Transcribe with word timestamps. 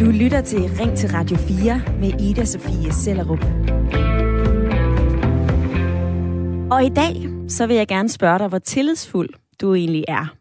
Du 0.00 0.10
lytter 0.10 0.42
til 0.44 0.58
Ring 0.58 0.96
til 0.96 1.10
Radio 1.10 1.36
4 1.36 1.82
med 2.00 2.20
Ida 2.20 2.44
Sofie 2.44 2.92
Sellerup. 2.92 3.44
Og 6.72 6.84
i 6.84 6.88
dag, 6.88 7.14
så 7.48 7.66
vil 7.66 7.76
jeg 7.76 7.88
gerne 7.88 8.08
spørge 8.08 8.38
dig, 8.38 8.48
hvor 8.48 8.58
tillidsfuld 8.58 9.28
du 9.60 9.74
egentlig 9.74 10.04
er. 10.08 10.36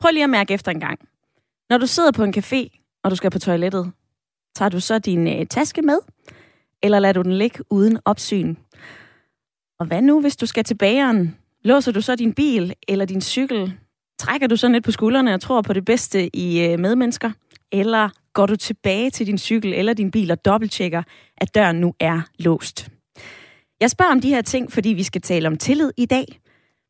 Prøv 0.00 0.10
lige 0.12 0.24
at 0.24 0.30
mærke 0.30 0.54
efter 0.54 0.72
en 0.72 0.80
gang. 0.80 0.98
Når 1.70 1.78
du 1.78 1.86
sidder 1.86 2.12
på 2.12 2.24
en 2.24 2.34
café, 2.36 2.68
og 3.04 3.10
du 3.10 3.16
skal 3.16 3.30
på 3.30 3.38
toilettet, 3.38 3.92
tager 4.56 4.68
du 4.68 4.80
så 4.80 4.98
din 4.98 5.28
øh, 5.28 5.46
taske 5.46 5.82
med, 5.82 5.98
eller 6.82 6.98
lader 6.98 7.12
du 7.12 7.22
den 7.22 7.32
ligge 7.32 7.64
uden 7.70 7.98
opsyn? 8.04 8.56
Og 9.78 9.86
hvad 9.86 10.02
nu, 10.02 10.20
hvis 10.20 10.36
du 10.36 10.46
skal 10.46 10.64
til 10.64 10.76
bageren? 10.76 11.36
Låser 11.62 11.92
du 11.92 12.00
så 12.00 12.16
din 12.16 12.34
bil 12.34 12.74
eller 12.88 13.04
din 13.04 13.20
cykel? 13.20 13.78
Trækker 14.18 14.46
du 14.46 14.56
så 14.56 14.68
lidt 14.68 14.84
på 14.84 14.90
skuldrene 14.90 15.34
og 15.34 15.40
tror 15.40 15.62
på 15.62 15.72
det 15.72 15.84
bedste 15.84 16.36
i 16.36 16.60
øh, 16.66 16.78
medmennesker? 16.78 17.30
Eller 17.72 18.08
går 18.32 18.46
du 18.46 18.56
tilbage 18.56 19.10
til 19.10 19.26
din 19.26 19.38
cykel 19.38 19.72
eller 19.72 19.94
din 19.94 20.10
bil 20.10 20.30
og 20.30 20.44
dobbelttjekker, 20.44 21.02
at 21.36 21.54
døren 21.54 21.76
nu 21.76 21.94
er 22.00 22.20
låst? 22.38 22.88
Jeg 23.80 23.90
spørger 23.90 24.12
om 24.12 24.20
de 24.20 24.28
her 24.28 24.42
ting, 24.42 24.72
fordi 24.72 24.88
vi 24.88 25.02
skal 25.02 25.20
tale 25.20 25.48
om 25.48 25.56
tillid 25.56 25.90
i 25.96 26.06
dag. 26.06 26.40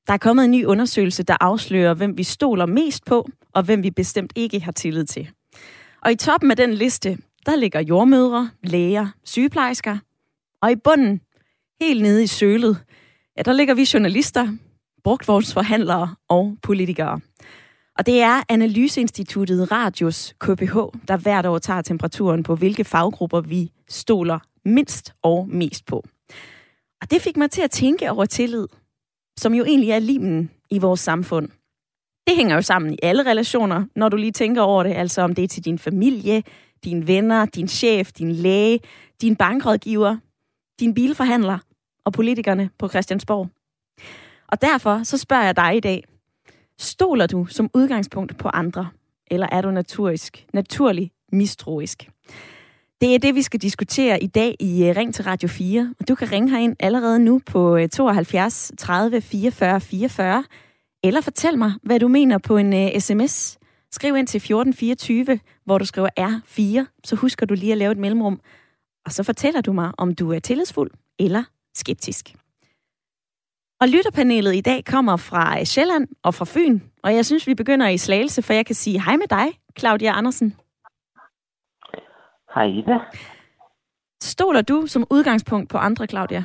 Der 0.06 0.12
er 0.12 0.18
kommet 0.18 0.44
en 0.44 0.50
ny 0.50 0.64
undersøgelse, 0.64 1.22
der 1.22 1.36
afslører, 1.40 1.94
hvem 1.94 2.18
vi 2.18 2.22
stoler 2.22 2.66
mest 2.66 3.04
på, 3.04 3.28
og 3.52 3.62
hvem 3.62 3.82
vi 3.82 3.90
bestemt 3.90 4.32
ikke 4.36 4.60
har 4.60 4.72
tillid 4.72 5.04
til. 5.04 5.30
Og 6.02 6.12
i 6.12 6.16
toppen 6.16 6.50
af 6.50 6.56
den 6.56 6.74
liste, 6.74 7.18
der 7.46 7.56
ligger 7.56 7.80
jordmødre, 7.80 8.50
læger, 8.62 9.08
sygeplejersker. 9.24 9.98
Og 10.62 10.72
i 10.72 10.76
bunden, 10.76 11.20
helt 11.80 12.02
nede 12.02 12.22
i 12.22 12.26
sølet, 12.26 12.78
ja, 13.36 13.42
der 13.42 13.52
ligger 13.52 13.74
vi 13.74 13.86
journalister, 13.94 14.56
brugtvognsforhandlere 15.04 16.14
og 16.28 16.56
politikere. 16.62 17.20
Og 17.98 18.06
det 18.06 18.20
er 18.20 18.42
Analyseinstituttet 18.48 19.72
Radius 19.72 20.34
KPH, 20.40 20.76
der 21.08 21.16
hvert 21.16 21.46
år 21.46 21.58
tager 21.58 21.82
temperaturen 21.82 22.42
på, 22.42 22.56
hvilke 22.56 22.84
faggrupper 22.84 23.40
vi 23.40 23.72
stoler 23.88 24.38
mindst 24.64 25.14
og 25.22 25.48
mest 25.48 25.86
på. 25.86 26.04
Og 27.02 27.10
det 27.10 27.22
fik 27.22 27.36
mig 27.36 27.50
til 27.50 27.62
at 27.62 27.70
tænke 27.70 28.10
over 28.10 28.24
tillid, 28.24 28.66
som 29.38 29.54
jo 29.54 29.64
egentlig 29.64 29.90
er 29.90 29.98
limen 29.98 30.50
i 30.70 30.78
vores 30.78 31.00
samfund. 31.00 31.48
Det 32.26 32.36
hænger 32.36 32.54
jo 32.54 32.62
sammen 32.62 32.92
i 32.94 32.98
alle 33.02 33.26
relationer, 33.30 33.84
når 33.96 34.08
du 34.08 34.16
lige 34.16 34.32
tænker 34.32 34.62
over 34.62 34.82
det, 34.82 34.92
altså 34.92 35.22
om 35.22 35.34
det 35.34 35.44
er 35.44 35.48
til 35.48 35.64
din 35.64 35.78
familie, 35.78 36.42
dine 36.84 37.06
venner, 37.06 37.46
din 37.46 37.68
chef, 37.68 38.12
din 38.12 38.32
læge, 38.32 38.80
din 39.20 39.36
bankrådgiver, 39.36 40.16
din 40.80 40.94
bilforhandler 40.94 41.58
og 42.04 42.12
politikerne 42.12 42.70
på 42.78 42.88
Christiansborg. 42.88 43.48
Og 44.54 44.62
derfor 44.62 45.02
så 45.02 45.18
spørger 45.18 45.44
jeg 45.44 45.56
dig 45.56 45.76
i 45.76 45.80
dag, 45.80 46.04
stoler 46.78 47.26
du 47.26 47.46
som 47.46 47.70
udgangspunkt 47.74 48.38
på 48.38 48.48
andre, 48.48 48.88
eller 49.30 49.46
er 49.52 49.60
du 49.60 49.70
naturisk, 49.70 50.46
naturlig 50.52 51.10
mistroisk? 51.32 52.10
Det 53.00 53.14
er 53.14 53.18
det, 53.18 53.34
vi 53.34 53.42
skal 53.42 53.62
diskutere 53.62 54.22
i 54.22 54.26
dag 54.26 54.56
i 54.60 54.86
øh, 54.86 54.96
Ring 54.96 55.14
til 55.14 55.24
Radio 55.24 55.48
4. 55.48 55.94
Og 56.00 56.08
du 56.08 56.14
kan 56.14 56.32
ringe 56.32 56.50
herind 56.50 56.76
allerede 56.80 57.18
nu 57.18 57.40
på 57.46 57.78
72 57.92 58.72
30 58.78 59.20
44 59.20 59.80
44, 59.80 60.44
eller 61.04 61.20
fortæl 61.20 61.58
mig, 61.58 61.72
hvad 61.82 62.00
du 62.00 62.08
mener 62.08 62.38
på 62.38 62.56
en 62.56 62.72
øh, 62.72 62.90
uh, 62.94 63.00
sms. 63.00 63.58
Skriv 63.92 64.16
ind 64.16 64.26
til 64.26 64.38
1424, 64.38 65.40
hvor 65.64 65.78
du 65.78 65.84
skriver 65.84 66.08
R4, 66.20 66.98
så 67.04 67.16
husker 67.16 67.46
du 67.46 67.54
lige 67.54 67.72
at 67.72 67.78
lave 67.78 67.92
et 67.92 67.98
mellemrum. 67.98 68.40
Og 69.06 69.12
så 69.12 69.22
fortæller 69.22 69.60
du 69.60 69.72
mig, 69.72 69.92
om 69.98 70.14
du 70.14 70.32
er 70.32 70.38
tillidsfuld 70.38 70.90
eller 71.18 71.44
skeptisk. 71.74 72.34
Og 73.84 73.90
lytterpanelet 73.90 74.54
i 74.54 74.60
dag 74.60 74.84
kommer 74.84 75.16
fra 75.16 75.58
øh, 75.58 75.64
Sjælland 75.64 76.08
og 76.22 76.34
fra 76.34 76.44
Fyn, 76.44 76.80
og 77.02 77.14
jeg 77.14 77.24
synes, 77.24 77.46
vi 77.46 77.54
begynder 77.54 77.88
i 77.88 77.98
Slagelse, 77.98 78.42
for 78.42 78.52
jeg 78.52 78.66
kan 78.66 78.74
sige 78.74 79.04
hej 79.04 79.16
med 79.16 79.26
dig, 79.30 79.46
Claudia 79.78 80.12
Andersen. 80.18 80.54
Hej 82.54 82.64
Ida. 82.64 82.98
Stoler 84.22 84.62
du 84.62 84.86
som 84.86 85.06
udgangspunkt 85.10 85.70
på 85.70 85.78
andre, 85.78 86.06
Claudia? 86.06 86.44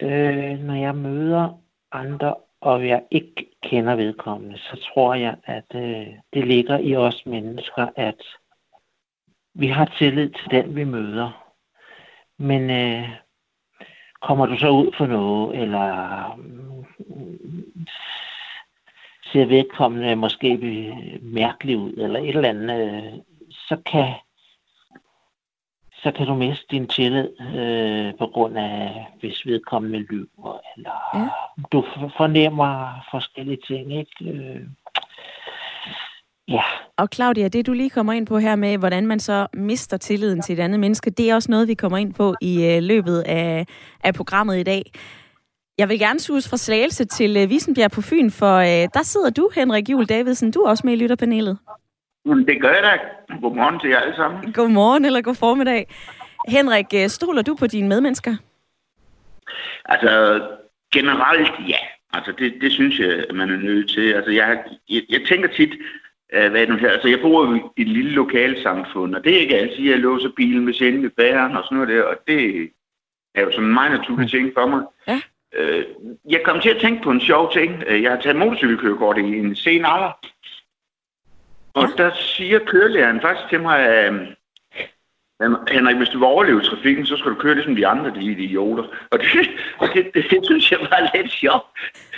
Øh, 0.00 0.58
når 0.58 0.74
jeg 0.74 0.94
møder 0.94 1.60
andre, 1.92 2.34
og 2.60 2.88
jeg 2.88 3.02
ikke 3.10 3.50
kender 3.62 3.96
vedkommende, 3.96 4.58
så 4.58 4.88
tror 4.94 5.14
jeg, 5.14 5.36
at 5.44 5.74
øh, 5.74 6.06
det 6.32 6.46
ligger 6.46 6.78
i 6.78 6.96
os 6.96 7.26
mennesker, 7.26 7.86
at 7.96 8.22
vi 9.54 9.66
har 9.66 9.94
tillid 9.98 10.30
til 10.30 10.50
den, 10.50 10.76
vi 10.76 10.84
møder. 10.84 11.52
Men 12.38 12.70
øh, 12.70 13.21
kommer 14.22 14.46
du 14.46 14.56
så 14.58 14.68
ud 14.68 14.92
for 14.96 15.06
noget, 15.06 15.62
eller 15.62 16.34
mm, 16.36 17.86
ser 19.32 19.46
vedkommende 19.46 20.16
måske 20.16 20.58
mærkelig 21.22 21.76
ud, 21.78 21.92
eller 21.92 22.20
et 22.20 22.28
eller 22.28 22.48
andet, 22.48 23.04
øh, 23.04 23.12
så 23.50 23.76
kan 23.86 24.14
så 26.02 26.12
kan 26.12 26.26
du 26.26 26.34
miste 26.34 26.66
din 26.70 26.86
tillid 26.86 27.28
øh, 27.40 28.14
på 28.18 28.26
grund 28.26 28.58
af, 28.58 29.06
hvis 29.20 29.46
vedkommende 29.46 29.98
lyver, 29.98 30.60
eller 30.76 30.90
ja. 31.14 31.28
du 31.72 31.84
fornemmer 32.16 33.00
forskellige 33.10 33.58
ting, 33.66 33.92
ikke? 33.98 34.66
Ja. 36.48 36.62
Og 36.96 37.08
Claudia, 37.14 37.48
det 37.48 37.66
du 37.66 37.72
lige 37.72 37.90
kommer 37.90 38.12
ind 38.12 38.26
på 38.26 38.38
her 38.38 38.56
med, 38.56 38.78
hvordan 38.78 39.06
man 39.06 39.20
så 39.20 39.46
mister 39.54 39.96
tilliden 39.96 40.42
til 40.42 40.52
et 40.58 40.62
andet 40.62 40.80
menneske, 40.80 41.10
det 41.10 41.30
er 41.30 41.34
også 41.34 41.50
noget, 41.50 41.68
vi 41.68 41.74
kommer 41.74 41.98
ind 41.98 42.14
på 42.14 42.34
i 42.40 42.66
øh, 42.66 42.82
løbet 42.82 43.22
af, 43.26 43.66
af 44.04 44.14
programmet 44.14 44.58
i 44.58 44.62
dag. 44.62 44.92
Jeg 45.78 45.88
vil 45.88 45.98
gerne 45.98 46.20
sus 46.20 46.48
fra 46.48 46.56
Slagelse 46.56 47.04
til 47.04 47.36
øh, 47.36 47.50
Visenbjerg 47.50 47.90
på 47.90 48.02
Fyn, 48.02 48.30
for 48.30 48.56
øh, 48.56 48.88
der 48.94 49.02
sidder 49.02 49.30
du, 49.30 49.50
Henrik 49.54 49.88
Juhl 49.90 50.06
Davidsen. 50.06 50.50
Du 50.50 50.60
er 50.60 50.68
også 50.68 50.86
med 50.86 50.92
i 50.92 50.96
lytterpanelet. 50.96 51.58
Det 52.24 52.60
gør 52.60 52.72
jeg 52.72 52.82
da. 52.82 52.98
Godmorgen 53.40 53.80
til 53.80 53.90
jer 53.90 53.98
alle 53.98 54.16
sammen. 54.16 54.52
Godmorgen 54.52 55.04
eller 55.04 55.22
god 55.22 55.34
formiddag. 55.34 55.86
Henrik, 56.48 56.86
øh, 56.94 57.08
stoler 57.08 57.42
du 57.42 57.54
på 57.54 57.66
dine 57.66 57.88
medmennesker? 57.88 58.36
Altså, 59.84 60.42
generelt 60.92 61.68
ja. 61.68 61.78
Altså, 62.12 62.32
det, 62.38 62.54
det 62.60 62.72
synes 62.72 62.98
jeg, 62.98 63.24
man 63.34 63.50
er 63.50 63.56
nødt 63.56 63.90
til. 63.90 64.12
Altså, 64.12 64.30
jeg, 64.30 64.64
jeg, 64.88 65.02
jeg 65.08 65.20
tænker 65.28 65.48
tit, 65.48 65.70
hvad 66.32 66.62
er 66.62 66.66
det 66.66 66.80
her? 66.80 66.90
Altså, 66.90 67.08
jeg 67.08 67.20
bor 67.20 67.54
i 67.54 67.82
et 67.82 67.88
lille 67.88 68.10
lokalsamfund, 68.10 69.14
og 69.14 69.24
det 69.24 69.34
er 69.34 69.40
ikke 69.40 69.56
altid, 69.56 69.84
at 69.84 69.90
jeg 69.90 69.98
låser 69.98 70.28
bilen 70.36 70.64
med 70.64 70.74
sjældent 70.74 71.02
ved 71.02 71.10
bæren 71.10 71.56
og 71.56 71.64
sådan 71.64 71.76
noget 71.76 71.88
der, 71.88 72.02
og 72.02 72.16
det 72.26 72.70
er 73.34 73.42
jo 73.42 73.50
sådan 73.50 73.64
en 73.64 73.74
meget 73.74 73.92
naturlig 73.92 74.30
ting 74.30 74.50
for 74.54 74.66
mig. 74.66 74.82
Ja. 75.08 75.20
Uh, 75.58 75.84
jeg 76.28 76.40
kom 76.44 76.60
til 76.60 76.68
at 76.68 76.80
tænke 76.80 77.02
på 77.02 77.10
en 77.10 77.20
sjov 77.20 77.52
ting. 77.52 77.82
Jeg 77.88 78.10
har 78.10 78.20
taget 78.20 78.36
motorcykelkørekort 78.36 79.18
i 79.18 79.38
en 79.38 79.56
sen 79.56 79.84
alder. 79.84 80.18
Og 81.74 81.88
ja. 81.98 82.04
der 82.04 82.10
siger 82.14 82.58
kørelæreren 82.58 83.20
faktisk 83.20 83.48
til 83.48 83.60
mig, 83.60 83.78
at 83.78 84.12
Henrik, 85.70 85.96
hvis 85.96 86.08
du 86.08 86.18
vil 86.18 86.26
overleve 86.26 86.62
trafikken, 86.62 87.06
så 87.06 87.16
skal 87.16 87.30
du 87.30 87.36
køre 87.36 87.54
ligesom 87.54 87.76
de 87.76 87.86
andre, 87.86 88.10
de 88.10 88.24
idioter. 88.24 88.84
Og 89.10 89.18
det, 89.18 89.28
det, 89.94 90.14
det, 90.14 90.24
det 90.30 90.40
synes 90.44 90.72
jeg 90.72 90.80
var 90.80 91.10
lidt 91.14 91.32
sjovt. 91.32 91.66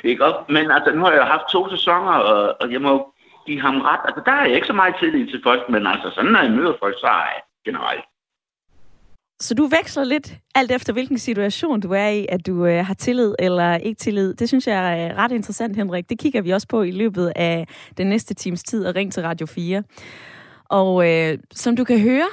Ikke? 0.04 0.24
Men 0.48 0.70
altså, 0.70 0.92
nu 0.94 1.04
har 1.04 1.12
jeg 1.12 1.24
haft 1.24 1.48
to 1.52 1.70
sæsoner, 1.70 2.12
og, 2.12 2.56
og 2.60 2.72
jeg 2.72 2.80
må 2.80 3.13
give 3.46 3.60
ham 3.60 3.76
ret. 3.80 4.00
Altså, 4.04 4.22
der 4.26 4.32
er 4.32 4.46
jeg 4.46 4.54
ikke 4.54 4.66
så 4.66 4.78
meget 4.80 4.94
tillid 5.00 5.26
til 5.26 5.40
folk, 5.42 5.62
men 5.70 5.86
altså, 5.86 6.10
sådan 6.14 6.30
når 6.30 6.42
jeg 6.42 6.52
møder 6.58 6.74
folk, 6.82 6.96
så 7.00 7.06
er 7.06 7.26
jeg 7.34 7.42
generelt. 7.64 8.04
Så 9.40 9.54
du 9.54 9.64
veksler 9.66 10.04
lidt 10.04 10.34
alt 10.54 10.70
efter, 10.72 10.92
hvilken 10.92 11.18
situation 11.18 11.80
du 11.80 11.92
er 11.92 12.08
i, 12.08 12.26
at 12.28 12.46
du 12.46 12.66
øh, 12.66 12.86
har 12.86 12.94
tillid 12.94 13.34
eller 13.38 13.76
ikke 13.76 13.98
tillid. 13.98 14.34
Det 14.34 14.48
synes 14.48 14.66
jeg 14.66 15.02
er 15.02 15.14
ret 15.14 15.32
interessant, 15.32 15.76
Henrik. 15.76 16.10
Det 16.10 16.18
kigger 16.18 16.42
vi 16.42 16.50
også 16.50 16.68
på 16.68 16.82
i 16.82 16.90
løbet 16.90 17.32
af 17.36 17.66
den 17.96 18.06
næste 18.06 18.34
times 18.34 18.62
tid 18.62 18.86
og 18.86 18.94
ring 18.94 19.12
til 19.12 19.22
Radio 19.22 19.46
4. 19.46 19.82
Og 20.64 21.10
øh, 21.10 21.38
som 21.52 21.76
du 21.76 21.84
kan 21.84 22.00
høre, 22.00 22.28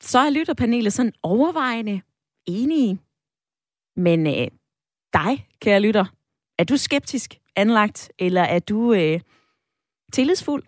så 0.00 0.18
er 0.18 0.30
lytterpanelet 0.30 0.92
sådan 0.92 1.12
overvejende 1.22 2.00
enige. 2.46 2.98
Men 3.96 4.26
øh, 4.26 4.48
dig, 5.12 5.46
kære 5.62 5.80
lytter, 5.80 6.04
er 6.58 6.64
du 6.64 6.76
skeptisk 6.76 7.34
anlagt, 7.56 8.12
eller 8.18 8.42
er 8.42 8.58
du 8.58 8.92
øh, 8.92 9.20
tillidsfuld? 10.16 10.62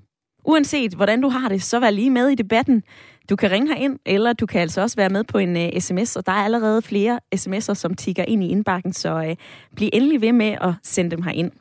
Uanset 0.45 0.95
hvordan 0.95 1.21
du 1.21 1.29
har 1.29 1.49
det, 1.49 1.63
så 1.63 1.81
vær 1.81 1.91
lige 1.91 2.11
med 2.11 2.29
i 2.29 2.35
debatten. 2.35 2.83
Du 3.31 3.37
kan 3.37 3.51
ringe 3.51 3.81
ind, 3.81 3.99
eller 4.07 4.33
du 4.33 4.47
kan 4.47 4.61
altså 4.61 4.81
også 4.81 4.97
være 4.97 5.09
med 5.09 5.25
på 5.25 5.39
en 5.39 5.57
øh, 5.57 5.71
uh, 5.75 5.81
sms, 5.81 6.17
og 6.17 6.27
der 6.27 6.33
er 6.33 6.45
allerede 6.45 6.83
flere 6.83 7.21
sms'er, 7.37 7.75
som 7.75 7.95
tigger 7.95 8.25
ind 8.25 8.45
i 8.45 8.49
indbakken, 8.49 8.93
så 8.93 9.17
uh, 9.17 9.35
bliv 9.77 9.89
endelig 9.93 10.21
ved 10.21 10.33
med 10.33 10.57
at 10.61 10.75
sende 10.83 11.17
dem 11.17 11.25
ind. 11.35 11.53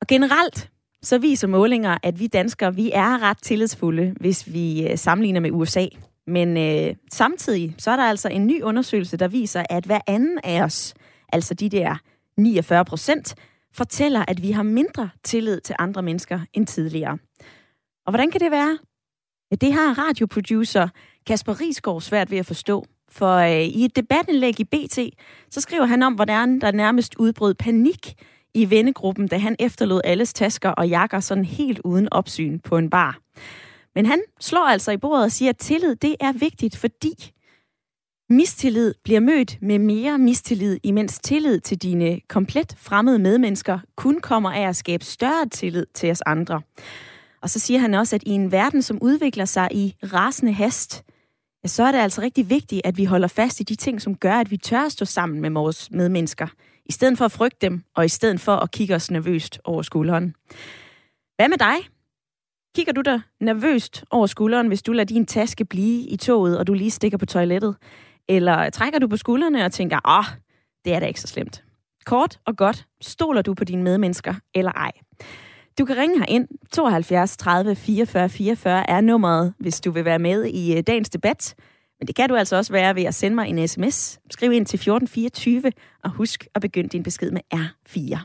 Og 0.00 0.06
generelt 0.06 0.70
så 1.02 1.18
viser 1.18 1.48
målinger, 1.48 1.98
at 2.02 2.20
vi 2.20 2.26
danskere, 2.26 2.74
vi 2.74 2.90
er 2.94 3.22
ret 3.22 3.38
tillidsfulde, 3.42 4.14
hvis 4.20 4.52
vi 4.52 4.88
uh, 4.90 4.98
sammenligner 4.98 5.40
med 5.40 5.50
USA. 5.50 5.86
Men 6.26 6.56
uh, 6.56 6.96
samtidig 7.12 7.74
så 7.78 7.90
er 7.90 7.96
der 7.96 8.04
altså 8.04 8.28
en 8.28 8.46
ny 8.46 8.62
undersøgelse, 8.62 9.16
der 9.16 9.28
viser, 9.28 9.62
at 9.70 9.84
hver 9.84 10.00
anden 10.06 10.38
af 10.44 10.62
os, 10.62 10.94
altså 11.32 11.54
de 11.54 11.68
der 11.68 11.96
49 12.36 12.84
procent, 12.84 13.34
fortæller, 13.76 14.24
at 14.28 14.42
vi 14.42 14.50
har 14.50 14.62
mindre 14.62 15.10
tillid 15.24 15.60
til 15.60 15.76
andre 15.78 16.02
mennesker 16.02 16.40
end 16.52 16.66
tidligere. 16.66 17.18
Og 18.06 18.10
hvordan 18.10 18.30
kan 18.30 18.40
det 18.40 18.50
være? 18.50 18.78
Ja, 19.50 19.56
det 19.56 19.72
har 19.72 20.08
radioproducer 20.08 20.88
Kasper 21.26 21.60
Risgaard 21.60 22.00
svært 22.00 22.30
ved 22.30 22.38
at 22.38 22.46
forstå. 22.46 22.86
For 23.08 23.36
øh, 23.36 23.62
i 23.62 23.84
et 23.84 23.96
debatindlæg 23.96 24.60
i 24.60 24.64
BT, 24.64 24.98
så 25.50 25.60
skriver 25.60 25.84
han 25.84 26.02
om, 26.02 26.14
hvordan 26.14 26.60
der 26.60 26.70
nærmest 26.70 27.14
udbrød 27.14 27.54
panik 27.54 28.14
i 28.54 28.70
vennegruppen, 28.70 29.28
da 29.28 29.38
han 29.38 29.56
efterlod 29.58 30.00
alles 30.04 30.32
tasker 30.32 30.70
og 30.70 30.88
jakker 30.88 31.20
sådan 31.20 31.44
helt 31.44 31.80
uden 31.84 32.08
opsyn 32.12 32.58
på 32.58 32.78
en 32.78 32.90
bar. 32.90 33.18
Men 33.94 34.06
han 34.06 34.22
slår 34.40 34.64
altså 34.64 34.92
i 34.92 34.96
bordet 34.96 35.24
og 35.24 35.32
siger, 35.32 35.48
at 35.48 35.58
tillid 35.58 35.96
det 35.96 36.16
er 36.20 36.32
vigtigt, 36.32 36.76
fordi 36.76 37.32
mistillid 38.30 38.94
bliver 39.04 39.20
mødt 39.20 39.58
med 39.62 39.78
mere 39.78 40.18
mistillid, 40.18 40.78
imens 40.82 41.18
tillid 41.18 41.60
til 41.60 41.78
dine 41.78 42.20
komplet 42.28 42.74
fremmede 42.78 43.18
medmennesker 43.18 43.78
kun 43.96 44.20
kommer 44.20 44.52
af 44.52 44.68
at 44.68 44.76
skabe 44.76 45.04
større 45.04 45.48
tillid 45.48 45.86
til 45.94 46.10
os 46.10 46.20
andre. 46.20 46.60
Og 47.42 47.50
så 47.50 47.58
siger 47.58 47.80
han 47.80 47.94
også, 47.94 48.16
at 48.16 48.22
i 48.26 48.30
en 48.30 48.52
verden, 48.52 48.82
som 48.82 48.98
udvikler 49.02 49.44
sig 49.44 49.68
i 49.72 49.94
rasende 50.12 50.52
hast, 50.52 51.02
ja, 51.64 51.68
så 51.68 51.82
er 51.82 51.92
det 51.92 51.98
altså 51.98 52.20
rigtig 52.22 52.50
vigtigt, 52.50 52.80
at 52.84 52.96
vi 52.96 53.04
holder 53.04 53.28
fast 53.28 53.60
i 53.60 53.62
de 53.62 53.74
ting, 53.74 54.02
som 54.02 54.16
gør, 54.16 54.34
at 54.34 54.50
vi 54.50 54.56
tør 54.56 54.80
at 54.80 54.92
stå 54.92 55.04
sammen 55.04 55.40
med 55.40 55.50
vores 55.50 55.90
medmennesker, 55.90 56.46
i 56.86 56.92
stedet 56.92 57.18
for 57.18 57.24
at 57.24 57.32
frygte 57.32 57.58
dem, 57.60 57.82
og 57.96 58.04
i 58.04 58.08
stedet 58.08 58.40
for 58.40 58.56
at 58.56 58.70
kigge 58.70 58.94
os 58.94 59.10
nervøst 59.10 59.60
over 59.64 59.82
skulderen. 59.82 60.34
Hvad 61.36 61.48
med 61.48 61.58
dig? 61.58 61.76
Kigger 62.76 62.92
du 62.92 63.00
dig 63.00 63.20
nervøst 63.40 64.04
over 64.10 64.26
skulderen, 64.26 64.68
hvis 64.68 64.82
du 64.82 64.92
lader 64.92 65.04
din 65.04 65.26
taske 65.26 65.64
blive 65.64 66.02
i 66.08 66.16
toget, 66.16 66.58
og 66.58 66.66
du 66.66 66.74
lige 66.74 66.90
stikker 66.90 67.18
på 67.18 67.26
toilettet? 67.26 67.76
Eller 68.28 68.70
trækker 68.70 68.98
du 68.98 69.08
på 69.08 69.16
skuldrene 69.16 69.64
og 69.64 69.72
tænker, 69.72 69.98
åh, 70.18 70.24
det 70.84 70.94
er 70.94 71.00
da 71.00 71.06
ikke 71.06 71.20
så 71.20 71.26
slemt. 71.26 71.64
Kort 72.04 72.38
og 72.46 72.56
godt, 72.56 72.86
stoler 73.00 73.42
du 73.42 73.54
på 73.54 73.64
dine 73.64 73.82
medmennesker 73.82 74.34
eller 74.54 74.72
ej? 74.72 74.92
Du 75.78 75.84
kan 75.84 75.96
ringe 75.96 76.18
her 76.18 76.26
ind. 76.28 76.48
72 76.72 77.36
30 77.36 77.74
44 77.74 78.28
44 78.28 78.90
er 78.90 79.00
nummeret, 79.00 79.54
hvis 79.58 79.80
du 79.80 79.90
vil 79.90 80.04
være 80.04 80.18
med 80.18 80.44
i 80.44 80.76
øh, 80.76 80.82
dagens 80.86 81.10
debat. 81.10 81.54
Men 82.00 82.06
det 82.06 82.16
kan 82.16 82.28
du 82.28 82.34
altså 82.34 82.56
også 82.56 82.72
være 82.72 82.94
ved 82.94 83.02
at 83.02 83.14
sende 83.14 83.34
mig 83.34 83.48
en 83.48 83.68
sms. 83.68 84.18
Skriv 84.30 84.52
ind 84.52 84.66
til 84.66 84.76
1424, 84.76 85.72
og 86.04 86.10
husk 86.10 86.46
at 86.54 86.62
begynde 86.62 86.88
din 86.88 87.02
besked 87.02 87.30
med 87.30 87.40
R4. 87.54 88.18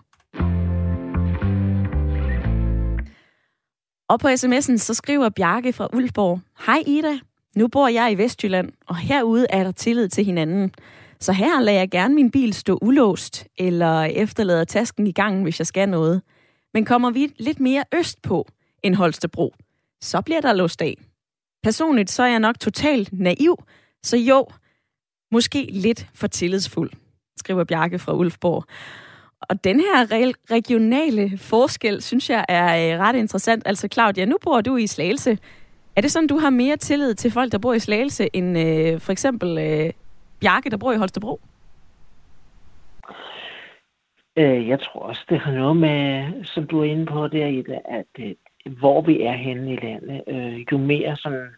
Og 4.09 4.19
på 4.19 4.27
sms'en 4.27 4.77
så 4.77 4.93
skriver 4.93 5.29
Bjarke 5.29 5.73
fra 5.73 5.87
Ulfborg, 5.93 6.39
Hej 6.65 6.83
Ida, 6.87 7.19
nu 7.55 7.67
bor 7.67 7.87
jeg 7.87 8.11
i 8.11 8.17
Vestjylland, 8.17 8.71
og 8.87 8.97
herude 8.97 9.47
er 9.49 9.63
der 9.63 9.71
tillid 9.71 10.09
til 10.09 10.25
hinanden. 10.25 10.71
Så 11.19 11.33
her 11.33 11.61
lader 11.61 11.79
jeg 11.79 11.89
gerne 11.89 12.15
min 12.15 12.31
bil 12.31 12.53
stå 12.53 12.79
ulåst, 12.81 13.47
eller 13.57 14.01
efterlader 14.01 14.63
tasken 14.63 15.07
i 15.07 15.11
gangen, 15.11 15.43
hvis 15.43 15.59
jeg 15.59 15.67
skal 15.67 15.89
noget. 15.89 16.21
Men 16.73 16.85
kommer 16.85 17.11
vi 17.11 17.33
lidt 17.37 17.59
mere 17.59 17.83
øst 17.93 18.21
på 18.21 18.47
end 18.83 18.95
Holstebro, 18.95 19.53
så 20.01 20.21
bliver 20.21 20.41
der 20.41 20.53
låst 20.53 20.81
af. 20.81 20.97
Personligt 21.63 22.11
så 22.11 22.23
er 22.23 22.27
jeg 22.27 22.39
nok 22.39 22.59
totalt 22.59 23.13
naiv, 23.13 23.63
så 24.03 24.17
jo, 24.17 24.47
måske 25.31 25.69
lidt 25.71 26.07
for 26.13 26.27
tillidsfuld, 26.27 26.91
skriver 27.37 27.63
Bjarke 27.63 27.99
fra 27.99 28.13
Ulfborg. 28.13 28.65
Og 29.41 29.63
den 29.63 29.79
her 29.79 30.05
regionale 30.51 31.37
forskel, 31.37 32.01
synes 32.01 32.29
jeg 32.29 32.45
er 32.49 32.93
øh, 32.93 32.99
ret 32.99 33.15
interessant. 33.15 33.63
Altså 33.65 33.87
Claudia, 33.93 34.25
nu 34.25 34.37
bor 34.41 34.61
du 34.61 34.77
i 34.77 34.87
Slagelse. 34.87 35.37
Er 35.95 36.01
det 36.01 36.11
sådan, 36.11 36.27
du 36.27 36.37
har 36.37 36.49
mere 36.49 36.77
tillid 36.77 37.15
til 37.15 37.31
folk, 37.31 37.51
der 37.51 37.57
bor 37.57 37.73
i 37.73 37.79
Slagelse, 37.79 38.29
end 38.33 38.57
øh, 38.57 38.99
for 38.99 39.11
eksempel 39.11 39.57
øh, 39.57 39.93
Bjarke, 40.39 40.69
der 40.69 40.77
bor 40.77 40.91
i 40.91 40.97
Holstebro? 40.97 41.39
Øh, 44.35 44.67
jeg 44.67 44.79
tror 44.79 45.01
også, 45.01 45.25
det 45.29 45.39
har 45.39 45.51
noget 45.51 45.77
med, 45.77 46.33
som 46.45 46.67
du 46.67 46.79
er 46.79 46.83
inde 46.83 47.05
på 47.05 47.27
der, 47.27 47.47
Ida, 47.47 47.79
at 47.85 48.05
øh, 48.19 48.35
hvor 48.79 49.01
vi 49.01 49.21
er 49.21 49.31
henne 49.33 49.73
i 49.73 49.75
landet, 49.75 50.21
øh, 50.27 50.65
jo 50.71 50.77
mere 50.77 51.17
sådan 51.17 51.49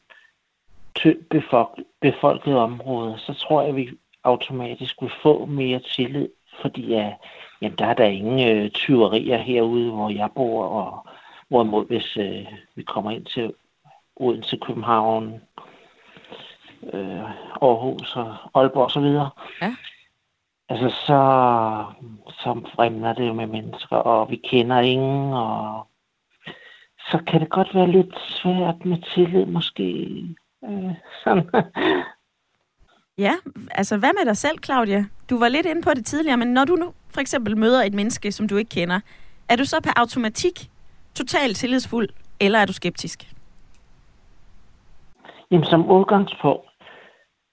tyndt 0.96 1.30
befolk- 1.30 1.84
befolket 2.02 2.56
område, 2.58 3.16
så 3.18 3.34
tror 3.34 3.62
jeg, 3.62 3.70
at 3.70 3.76
vi 3.76 3.90
automatisk 4.24 5.02
vil 5.02 5.12
få 5.24 5.46
mere 5.46 5.80
tillid, 5.80 6.30
fordi 6.62 6.94
at, 6.94 7.14
jamen, 7.62 7.78
der 7.78 7.86
er 7.86 7.94
der 7.94 8.06
ingen 8.06 8.58
øh, 8.58 8.70
tyverier 8.70 9.38
herude, 9.38 9.92
hvor 9.92 10.10
jeg 10.10 10.30
bor, 10.36 10.66
og 10.66 11.08
hvorimod 11.48 11.86
hvis 11.86 12.18
øh, 12.18 12.48
vi 12.76 12.84
kommer 12.84 13.12
ind 13.12 13.26
til 13.26 13.54
Odense, 14.16 14.58
København, 14.58 15.42
øh, 16.94 17.24
Aarhus 17.62 18.16
og 18.16 18.36
Aalborg 18.56 18.86
osv., 18.86 19.04
ja. 19.62 19.76
altså 20.70 20.90
så, 20.90 21.20
så 22.30 22.62
fremler 22.76 23.14
det 23.14 23.28
jo 23.28 23.34
med 23.34 23.48
mennesker, 23.48 23.96
og 23.96 24.32
vi 24.32 24.36
kender 24.36 24.80
ingen, 24.80 25.34
og 25.34 25.88
så 27.12 27.20
kan 27.28 27.42
det 27.42 27.50
godt 27.50 27.76
være 27.76 27.92
lidt 27.92 28.20
svært 28.20 28.86
med 28.86 28.98
tillid 29.14 29.46
måske. 29.46 29.84
Øh, 30.70 30.92
sådan. 31.24 31.50
Ja, 33.18 33.34
altså 33.72 33.98
hvad 33.98 34.10
med 34.20 34.26
dig 34.26 34.38
selv, 34.38 34.58
Claudia? 34.66 35.06
Du 35.30 35.40
var 35.40 35.48
lidt 35.48 35.66
inde 35.66 35.82
på 35.82 35.94
det 35.94 36.06
tidligere, 36.06 36.38
men 36.38 36.48
når 36.48 36.66
du 36.66 36.76
nu 36.76 36.94
for 37.10 37.22
eksempel 37.22 37.58
møder 37.58 37.84
et 37.84 37.94
menneske, 37.94 38.32
som 38.32 38.48
du 38.48 38.58
ikke 38.58 38.70
kender, 38.70 39.00
er 39.50 39.56
du 39.56 39.66
så 39.66 39.82
per 39.84 39.92
automatik 39.96 40.70
totalt 41.16 41.58
tillidsfuld, 41.58 42.10
eller 42.40 42.60
er 42.60 42.66
du 42.66 42.74
skeptisk? 42.74 43.34
Jamen 45.54 45.66
som 45.66 45.92
udgangspunkt, 45.92 46.70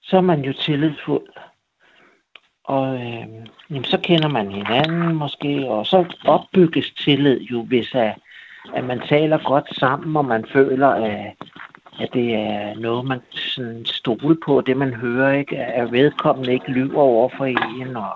så 0.02 0.16
er 0.16 0.20
man 0.20 0.40
jo 0.40 0.52
tillidsfuld. 0.52 1.28
Og 2.64 2.94
øh, 2.94 3.26
jamen, 3.70 3.84
så 3.84 4.00
kender 4.02 4.28
man 4.28 4.50
hinanden 4.52 5.14
måske, 5.14 5.68
og 5.68 5.86
så 5.86 6.04
opbygges 6.24 6.90
tillid 6.90 7.40
jo, 7.40 7.62
hvis 7.62 7.94
at, 7.94 8.14
at 8.74 8.84
man 8.84 9.00
taler 9.08 9.38
godt 9.44 9.76
sammen, 9.76 10.16
og 10.16 10.24
man 10.24 10.44
føler, 10.52 10.88
at, 10.88 11.32
at 12.00 12.08
det 12.12 12.34
er 12.34 12.74
noget, 12.74 13.04
man 13.04 13.20
sådan 13.32 13.84
stole 13.84 14.36
på, 14.44 14.60
det 14.60 14.76
man 14.76 14.94
hører, 14.94 15.32
ikke, 15.32 15.56
at 15.58 15.92
vedkommende 15.92 16.52
ikke 16.52 16.72
lyver 16.72 17.02
over 17.02 17.28
for 17.36 17.44
en, 17.44 17.96
og 17.96 18.14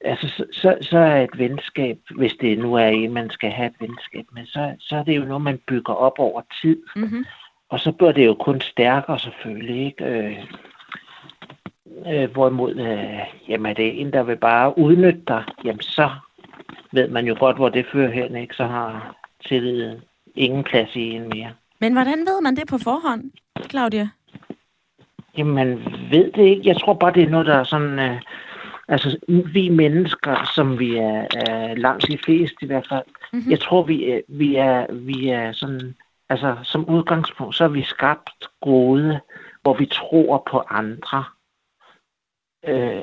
altså, 0.00 0.28
så, 0.28 0.44
så, 0.52 0.78
så 0.80 0.98
er 0.98 1.22
et 1.22 1.38
venskab, 1.38 1.98
hvis 2.16 2.32
det 2.40 2.58
nu 2.58 2.74
er 2.74 2.86
en, 2.86 3.12
man 3.12 3.30
skal 3.30 3.50
have 3.50 3.66
et 3.66 3.80
venskab 3.80 4.24
med, 4.32 4.46
så, 4.46 4.74
så 4.78 4.96
er 4.96 5.02
det 5.02 5.16
jo 5.16 5.24
noget, 5.24 5.42
man 5.42 5.60
bygger 5.66 5.94
op 5.94 6.18
over 6.18 6.42
tid. 6.62 6.82
Mm-hmm. 6.96 7.24
Og 7.70 7.80
så 7.80 7.92
bliver 7.92 8.12
det 8.12 8.26
jo 8.26 8.34
kun 8.34 8.60
stærkere 8.60 9.18
selvfølgelig, 9.18 9.86
ikke? 9.86 10.04
Øh, 10.04 10.46
øh, 12.12 12.30
hvorimod, 12.30 12.74
øh, 12.74 13.20
jamen 13.48 13.66
er 13.66 13.74
det 13.74 14.00
en, 14.00 14.12
der 14.12 14.22
vil 14.22 14.36
bare 14.36 14.78
udnytte 14.78 15.22
dig, 15.28 15.44
jamen 15.64 15.80
så 15.80 16.10
ved 16.92 17.08
man 17.08 17.26
jo 17.26 17.36
godt, 17.38 17.56
hvor 17.56 17.68
det 17.68 17.86
fører 17.92 18.10
hen, 18.10 18.36
ikke? 18.36 18.54
Så 18.54 18.64
har 18.64 19.16
tilliden 19.48 20.00
ingen 20.34 20.64
plads 20.64 20.96
i 20.96 21.10
en 21.10 21.28
mere. 21.28 21.52
Men 21.80 21.92
hvordan 21.92 22.18
ved 22.18 22.40
man 22.42 22.56
det 22.56 22.68
på 22.68 22.78
forhånd, 22.78 23.30
Claudia? 23.70 24.08
Jamen, 25.38 25.54
man 25.54 25.78
ved 26.10 26.32
det 26.32 26.42
ikke. 26.42 26.62
Jeg 26.64 26.76
tror 26.76 26.94
bare, 26.94 27.12
det 27.12 27.22
er 27.22 27.30
noget, 27.30 27.46
der 27.46 27.54
er 27.54 27.64
sådan... 27.64 27.98
Øh, 27.98 28.20
altså, 28.88 29.18
vi 29.28 29.68
mennesker, 29.68 30.50
som 30.54 30.78
vi 30.78 30.96
er, 30.96 31.26
er 31.46 31.74
langt 31.74 32.08
de 32.08 32.18
fleste 32.18 32.56
i 32.62 32.66
hvert 32.66 32.86
fald, 32.88 33.04
mm-hmm. 33.32 33.50
jeg 33.50 33.60
tror, 33.60 33.82
vi 33.82 34.10
er, 34.10 34.20
vi 34.28 34.56
er, 34.56 34.86
vi 34.92 35.28
er 35.28 35.52
sådan 35.52 35.94
Altså, 36.30 36.56
som 36.62 36.88
udgangspunkt, 36.88 37.56
så 37.56 37.64
er 37.64 37.68
vi 37.68 37.82
skabt 37.82 38.48
gode, 38.60 39.20
hvor 39.62 39.74
vi 39.74 39.86
tror 39.86 40.42
på 40.50 40.62
andre. 40.68 41.24
Øh, 42.68 43.02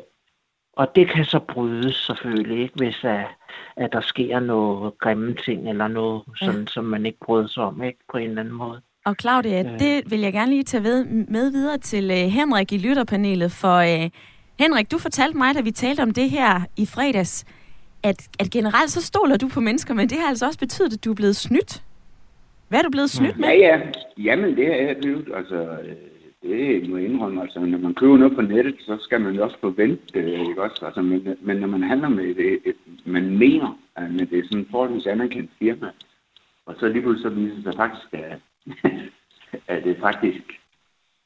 og 0.74 0.96
det 0.96 1.10
kan 1.10 1.26
så 1.26 1.40
brydes 1.40 1.96
selvfølgelig, 1.96 2.64
ikke, 2.64 2.76
hvis 2.76 3.04
at, 3.04 3.26
at 3.76 3.94
der 3.94 4.02
sker 4.02 4.40
noget 4.40 4.98
grimme 5.00 5.34
ting, 5.34 5.70
eller 5.70 5.88
noget, 5.88 6.24
sådan, 6.36 6.60
ja. 6.60 6.66
som 6.68 6.86
man 6.86 7.06
ikke 7.06 7.20
bryder 7.26 7.48
sig 7.48 7.64
om, 7.64 7.84
ikke, 7.84 8.00
på 8.12 8.18
en 8.18 8.30
eller 8.30 8.42
anden 8.42 8.54
måde. 8.54 8.82
Og 9.06 9.16
Claudia, 9.22 9.74
øh. 9.74 9.80
det 9.80 10.12
vil 10.12 10.20
jeg 10.20 10.34
gerne 10.34 10.52
lige 10.52 10.64
tage 10.64 10.84
ved, 10.84 11.06
med 11.06 11.52
videre 11.52 11.78
til 11.78 12.12
uh, 12.12 12.18
Henrik 12.18 12.74
i 12.74 12.78
lytterpanelet, 12.78 13.52
for 13.52 13.78
uh, 13.82 14.10
Henrik, 14.60 14.92
du 14.92 14.98
fortalte 14.98 15.38
mig, 15.38 15.56
da 15.56 15.62
vi 15.62 15.72
talte 15.72 16.02
om 16.02 16.12
det 16.12 16.30
her 16.30 16.62
i 16.78 16.86
fredags, 16.86 17.46
at, 18.04 18.28
at 18.40 18.52
generelt 18.52 18.92
så 18.92 19.02
stoler 19.02 19.38
du 19.38 19.48
på 19.48 19.60
mennesker, 19.60 19.94
men 19.94 20.10
det 20.10 20.20
har 20.20 20.28
altså 20.28 20.46
også 20.46 20.60
betydet, 20.60 20.94
at 20.94 21.06
du 21.06 21.12
er 21.12 21.16
blevet 21.16 21.36
snydt. 21.36 21.84
Hvad 22.70 22.80
er 22.80 22.84
du 22.84 22.90
blevet 22.90 23.10
snydt 23.10 23.38
med? 23.40 23.48
Ja, 23.48 23.56
ja. 23.56 23.82
Jamen, 24.18 24.56
det 24.56 24.68
er 24.68 24.88
jeg 24.88 24.98
blevet. 24.98 25.32
Altså, 25.36 25.78
det 26.44 26.90
må 26.90 26.98
jeg 26.98 27.10
indrømme. 27.10 27.42
Altså, 27.42 27.60
når 27.60 27.78
man 27.78 27.94
køber 27.94 28.18
noget 28.18 28.36
på 28.36 28.42
nettet, 28.42 28.76
så 28.80 28.98
skal 29.02 29.22
man 29.22 29.36
jo 29.36 29.44
også 29.44 29.58
forvente 29.60 30.04
det, 30.14 30.48
ikke 30.50 30.62
også? 30.62 30.86
Altså, 30.86 31.02
men, 31.02 31.38
men 31.42 31.58
når 31.58 31.68
man 31.68 31.84
handler 31.84 32.10
med 32.10 32.36
det, 32.36 32.60
et, 32.66 32.76
man 33.06 33.38
mener, 33.38 33.80
at 33.96 34.10
det 34.10 34.40
er 34.40 34.44
sådan 34.44 34.60
en 34.60 34.68
forholdsvis 34.72 35.08
anerkendt 35.08 35.52
firma, 35.60 35.92
og 36.66 36.76
så 36.80 36.88
lige 36.88 37.02
pludselig 37.02 37.32
så 37.32 37.36
viser 37.36 37.56
det 37.56 37.64
sig 37.64 37.74
faktisk, 37.76 38.14
at, 38.14 38.40
at 39.78 39.84
det 39.84 39.98
faktisk 40.00 40.44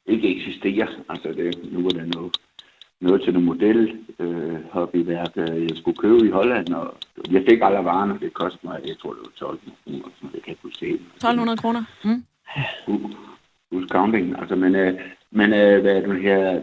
ikke 0.05 0.35
eksisterer. 0.35 0.87
Altså, 1.09 1.27
det, 1.27 1.71
nu 1.71 1.85
er 1.85 1.89
det 1.89 2.15
noget 2.15 2.37
noget 3.01 3.21
til 3.21 3.33
noget 3.33 3.45
model 3.45 3.97
øh, 4.19 4.57
hobbyværk, 4.71 5.31
øh, 5.35 5.61
jeg 5.69 5.77
skulle 5.77 5.97
købe 5.97 6.27
i 6.27 6.29
Holland, 6.29 6.73
og 6.73 6.95
jeg 7.31 7.43
fik 7.49 7.59
alle 7.61 7.77
varerne, 7.77 8.19
det 8.19 8.33
kostede 8.33 8.67
mig, 8.67 8.79
jeg 8.87 8.97
tror 9.01 9.13
det 9.13 9.21
var 9.21 9.47
12 9.47 9.59
kroner, 9.83 10.09
så 10.19 10.27
det 10.33 10.43
kan 10.43 10.55
kunne 10.61 10.75
se. 10.75 10.85
1200 10.85 11.57
kroner? 11.57 11.83
Mm. 12.05 12.23
Who's 13.73 13.87
counting? 13.87 14.39
Altså, 14.39 14.55
men, 14.55 14.75
øh, 14.75 14.99
men 15.31 15.53
øh, 15.53 15.81
hvad 15.81 15.95
er 15.95 16.07
det 16.07 16.21
her? 16.21 16.61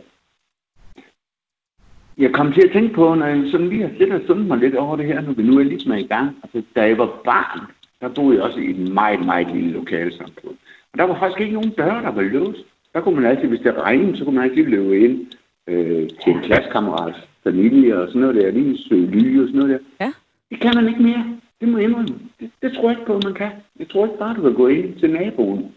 Jeg 2.18 2.32
kom 2.32 2.52
til 2.52 2.62
at 2.66 2.72
tænke 2.72 2.94
på, 2.94 3.14
når 3.14 3.26
jeg 3.26 3.50
sådan 3.50 3.68
lige 3.68 3.82
har 3.82 3.90
lidt 3.98 4.12
og 4.12 4.20
sundet 4.26 4.46
mig 4.46 4.58
lidt 4.58 4.74
over 4.74 4.96
det 4.96 5.06
her, 5.06 5.20
når 5.20 5.32
vi 5.32 5.42
nu 5.42 5.58
er 5.58 5.62
ligesom 5.62 5.92
i 5.92 6.02
gang. 6.02 6.36
Altså, 6.42 6.62
da 6.76 6.82
jeg 6.82 6.98
var 6.98 7.20
barn, 7.24 7.60
der 8.00 8.08
boede 8.08 8.36
jeg 8.36 8.44
også 8.44 8.58
i 8.58 8.70
et 8.70 8.92
meget, 8.92 9.24
meget 9.24 9.48
lille 9.54 9.70
lokalsamfund. 9.70 10.56
Og 10.92 10.98
der 10.98 11.04
var 11.04 11.18
faktisk 11.18 11.40
ikke 11.40 11.54
nogen 11.54 11.70
døre, 11.70 12.02
der 12.02 12.10
var 12.10 12.22
låst. 12.22 12.64
Der 12.92 13.00
kunne 13.00 13.14
man 13.14 13.30
altid, 13.30 13.48
hvis 13.48 13.60
det 13.60 13.74
regnede, 13.74 14.16
så 14.16 14.24
kunne 14.24 14.34
man 14.34 14.44
altid 14.44 14.64
løbe 14.64 15.00
ind 15.00 15.26
øh, 15.68 16.08
til 16.20 16.32
en 16.32 16.42
klassekammerats 16.42 17.18
familie 17.44 18.00
og 18.00 18.08
sådan 18.08 18.20
noget 18.20 18.36
der, 18.36 18.50
lige 18.50 18.78
søge 18.78 19.06
ly 19.06 19.42
og 19.42 19.48
sådan 19.48 19.60
noget 19.60 19.80
der. 19.80 20.04
Ja. 20.04 20.12
Det 20.50 20.60
kan 20.60 20.72
man 20.74 20.88
ikke 20.88 21.02
mere. 21.02 21.24
Det 21.60 21.68
må 21.68 21.78
jeg 21.78 21.88
indrømme. 21.88 22.18
Det, 22.40 22.50
det 22.62 22.72
tror 22.72 22.88
jeg 22.88 22.98
ikke 22.98 23.06
på, 23.06 23.20
man 23.24 23.34
kan. 23.34 23.50
Jeg 23.78 23.88
tror 23.88 24.06
ikke 24.06 24.18
bare, 24.18 24.36
du 24.36 24.42
kan 24.42 24.54
gå 24.54 24.66
ind 24.66 24.98
til 25.00 25.10
naboen. 25.12 25.74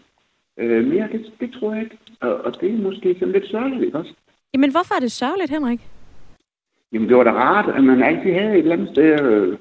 Øh, 0.58 0.86
mere, 0.86 1.08
det, 1.12 1.32
det 1.40 1.50
tror 1.52 1.72
jeg 1.74 1.82
ikke. 1.82 1.98
Og, 2.20 2.34
og 2.44 2.60
det 2.60 2.74
er 2.74 2.78
måske 2.78 3.16
sådan 3.18 3.32
lidt 3.32 3.50
sørgeligt, 3.50 3.94
også? 3.94 4.12
Jamen, 4.54 4.70
hvorfor 4.70 4.94
er 4.94 5.00
det 5.00 5.12
sørgeligt, 5.12 5.50
Henrik? 5.50 5.80
Jamen, 6.92 7.08
det 7.08 7.16
var 7.16 7.24
da 7.24 7.32
rart, 7.32 7.74
at 7.76 7.84
man 7.84 8.02
altid 8.02 8.32
havde 8.32 8.52
et 8.52 8.58
eller 8.58 8.72
andet 8.72 8.88
sted. 8.88 9.20
Øh, 9.20 9.58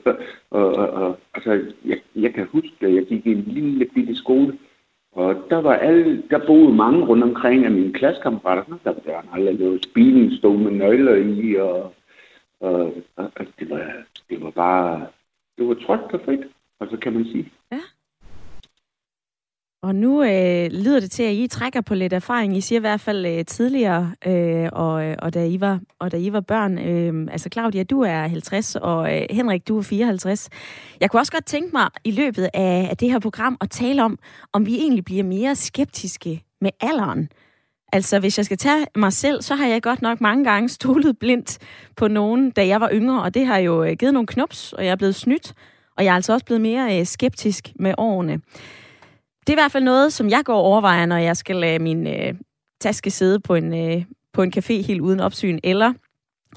og, 0.49 0.75
og, 0.75 0.89
og, 0.89 1.17
altså, 1.33 1.51
jeg, 1.85 1.97
jeg 2.15 2.33
kan 2.33 2.47
huske, 2.51 2.75
at 2.81 2.95
jeg 2.95 3.05
gik 3.05 3.25
i 3.25 3.31
en 3.31 3.43
lille 3.47 3.85
bitte 3.85 4.15
skole, 4.15 4.57
og 5.11 5.35
der 5.49 5.61
var 5.61 5.73
alle, 5.73 6.23
der 6.29 6.45
boede 6.47 6.73
mange 6.73 7.05
rundt 7.05 7.23
omkring 7.23 7.65
af 7.65 7.71
mine 7.71 7.93
klassekammerater. 7.93 8.77
Der, 8.83 8.93
der 8.93 9.21
aldrig 9.33 9.59
noget 9.59 9.87
Bilen 9.93 10.37
stod 10.37 10.57
med 10.57 10.71
nøgler 10.71 11.15
i, 11.15 11.55
og, 11.55 11.93
og, 12.59 12.93
og, 13.15 13.31
og 13.35 13.45
det, 13.59 13.69
var, 13.69 13.93
det 14.29 14.43
var 14.43 14.51
bare, 14.51 15.07
det 15.57 15.67
var 15.67 15.73
trygt 15.73 16.13
og 16.13 16.21
frit, 16.25 16.45
og 16.79 16.87
så 16.91 16.97
kan 16.97 17.13
man 17.13 17.25
sige. 17.25 17.51
Ja. 17.71 17.79
Og 19.83 19.95
nu 19.95 20.23
øh, 20.23 20.71
lyder 20.71 20.99
det 20.99 21.11
til, 21.11 21.23
at 21.23 21.33
I 21.33 21.47
trækker 21.47 21.81
på 21.81 21.95
lidt 21.95 22.13
erfaring. 22.13 22.57
I 22.57 22.61
siger 22.61 22.79
i 22.79 22.81
hvert 22.81 23.01
fald 23.01 23.25
øh, 23.25 23.45
tidligere, 23.45 24.13
øh, 24.27 24.69
og, 24.71 25.05
øh, 25.05 25.15
og, 25.19 25.33
da 25.33 25.45
I 25.45 25.61
var, 25.61 25.79
og 25.99 26.11
da 26.11 26.17
I 26.17 26.33
var 26.33 26.41
børn. 26.41 26.79
Øh, 26.79 27.27
altså 27.31 27.49
Claudia, 27.53 27.83
du 27.83 28.01
er 28.01 28.27
50, 28.27 28.75
og 28.75 29.15
øh, 29.15 29.25
Henrik, 29.29 29.67
du 29.67 29.77
er 29.77 29.81
54. 29.81 30.49
Jeg 30.99 31.09
kunne 31.09 31.19
også 31.19 31.31
godt 31.31 31.45
tænke 31.45 31.69
mig 31.73 31.89
i 32.03 32.11
løbet 32.11 32.49
af, 32.53 32.87
af 32.89 32.97
det 32.97 33.11
her 33.11 33.19
program 33.19 33.57
at 33.61 33.69
tale 33.69 34.03
om, 34.03 34.19
om 34.53 34.65
vi 34.65 34.75
egentlig 34.75 35.05
bliver 35.05 35.23
mere 35.23 35.55
skeptiske 35.55 36.43
med 36.61 36.71
alderen. 36.81 37.29
Altså, 37.93 38.19
hvis 38.19 38.37
jeg 38.37 38.45
skal 38.45 38.57
tage 38.57 38.85
mig 38.95 39.13
selv, 39.13 39.41
så 39.41 39.55
har 39.55 39.67
jeg 39.67 39.81
godt 39.81 40.01
nok 40.01 40.21
mange 40.21 40.43
gange 40.43 40.69
stolet 40.69 41.19
blindt 41.19 41.57
på 41.95 42.07
nogen, 42.07 42.51
da 42.51 42.67
jeg 42.67 42.81
var 42.81 42.89
yngre, 42.93 43.21
og 43.21 43.33
det 43.33 43.45
har 43.45 43.57
jo 43.57 43.83
øh, 43.83 43.93
givet 43.99 44.13
nogle 44.13 44.27
knups, 44.27 44.73
og 44.73 44.85
jeg 44.85 44.91
er 44.91 44.95
blevet 44.95 45.15
snydt, 45.15 45.53
og 45.97 46.03
jeg 46.03 46.11
er 46.11 46.15
altså 46.15 46.33
også 46.33 46.45
blevet 46.45 46.61
mere 46.61 46.99
øh, 46.99 47.05
skeptisk 47.05 47.71
med 47.75 47.93
årene. 47.97 48.39
Det 49.47 49.49
er 49.49 49.53
i 49.53 49.61
hvert 49.61 49.71
fald 49.71 49.83
noget, 49.83 50.13
som 50.13 50.29
jeg 50.29 50.41
går 50.45 50.55
og 50.55 50.63
overvejer, 50.63 51.05
når 51.05 51.17
jeg 51.17 51.37
skal 51.37 51.55
lade 51.55 51.79
min 51.79 52.07
øh, 52.07 52.33
taske 52.81 53.11
sidde 53.11 53.39
på 53.39 53.55
en, 53.55 53.73
øh, 53.73 54.05
på 54.33 54.41
en 54.41 54.53
café 54.57 54.73
helt 54.73 55.01
uden 55.01 55.19
opsyn, 55.19 55.59
eller 55.63 55.93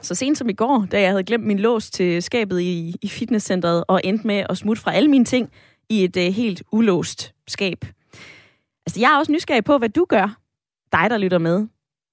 så 0.03 0.15
sent 0.15 0.39
som 0.39 0.49
i 0.49 0.53
går, 0.53 0.87
da 0.93 1.01
jeg 1.01 1.11
havde 1.11 1.25
glemt 1.25 1.47
min 1.47 1.59
lås 1.59 1.91
til 1.91 2.23
skabet 2.23 2.61
i, 2.61 2.95
i 3.03 3.09
fitnesscentret 3.09 3.85
og 3.89 4.01
endte 4.05 4.27
med 4.27 4.45
at 4.49 4.59
smutte 4.59 4.83
fra 4.83 4.93
alle 4.93 5.11
mine 5.11 5.25
ting 5.25 5.51
i 5.89 6.05
et 6.05 6.17
øh, 6.17 6.33
helt 6.33 6.63
ulåst 6.73 7.35
skab. 7.49 7.85
Altså, 8.87 9.01
jeg 9.01 9.15
er 9.15 9.19
også 9.19 9.33
nysgerrig 9.33 9.65
på, 9.65 9.79
hvad 9.79 9.89
du 9.89 10.07
gør, 10.09 10.37
dig 10.93 11.11
der 11.11 11.19
lytter 11.19 11.39
med. 11.39 11.67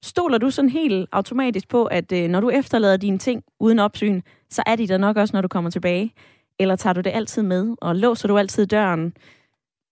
Stoler 0.04 0.38
du 0.38 0.50
sådan 0.50 0.70
helt 0.70 1.10
automatisk 1.12 1.70
på, 1.70 1.86
at 1.86 2.12
øh, 2.12 2.30
når 2.30 2.40
du 2.40 2.50
efterlader 2.50 2.98
dine 2.98 3.18
ting 3.18 3.44
uden 3.60 3.80
opsyn, 3.80 4.22
så 4.50 4.64
er 4.66 4.76
de 4.76 4.88
der 4.88 4.98
nok 4.98 5.18
også, 5.18 5.36
når 5.36 5.42
du 5.42 5.48
kommer 5.48 5.70
tilbage? 5.70 6.14
Eller 6.60 6.76
tager 6.76 6.94
du 6.94 7.02
det 7.02 7.12
altid 7.14 7.44
med, 7.44 7.76
og 7.82 7.96
låser 7.96 8.28
du 8.28 8.38
altid 8.38 8.68
døren? 8.68 9.14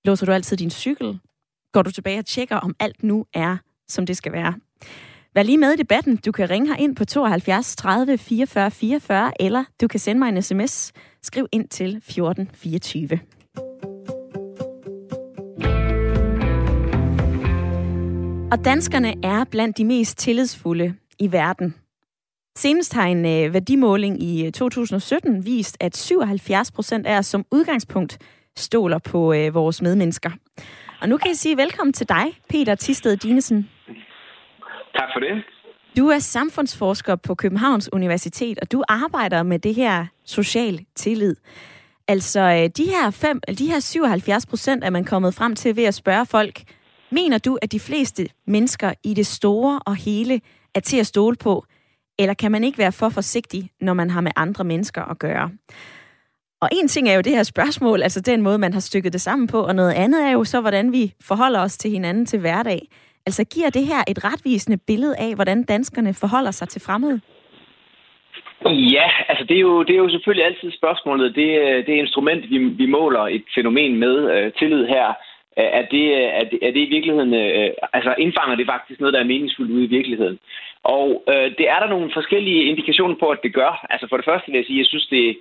Låser 0.05 0.25
du 0.25 0.31
altid 0.31 0.57
din 0.57 0.69
cykel? 0.69 1.19
Går 1.73 1.81
du 1.81 1.91
tilbage 1.91 2.19
og 2.19 2.25
tjekker, 2.25 2.55
om 2.55 2.75
alt 2.79 3.03
nu 3.03 3.25
er, 3.33 3.57
som 3.87 4.05
det 4.05 4.17
skal 4.17 4.31
være? 4.31 4.53
Vær 5.35 5.43
lige 5.43 5.57
med 5.57 5.71
i 5.71 5.75
debatten. 5.75 6.17
Du 6.17 6.31
kan 6.31 6.49
ringe 6.49 6.67
her 6.67 6.75
ind 6.75 6.95
på 6.95 7.05
72 7.05 7.75
30 7.75 8.17
44 8.17 8.71
44, 8.71 9.41
eller 9.41 9.63
du 9.81 9.87
kan 9.87 9.99
sende 9.99 10.19
mig 10.19 10.29
en 10.29 10.41
sms. 10.41 10.91
Skriv 11.21 11.47
ind 11.51 11.67
til 11.67 11.95
1424. 11.95 13.19
Og 18.51 18.65
danskerne 18.65 19.13
er 19.23 19.43
blandt 19.43 19.77
de 19.77 19.85
mest 19.85 20.17
tillidsfulde 20.17 20.93
i 21.19 21.31
verden. 21.31 21.75
Senest 22.57 22.93
har 22.93 23.07
en 23.07 23.25
øh, 23.25 23.53
værdimåling 23.53 24.23
i 24.23 24.45
øh, 24.45 24.51
2017 24.51 25.45
vist, 25.45 25.77
at 25.79 25.97
77 25.97 26.71
procent 26.71 27.07
af 27.07 27.17
os 27.17 27.25
som 27.25 27.45
udgangspunkt 27.51 28.17
stoler 28.57 28.97
på 28.97 29.33
øh, 29.33 29.53
vores 29.53 29.81
medmennesker. 29.81 30.31
Og 31.01 31.09
nu 31.09 31.17
kan 31.17 31.27
jeg 31.27 31.37
sige 31.37 31.57
velkommen 31.57 31.93
til 31.93 32.09
dig, 32.09 32.25
Peter 32.49 32.75
Tisted 32.75 33.17
Dinesen. 33.17 33.69
Tak 34.95 35.09
for 35.13 35.19
det. 35.19 35.43
Du 35.97 36.07
er 36.07 36.19
samfundsforsker 36.19 37.15
på 37.15 37.35
Københavns 37.35 37.93
Universitet, 37.93 38.59
og 38.59 38.71
du 38.71 38.83
arbejder 38.89 39.43
med 39.43 39.59
det 39.59 39.75
her 39.75 40.05
social 40.25 40.85
tillid. 40.95 41.35
Altså, 42.07 42.39
øh, 42.39 42.69
de 42.77 42.85
her, 42.85 43.11
fem, 43.11 43.41
de 43.59 43.71
her 43.71 43.79
77 43.79 44.45
procent 44.45 44.83
er 44.83 44.89
man 44.89 45.05
kommet 45.05 45.33
frem 45.33 45.55
til 45.55 45.75
ved 45.75 45.83
at 45.83 45.93
spørge 45.93 46.25
folk, 46.25 46.61
mener 47.11 47.37
du, 47.37 47.57
at 47.61 47.71
de 47.71 47.79
fleste 47.79 48.27
mennesker 48.47 48.93
i 49.03 49.13
det 49.13 49.27
store 49.27 49.79
og 49.85 49.95
hele 49.95 50.41
er 50.75 50.79
til 50.79 50.97
at 50.97 51.07
stole 51.07 51.35
på, 51.35 51.65
eller 52.19 52.33
kan 52.33 52.51
man 52.51 52.63
ikke 52.63 52.77
være 52.77 52.91
for 52.91 53.09
forsigtig, 53.09 53.71
når 53.81 53.93
man 53.93 54.09
har 54.09 54.21
med 54.21 54.31
andre 54.35 54.63
mennesker 54.63 55.01
at 55.01 55.19
gøre? 55.19 55.51
Og 56.61 56.69
en 56.71 56.87
ting 56.87 57.09
er 57.09 57.15
jo 57.15 57.21
det 57.21 57.35
her 57.35 57.43
spørgsmål, 57.43 58.01
altså 58.01 58.21
den 58.21 58.41
måde, 58.41 58.57
man 58.57 58.73
har 58.73 58.79
stykket 58.79 59.13
det 59.13 59.21
sammen 59.21 59.47
på, 59.47 59.59
og 59.59 59.75
noget 59.75 59.93
andet 59.93 60.27
er 60.27 60.31
jo 60.31 60.43
så, 60.43 60.61
hvordan 60.61 60.91
vi 60.91 61.13
forholder 61.27 61.59
os 61.59 61.77
til 61.77 61.91
hinanden 61.91 62.25
til 62.25 62.39
hverdag. 62.39 62.81
Altså 63.25 63.43
giver 63.53 63.69
det 63.69 63.85
her 63.85 64.01
et 64.07 64.25
retvisende 64.25 64.77
billede 64.87 65.15
af, 65.17 65.35
hvordan 65.35 65.63
danskerne 65.63 66.13
forholder 66.13 66.51
sig 66.51 66.69
til 66.69 66.81
fremmede? 66.81 67.21
Ja, 68.95 69.07
altså 69.29 69.43
det 69.49 69.55
er 69.55 69.65
jo, 69.69 69.83
det 69.83 69.93
er 69.93 70.03
jo 70.05 70.09
selvfølgelig 70.09 70.45
altid 70.45 70.71
spørgsmålet. 70.71 71.35
Det, 71.35 71.49
øh, 71.65 71.85
det 71.85 71.93
instrument, 71.93 72.49
vi, 72.49 72.57
vi 72.57 72.85
måler 72.85 73.21
et 73.21 73.43
fænomen 73.55 73.95
med, 73.95 74.15
øh, 74.33 74.51
tillid 74.59 74.85
her, 74.85 75.07
øh, 75.59 75.69
er 75.79 75.85
det, 75.93 76.05
øh, 76.19 76.29
er, 76.39 76.45
det, 76.51 76.59
er 76.61 76.71
det 76.71 76.81
i 76.87 76.93
virkeligheden, 76.95 77.33
øh, 77.33 77.69
altså 77.93 78.15
indfanger 78.17 78.55
det 78.55 78.65
faktisk 78.73 78.99
noget, 78.99 79.13
der 79.13 79.19
er 79.19 79.31
meningsfuldt 79.33 79.71
ude 79.71 79.83
i 79.83 79.93
virkeligheden. 79.97 80.39
Og 80.83 81.23
øh, 81.31 81.47
det 81.57 81.65
er 81.73 81.79
der 81.79 81.89
nogle 81.89 82.09
forskellige 82.13 82.63
indikationer 82.71 83.15
på, 83.19 83.27
at 83.29 83.43
det 83.43 83.53
gør. 83.53 83.85
Altså 83.89 84.07
for 84.09 84.17
det 84.17 84.25
første 84.25 84.51
vil 84.51 84.57
jeg 84.57 84.65
sige, 84.65 84.79
at 84.79 84.83
jeg 84.83 84.91
synes, 84.91 85.07
det, 85.07 85.37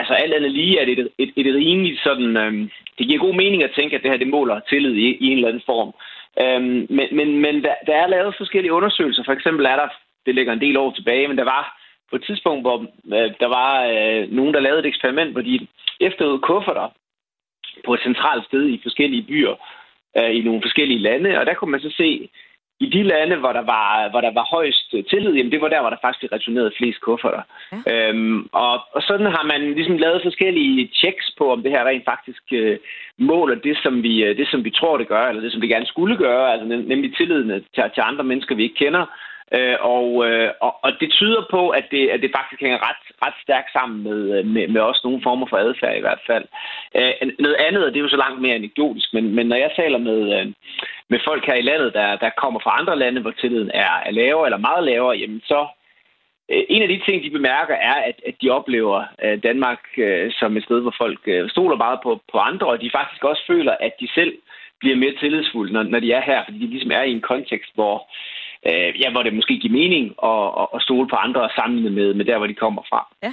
altså 0.00 0.12
alt 0.14 0.34
andet 0.34 0.52
lige 0.52 0.80
er 0.80 0.84
det 0.84 0.98
et, 0.98 1.08
et, 1.18 1.32
et 1.36 1.54
rimeligt 1.54 2.02
sådan... 2.02 2.36
Øhm, 2.36 2.70
det 2.98 3.06
giver 3.06 3.20
god 3.26 3.34
mening 3.34 3.62
at 3.62 3.74
tænke, 3.76 3.96
at 3.96 4.02
det 4.02 4.10
her 4.10 4.18
det 4.18 4.28
måler 4.28 4.60
tillid 4.60 4.94
i, 4.94 5.06
i 5.24 5.26
en 5.26 5.36
eller 5.36 5.48
anden 5.48 5.62
form. 5.66 5.90
Øhm, 6.42 6.86
men 6.96 7.08
men, 7.18 7.28
men 7.44 7.54
der, 7.64 7.74
der 7.86 7.94
er 7.94 8.06
lavet 8.06 8.34
forskellige 8.38 8.72
undersøgelser. 8.72 9.22
For 9.24 9.32
eksempel 9.32 9.66
er 9.66 9.76
der, 9.76 9.88
det 10.26 10.34
ligger 10.34 10.52
en 10.52 10.60
del 10.60 10.76
år 10.76 10.90
tilbage, 10.92 11.28
men 11.28 11.38
der 11.38 11.44
var 11.44 11.64
på 12.10 12.16
et 12.16 12.24
tidspunkt, 12.24 12.62
hvor 12.62 12.78
øh, 13.16 13.30
der 13.40 13.46
var 13.58 13.70
øh, 13.92 14.32
nogen, 14.32 14.54
der 14.54 14.60
lavede 14.60 14.80
et 14.80 14.86
eksperiment, 14.86 15.32
hvor 15.32 15.40
de 15.40 15.66
efterlod 16.00 16.38
kufferter 16.38 16.88
på 17.84 17.94
et 17.94 18.00
centralt 18.02 18.44
sted 18.44 18.68
i 18.68 18.80
forskellige 18.82 19.22
byer 19.22 19.54
øh, 20.18 20.36
i 20.36 20.40
nogle 20.42 20.62
forskellige 20.62 21.04
lande, 21.08 21.38
og 21.38 21.46
der 21.46 21.54
kunne 21.54 21.70
man 21.70 21.80
så 21.80 21.90
se, 21.96 22.28
i 22.80 22.86
de 22.90 23.02
lande, 23.02 23.36
hvor 23.36 23.52
der 23.52 23.64
var, 23.74 24.08
hvor 24.10 24.20
der 24.20 24.32
var 24.38 24.46
højst 24.56 24.94
tillid, 25.10 25.32
jamen 25.34 25.52
det 25.52 25.60
var 25.60 25.68
der, 25.68 25.80
hvor 25.80 25.90
der 25.90 26.04
faktisk 26.06 26.32
returneret 26.32 26.74
flest 26.78 27.00
kufferter. 27.00 27.42
Ja. 27.72 27.78
Øhm, 27.92 28.48
og, 28.52 28.74
og 28.96 29.02
sådan 29.02 29.26
har 29.26 29.44
man 29.52 29.74
ligesom 29.74 29.96
lavet 29.98 30.22
forskellige 30.22 30.90
checks 30.94 31.26
på, 31.38 31.52
om 31.52 31.62
det 31.62 31.70
her 31.70 31.84
rent 31.84 32.04
faktisk 32.04 32.42
øh, 32.52 32.78
måler 33.18 33.54
det 33.54 33.76
som, 33.82 34.02
vi, 34.02 34.24
øh, 34.24 34.36
det, 34.36 34.48
som 34.48 34.64
vi 34.64 34.70
tror, 34.70 34.96
det 34.96 35.08
gør, 35.08 35.26
eller 35.26 35.42
det, 35.42 35.52
som 35.52 35.60
det 35.60 35.70
gerne 35.70 35.86
skulle 35.86 36.16
gøre, 36.16 36.52
altså 36.52 36.66
nemlig 36.66 37.16
tilliden 37.16 37.48
til, 37.74 37.84
til 37.94 38.02
andre 38.10 38.24
mennesker, 38.24 38.54
vi 38.54 38.62
ikke 38.62 38.84
kender, 38.84 39.06
Øh, 39.52 39.76
og, 39.80 40.08
øh, 40.28 40.50
og, 40.60 40.74
og 40.84 40.90
det 41.00 41.10
tyder 41.12 41.42
på, 41.50 41.68
at 41.68 41.86
det, 41.90 42.08
at 42.08 42.22
det 42.22 42.36
faktisk 42.36 42.60
hænger 42.60 42.78
ret, 42.88 43.02
ret 43.26 43.34
stærkt 43.42 43.72
sammen 43.72 44.02
med, 44.02 44.38
øh, 44.38 44.46
med, 44.46 44.68
med 44.68 44.80
også 44.80 45.00
nogle 45.04 45.22
former 45.22 45.46
for 45.46 45.56
adfærd 45.56 45.96
i 45.96 46.00
hvert 46.06 46.22
fald. 46.26 46.44
Øh, 46.96 47.12
noget 47.38 47.56
andet, 47.66 47.84
og 47.84 47.90
det 47.90 47.98
er 47.98 48.06
jo 48.06 48.14
så 48.14 48.22
langt 48.24 48.40
mere 48.40 48.54
anekdotisk, 48.54 49.14
men, 49.14 49.34
men 49.34 49.46
når 49.46 49.56
jeg 49.56 49.70
taler 49.76 49.98
med, 49.98 50.20
øh, 50.36 50.46
med 51.08 51.20
folk 51.28 51.46
her 51.46 51.54
i 51.54 51.68
landet, 51.70 51.94
der, 51.94 52.16
der 52.16 52.30
kommer 52.42 52.60
fra 52.60 52.76
andre 52.80 52.98
lande, 52.98 53.20
hvor 53.20 53.30
tilliden 53.30 53.70
er, 53.74 53.92
er 54.06 54.10
lavere 54.10 54.46
eller 54.46 54.66
meget 54.68 54.84
lavere, 54.84 55.16
jamen 55.16 55.42
så 55.44 55.66
øh, 56.50 56.62
en 56.68 56.82
af 56.82 56.88
de 56.88 57.00
ting, 57.06 57.22
de 57.22 57.30
bemærker, 57.30 57.74
er, 57.74 57.94
at, 58.10 58.20
at 58.26 58.34
de 58.42 58.50
oplever 58.50 59.04
øh, 59.24 59.42
Danmark 59.42 59.82
øh, 59.98 60.32
som 60.38 60.56
et 60.56 60.64
sted, 60.64 60.80
hvor 60.80 60.94
folk 60.98 61.20
øh, 61.26 61.50
stoler 61.50 61.76
meget 61.76 61.98
på, 62.02 62.20
på 62.32 62.38
andre, 62.38 62.66
og 62.66 62.80
de 62.80 62.96
faktisk 62.98 63.24
også 63.24 63.42
føler, 63.46 63.74
at 63.80 63.92
de 64.00 64.08
selv 64.14 64.32
bliver 64.80 64.96
mere 64.96 65.14
tillidsfulde, 65.20 65.72
når, 65.72 65.82
når 65.82 66.00
de 66.00 66.12
er 66.12 66.22
her, 66.22 66.44
fordi 66.44 66.58
de 66.58 66.66
ligesom 66.66 66.90
er 66.90 67.02
i 67.02 67.12
en 67.12 67.20
kontekst, 67.20 67.70
hvor 67.74 68.08
øh, 68.68 69.00
ja, 69.00 69.10
hvor 69.10 69.22
det 69.22 69.34
måske 69.34 69.58
giver 69.58 69.78
mening 69.80 70.04
at, 70.32 70.46
at, 70.60 70.66
at 70.74 70.82
stole 70.82 71.08
på 71.08 71.16
andre 71.16 71.40
og 71.42 71.50
sammenligne 71.58 71.96
med, 71.98 72.14
med 72.14 72.24
der, 72.24 72.38
hvor 72.38 72.46
de 72.46 72.54
kommer 72.54 72.82
fra. 72.90 73.00
Ja. 73.22 73.32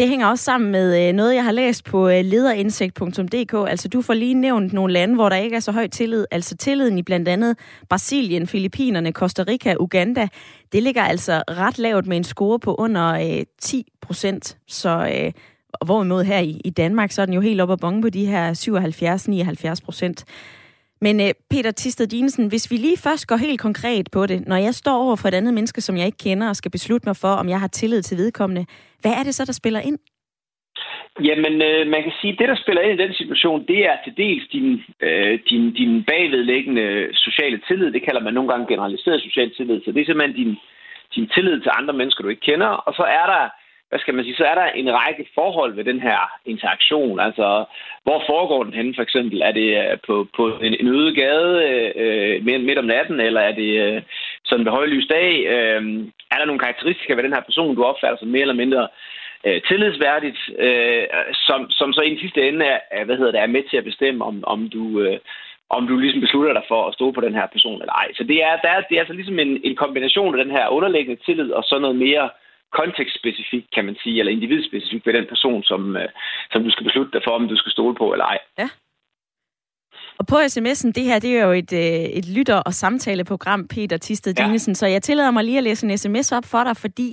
Det 0.00 0.08
hænger 0.08 0.26
også 0.26 0.44
sammen 0.44 0.70
med 0.70 1.08
øh, 1.08 1.12
noget, 1.12 1.34
jeg 1.34 1.44
har 1.44 1.52
læst 1.52 1.84
på 1.84 2.08
øh, 2.08 2.24
lederindsigt.dk. 2.24 3.70
Altså, 3.70 3.88
du 3.88 4.02
får 4.02 4.14
lige 4.14 4.34
nævnt 4.34 4.72
nogle 4.72 4.92
lande, 4.92 5.14
hvor 5.14 5.28
der 5.28 5.36
ikke 5.36 5.56
er 5.56 5.60
så 5.60 5.72
høj 5.72 5.88
tillid. 5.88 6.26
Altså, 6.30 6.56
tilliden 6.56 6.98
i 6.98 7.02
blandt 7.02 7.28
andet 7.28 7.58
Brasilien, 7.88 8.46
Filippinerne, 8.46 9.12
Costa 9.12 9.44
Rica, 9.48 9.74
Uganda, 9.80 10.28
det 10.72 10.82
ligger 10.82 11.02
altså 11.02 11.42
ret 11.50 11.78
lavt 11.78 12.06
med 12.06 12.16
en 12.16 12.24
score 12.24 12.58
på 12.58 12.74
under 12.74 13.12
øh, 13.14 13.44
10 13.60 13.86
procent. 14.02 14.58
Så 14.66 14.88
øh, 14.88 15.32
hvorimod 15.84 16.24
her 16.24 16.38
i, 16.38 16.60
i 16.64 16.70
Danmark, 16.70 17.10
så 17.10 17.22
er 17.22 17.26
den 17.26 17.34
jo 17.34 17.40
helt 17.40 17.60
oppe 17.60 17.74
og 17.74 17.80
bonge 17.80 18.02
på 18.02 18.10
de 18.10 18.26
her 18.26 18.52
77-79 19.80 19.84
procent. 19.84 20.24
Men 21.00 21.20
øh, 21.20 21.30
Peter 21.50 21.70
Tisted 21.70 22.06
Dinesen, 22.06 22.48
hvis 22.48 22.70
vi 22.70 22.76
lige 22.76 22.98
først 22.98 23.26
går 23.26 23.36
helt 23.36 23.60
konkret 23.60 24.08
på 24.12 24.26
det, 24.26 24.48
når 24.48 24.56
jeg 24.56 24.74
står 24.74 24.96
over 25.04 25.16
for 25.16 25.28
et 25.28 25.34
andet 25.34 25.54
menneske, 25.54 25.80
som 25.80 25.96
jeg 25.96 26.06
ikke 26.06 26.24
kender, 26.28 26.48
og 26.48 26.56
skal 26.56 26.70
beslutte 26.70 27.08
mig 27.08 27.16
for, 27.16 27.28
om 27.28 27.48
jeg 27.48 27.60
har 27.60 27.68
tillid 27.68 28.02
til 28.02 28.18
vedkommende, 28.18 28.66
hvad 29.00 29.12
er 29.12 29.22
det 29.22 29.34
så, 29.34 29.44
der 29.44 29.52
spiller 29.52 29.80
ind? 29.80 29.98
Jamen, 31.28 31.62
øh, 31.62 31.86
man 31.94 32.02
kan 32.02 32.12
sige, 32.20 32.32
at 32.32 32.38
det, 32.38 32.48
der 32.48 32.62
spiller 32.62 32.82
ind 32.82 33.00
i 33.00 33.02
den 33.04 33.14
situation, 33.14 33.66
det 33.68 33.80
er 33.90 33.96
til 34.04 34.16
dels 34.16 34.48
din, 34.52 34.68
øh, 35.00 35.38
din, 35.50 35.72
din 35.80 36.04
bagvedlæggende 36.04 37.08
sociale 37.12 37.60
tillid. 37.68 37.92
Det 37.92 38.02
kalder 38.02 38.20
man 38.20 38.34
nogle 38.34 38.50
gange 38.50 38.66
generaliseret 38.72 39.22
social 39.22 39.50
tillid. 39.56 39.80
Så 39.84 39.92
det 39.92 40.00
er 40.00 40.06
simpelthen 40.06 40.36
din, 40.42 40.56
din 41.14 41.28
tillid 41.34 41.60
til 41.60 41.70
andre 41.78 41.94
mennesker, 41.94 42.22
du 42.22 42.28
ikke 42.28 42.48
kender. 42.50 42.66
Og 42.66 42.94
så 42.94 43.02
er 43.02 43.26
der 43.34 43.42
hvad 43.88 43.98
skal 43.98 44.14
man 44.14 44.24
sige, 44.24 44.36
så 44.36 44.44
er 44.44 44.54
der 44.54 44.66
en 44.80 44.92
række 44.92 45.24
forhold 45.34 45.74
ved 45.74 45.84
den 45.84 46.00
her 46.00 46.18
interaktion. 46.44 47.20
Altså, 47.20 47.64
hvor 48.06 48.22
foregår 48.30 48.64
den 48.64 48.74
henne, 48.74 48.94
for 48.94 49.02
eksempel? 49.02 49.42
Er 49.42 49.52
det 49.52 49.68
øh, 49.82 49.98
på, 50.06 50.14
på 50.36 50.44
en, 50.66 50.74
en 50.80 50.88
øde 50.96 51.14
gade 51.14 51.52
øh, 52.02 52.44
midt 52.44 52.78
om 52.78 52.84
natten, 52.84 53.20
eller 53.20 53.40
er 53.40 53.54
det 53.62 53.70
øh, 53.84 54.02
sådan 54.44 54.64
ved 54.64 54.72
højlys 54.72 55.06
dag? 55.06 55.30
Øh, 55.54 55.82
er 56.32 56.36
der 56.38 56.46
nogle 56.46 56.64
karakteristika 56.64 57.14
ved 57.14 57.22
den 57.22 57.36
her 57.36 57.44
person, 57.48 57.76
du 57.76 57.84
opfatter 57.84 58.18
som 58.18 58.28
mere 58.28 58.46
eller 58.46 58.62
mindre 58.62 58.88
øh, 59.46 59.62
tillidsværdigt, 59.68 60.38
øh, 60.58 61.04
som, 61.46 61.70
som 61.70 61.92
så 61.92 62.00
i 62.00 62.10
den 62.10 62.18
sidste 62.18 62.48
ende 62.48 62.64
er, 62.98 63.04
hvad 63.04 63.16
hedder 63.16 63.32
det, 63.32 63.40
er 63.40 63.54
med 63.56 63.62
til 63.70 63.76
at 63.76 63.88
bestemme, 63.90 64.24
om, 64.24 64.44
om 64.54 64.68
du... 64.68 65.00
Øh, 65.00 65.18
om 65.70 65.86
du 65.86 65.96
ligesom 65.96 66.20
beslutter 66.20 66.52
dig 66.52 66.62
for 66.68 66.86
at 66.86 66.94
stå 66.94 67.10
på 67.12 67.20
den 67.20 67.34
her 67.34 67.46
person 67.46 67.80
eller 67.82 67.92
ej. 67.92 68.08
Så 68.14 68.24
det 68.24 68.38
er, 68.42 68.56
der 68.64 68.68
er, 68.68 68.80
det 68.80 68.94
er 68.94 69.00
altså 69.00 69.14
ligesom 69.14 69.38
en, 69.38 69.60
en 69.64 69.76
kombination 69.76 70.38
af 70.38 70.44
den 70.44 70.54
her 70.56 70.68
underliggende 70.68 71.22
tillid 71.24 71.50
og 71.50 71.64
så 71.64 71.78
noget 71.78 71.96
mere 71.96 72.30
kontekstspecifik, 72.80 73.64
kan 73.74 73.84
man 73.88 73.96
sige, 74.02 74.18
eller 74.18 74.32
individspecifik 74.32 75.06
ved 75.06 75.14
den 75.18 75.26
person, 75.32 75.62
som, 75.70 75.96
øh, 75.96 76.08
som 76.52 76.60
du 76.64 76.70
skal 76.70 76.84
beslutte 76.84 77.12
dig 77.12 77.22
for, 77.24 77.32
om 77.38 77.48
du 77.48 77.56
skal 77.56 77.72
stole 77.72 77.94
på 78.00 78.06
eller 78.12 78.24
ej. 78.24 78.38
Ja. 78.58 78.68
Og 80.18 80.26
på 80.26 80.36
sms'en, 80.36 80.90
det 80.92 81.04
her, 81.04 81.18
det 81.18 81.30
er 81.38 81.46
jo 81.46 81.52
et, 81.52 81.72
øh, 81.72 82.04
et 82.18 82.26
lytter- 82.36 82.62
og 82.68 82.74
samtaleprogram, 82.74 83.68
Peter 83.68 83.96
Tisted 83.96 84.34
Dinesen, 84.34 84.70
ja. 84.70 84.74
så 84.74 84.86
jeg 84.86 85.02
tillader 85.02 85.30
mig 85.30 85.44
lige 85.44 85.58
at 85.58 85.64
læse 85.64 85.86
en 85.86 85.98
sms 85.98 86.32
op 86.32 86.44
for 86.44 86.64
dig, 86.64 86.76
fordi 86.76 87.08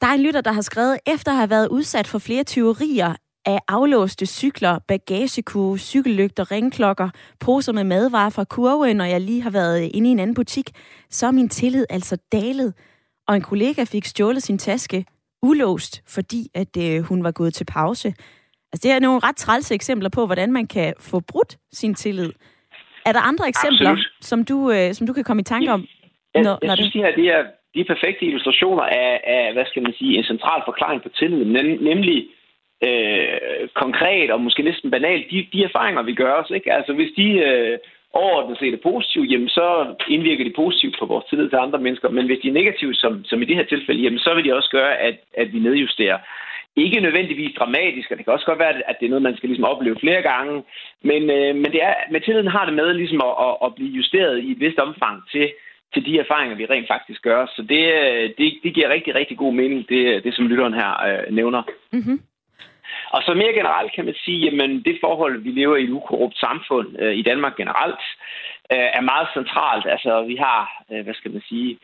der 0.00 0.06
er 0.06 0.12
en 0.12 0.22
lytter, 0.22 0.40
der 0.40 0.52
har 0.52 0.60
skrevet, 0.60 0.98
efter 1.06 1.30
at 1.32 1.36
have 1.36 1.50
været 1.50 1.68
udsat 1.68 2.06
for 2.06 2.18
flere 2.18 2.44
tyverier 2.44 3.14
af 3.46 3.58
aflåste 3.68 4.26
cykler, 4.26 4.78
bagagekurve, 4.88 5.78
cykellygter, 5.78 6.50
ringklokker, 6.50 7.08
poser 7.40 7.72
med 7.72 7.84
madvarer 7.84 8.30
fra 8.30 8.44
kurven, 8.44 8.96
når 8.96 9.04
jeg 9.04 9.20
lige 9.20 9.42
har 9.42 9.50
været 9.50 9.90
inde 9.94 10.08
i 10.08 10.12
en 10.12 10.18
anden 10.18 10.34
butik, 10.34 10.70
så 11.10 11.26
er 11.26 11.30
min 11.30 11.48
tillid 11.48 11.86
altså 11.90 12.16
dalet. 12.32 12.74
Og 13.28 13.36
en 13.36 13.42
kollega 13.42 13.84
fik 13.84 14.04
stjålet 14.04 14.42
sin 14.42 14.58
taske 14.58 15.04
ulåst, 15.42 16.02
fordi 16.14 16.40
at 16.54 16.76
øh, 16.78 17.02
hun 17.02 17.24
var 17.24 17.30
gået 17.30 17.54
til 17.54 17.64
pause. 17.64 18.08
Altså, 18.72 18.88
det 18.88 18.90
er 18.90 19.00
nogle 19.00 19.20
ret 19.20 19.36
trælse 19.36 19.74
eksempler 19.74 20.08
på, 20.08 20.26
hvordan 20.26 20.52
man 20.52 20.66
kan 20.66 20.94
få 21.00 21.20
brudt 21.20 21.56
sin 21.72 21.94
tillid. 21.94 22.32
Er 23.06 23.12
der 23.12 23.20
andre 23.20 23.48
eksempler, 23.48 23.96
som 24.20 24.44
du, 24.44 24.70
øh, 24.70 24.94
som 24.94 25.06
du 25.06 25.12
kan 25.12 25.24
komme 25.24 25.40
i 25.40 25.44
tanke 25.44 25.72
om? 25.72 25.86
Jeg, 26.34 26.42
når, 26.42 26.58
jeg 26.62 26.68
når 26.68 26.76
synes, 26.76 26.92
det... 26.92 26.98
de 26.98 27.04
her 27.04 27.14
de 27.16 27.28
er, 27.28 27.42
de 27.74 27.80
er 27.80 27.94
perfekte 27.94 28.26
illustrationer 28.26 28.82
af, 28.82 29.20
af, 29.24 29.52
hvad 29.52 29.66
skal 29.66 29.82
man 29.82 29.94
sige, 29.98 30.18
en 30.18 30.24
central 30.24 30.62
forklaring 30.64 31.02
på 31.02 31.08
tillid, 31.18 31.44
nem, 31.44 31.66
nemlig 31.90 32.28
øh, 32.86 33.68
konkret 33.74 34.30
og 34.30 34.40
måske 34.40 34.62
næsten 34.62 34.90
banalt, 34.90 35.30
de, 35.30 35.46
de 35.52 35.64
erfaringer, 35.64 36.02
vi 36.02 36.14
gør 36.14 36.32
os. 36.32 36.50
Ikke? 36.50 36.72
Altså 36.72 36.92
hvis 36.92 37.12
de 37.16 37.28
øh, 37.48 37.78
overordnet 38.22 38.58
set 38.58 38.74
er 38.74 38.86
positive, 38.90 39.24
jamen 39.32 39.48
så 39.48 39.66
indvirker 40.14 40.44
de 40.44 40.58
positivt 40.62 40.96
på 40.98 41.06
vores 41.06 41.24
tillid 41.24 41.48
til 41.48 41.64
andre 41.64 41.78
mennesker. 41.78 42.08
Men 42.08 42.26
hvis 42.26 42.38
de 42.42 42.48
er 42.48 42.58
negative, 42.60 42.94
som, 42.94 43.24
som 43.24 43.42
i 43.42 43.44
det 43.44 43.56
her 43.56 43.64
tilfælde, 43.64 44.02
jamen 44.02 44.18
så 44.18 44.34
vil 44.34 44.44
de 44.44 44.56
også 44.58 44.70
gøre, 44.70 44.92
at, 45.08 45.16
at 45.34 45.52
vi 45.52 45.58
nedjusterer. 45.58 46.18
Ikke 46.76 47.00
nødvendigvis 47.00 47.58
dramatisk, 47.58 48.10
og 48.10 48.16
det 48.16 48.24
kan 48.24 48.34
også 48.34 48.46
godt 48.46 48.58
være, 48.58 48.74
at 48.90 48.96
det 49.00 49.06
er 49.06 49.10
noget, 49.10 49.28
man 49.28 49.36
skal 49.36 49.48
ligesom 49.48 49.70
opleve 49.72 49.96
flere 50.00 50.22
gange. 50.22 50.62
Men, 51.02 51.22
øh, 51.30 51.54
men, 51.62 51.68
det 51.74 51.80
er, 51.82 51.94
men 52.10 52.22
tilliden 52.22 52.54
har 52.56 52.64
det 52.64 52.74
med 52.74 52.94
ligesom 52.94 53.20
at, 53.28 53.34
at, 53.46 53.54
at 53.64 53.74
blive 53.74 53.92
justeret 53.98 54.44
i 54.44 54.50
et 54.52 54.60
vist 54.60 54.78
omfang 54.78 55.22
til, 55.32 55.46
til 55.94 56.06
de 56.06 56.18
erfaringer, 56.18 56.56
vi 56.56 56.66
rent 56.66 56.88
faktisk 56.94 57.22
gør. 57.22 57.46
Så 57.46 57.62
det, 57.62 57.84
øh, 57.94 58.30
det, 58.38 58.46
det 58.62 58.74
giver 58.74 58.88
rigtig, 58.88 59.14
rigtig 59.14 59.36
god 59.38 59.52
mening, 59.52 59.88
det, 59.88 60.02
øh, 60.14 60.22
det 60.24 60.34
som 60.34 60.46
lytteren 60.46 60.74
her 60.74 60.90
øh, 61.08 61.34
nævner. 61.34 61.62
Mm-hmm. 61.92 62.20
Og 63.10 63.22
så 63.22 63.34
mere 63.34 63.52
generelt 63.52 63.92
kan 63.92 64.04
man 64.04 64.14
sige, 64.24 64.46
at 64.46 64.70
det 64.84 64.98
forhold, 65.00 65.42
vi 65.42 65.50
lever 65.50 65.76
i 65.76 65.84
et 65.84 65.90
ukorrupt 65.90 66.38
samfund 66.38 66.88
øh, 67.02 67.14
i 67.14 67.22
Danmark 67.22 67.56
generelt, 67.56 68.04
øh, 68.72 68.88
er 68.98 69.00
meget 69.00 69.28
centralt. 69.34 69.86
Altså, 69.86 70.22
vi 70.22 70.36
har, 70.36 70.82
øh, 70.92 71.04
hvad 71.04 71.14
skal 71.14 71.32
man 71.32 71.42
sige, 71.48 71.78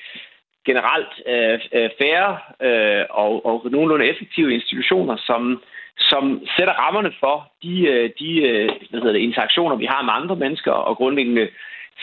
generelt 0.66 1.12
øh, 1.26 1.60
øh 1.72 1.90
færre 2.02 2.32
øh, 2.68 3.04
og, 3.10 3.46
og 3.46 3.70
nogenlunde 3.70 4.06
effektive 4.06 4.54
institutioner, 4.54 5.16
som, 5.16 5.62
som 5.98 6.46
sætter 6.56 6.74
rammerne 6.74 7.12
for 7.20 7.52
de, 7.62 7.74
øh, 7.92 8.10
de 8.18 8.30
øh, 8.48 8.70
hvad 8.90 9.00
hedder 9.00 9.12
det, 9.12 9.28
interaktioner, 9.28 9.76
vi 9.76 9.86
har 9.86 10.02
med 10.02 10.12
andre 10.12 10.36
mennesker, 10.36 10.72
og 10.72 10.96
grundlæggende 10.96 11.48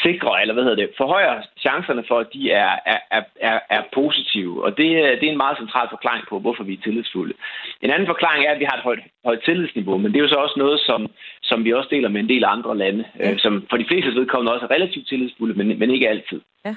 sikrer, 0.03 0.35
eller 0.41 0.53
hvad 0.53 0.63
hedder 0.63 0.81
det, 0.83 0.89
forhøjer 0.97 1.41
chancerne 1.59 2.03
for, 2.07 2.19
at 2.19 2.29
de 2.33 2.51
er, 2.51 2.71
er, 2.85 3.21
er, 3.49 3.59
er 3.69 3.81
positive. 3.93 4.63
Og 4.65 4.69
det, 4.77 4.87
det 5.19 5.25
er 5.25 5.31
en 5.31 5.43
meget 5.45 5.57
central 5.57 5.87
forklaring 5.89 6.23
på, 6.29 6.39
hvorfor 6.39 6.63
vi 6.63 6.73
er 6.73 6.83
tillidsfulde. 6.83 7.33
En 7.81 7.91
anden 7.91 8.07
forklaring 8.07 8.45
er, 8.45 8.51
at 8.51 8.59
vi 8.59 8.67
har 8.69 8.77
et 8.77 8.83
højt, 8.83 8.99
højt 9.25 9.41
tillidsniveau, 9.45 9.97
men 9.97 10.11
det 10.11 10.17
er 10.19 10.23
jo 10.23 10.33
så 10.33 10.39
også 10.45 10.57
noget, 10.57 10.79
som, 10.79 11.07
som 11.41 11.65
vi 11.65 11.73
også 11.73 11.89
deler 11.91 12.09
med 12.09 12.21
en 12.21 12.29
del 12.29 12.43
andre 12.45 12.77
lande, 12.77 13.03
ja. 13.19 13.31
øh, 13.31 13.39
som 13.39 13.67
for 13.69 13.77
de 13.77 13.85
fleste 13.89 14.15
vedkommende 14.15 14.53
også 14.53 14.65
er 14.65 14.75
relativt 14.75 15.07
tillidsfulde, 15.07 15.53
men, 15.53 15.79
men 15.79 15.91
ikke 15.91 16.09
altid. 16.09 16.41
Ja. 16.65 16.75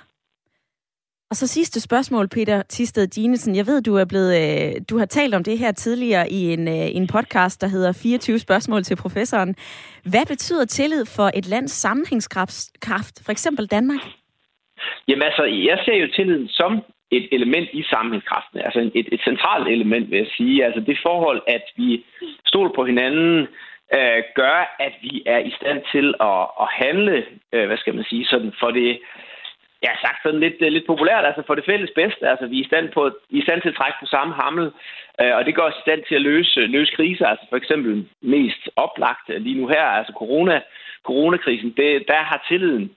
Og 1.33 1.37
så 1.37 1.47
sidste 1.47 1.81
spørgsmål, 1.81 2.29
Peter 2.29 2.63
Tisted 2.63 3.07
Dinesen. 3.07 3.57
Jeg 3.57 3.67
ved, 3.67 3.83
du 3.83 3.95
er 3.97 4.05
blevet, 4.13 4.33
øh, 4.43 4.73
du 4.91 4.99
har 4.99 5.07
talt 5.07 5.35
om 5.35 5.45
det 5.45 5.59
her 5.59 5.73
tidligere 5.73 6.31
i 6.31 6.41
en, 6.53 6.69
øh, 6.69 6.97
en 6.99 7.07
podcast, 7.07 7.61
der 7.61 7.69
hedder 7.69 7.93
24 8.03 8.39
spørgsmål 8.39 8.83
til 8.83 8.97
professoren. 8.97 9.57
Hvad 10.13 10.27
betyder 10.27 10.65
tillid 10.65 11.05
for 11.17 11.31
et 11.39 11.47
lands 11.47 11.73
sammenhængskraft, 11.73 13.15
for 13.25 13.33
eksempel 13.37 13.67
Danmark? 13.67 14.03
Jamen 15.09 15.23
altså, 15.23 15.45
jeg 15.45 15.79
ser 15.85 15.97
jo 16.03 16.09
tilliden 16.17 16.49
som 16.49 16.73
et 17.11 17.27
element 17.33 17.69
i 17.73 17.83
sammenhængskraften. 17.83 18.59
Altså 18.67 18.91
et, 18.95 19.09
et 19.13 19.21
centralt 19.25 19.69
element, 19.69 20.11
vil 20.11 20.19
jeg 20.19 20.31
sige. 20.37 20.65
Altså 20.65 20.81
det 20.81 20.99
forhold, 21.07 21.43
at 21.47 21.65
vi 21.77 22.05
stoler 22.47 22.73
på 22.75 22.85
hinanden, 22.85 23.47
øh, 23.97 24.21
gør, 24.41 24.59
at 24.87 24.95
vi 25.03 25.23
er 25.27 25.39
i 25.39 25.53
stand 25.59 25.79
til 25.93 26.15
at, 26.21 26.43
at 26.63 26.69
handle, 26.83 27.17
øh, 27.53 27.67
hvad 27.67 27.79
skal 27.79 27.95
man 27.95 28.05
sige, 28.11 28.25
sådan 28.27 28.53
for 28.61 28.71
det 28.71 28.99
ja, 29.87 29.93
sagt 30.05 30.23
sådan 30.23 30.41
lidt, 30.41 30.59
øh, 30.61 30.73
lidt 30.73 30.87
populært, 30.87 31.25
altså 31.25 31.43
for 31.47 31.55
det 31.55 31.65
fælles 31.65 31.91
bedste. 31.95 32.29
Altså, 32.29 32.47
vi 32.47 32.57
er 32.59 32.65
i 32.65 32.71
stand, 32.71 32.89
på, 32.89 33.11
i 33.31 33.43
stand 33.43 33.63
til 33.63 33.69
at 33.69 33.75
trække 33.75 33.99
på 34.01 34.07
samme 34.07 34.35
hammel, 34.35 34.67
øh, 35.21 35.33
og 35.37 35.45
det 35.47 35.55
gør 35.55 35.63
os 35.71 35.81
i 35.81 35.87
stand 35.87 36.03
til 36.09 36.15
at 36.15 36.23
løse, 36.23 36.61
løse 36.61 36.93
kriser. 36.93 37.27
Altså 37.27 37.47
for 37.49 37.57
eksempel 37.57 38.09
mest 38.21 38.63
oplagt 38.77 39.27
øh, 39.29 39.41
lige 39.43 39.61
nu 39.61 39.67
her, 39.69 39.85
altså 39.99 40.13
corona, 40.17 40.61
coronakrisen, 41.05 41.71
det, 41.77 42.05
der 42.09 42.23
har 42.31 42.45
tilliden 42.49 42.91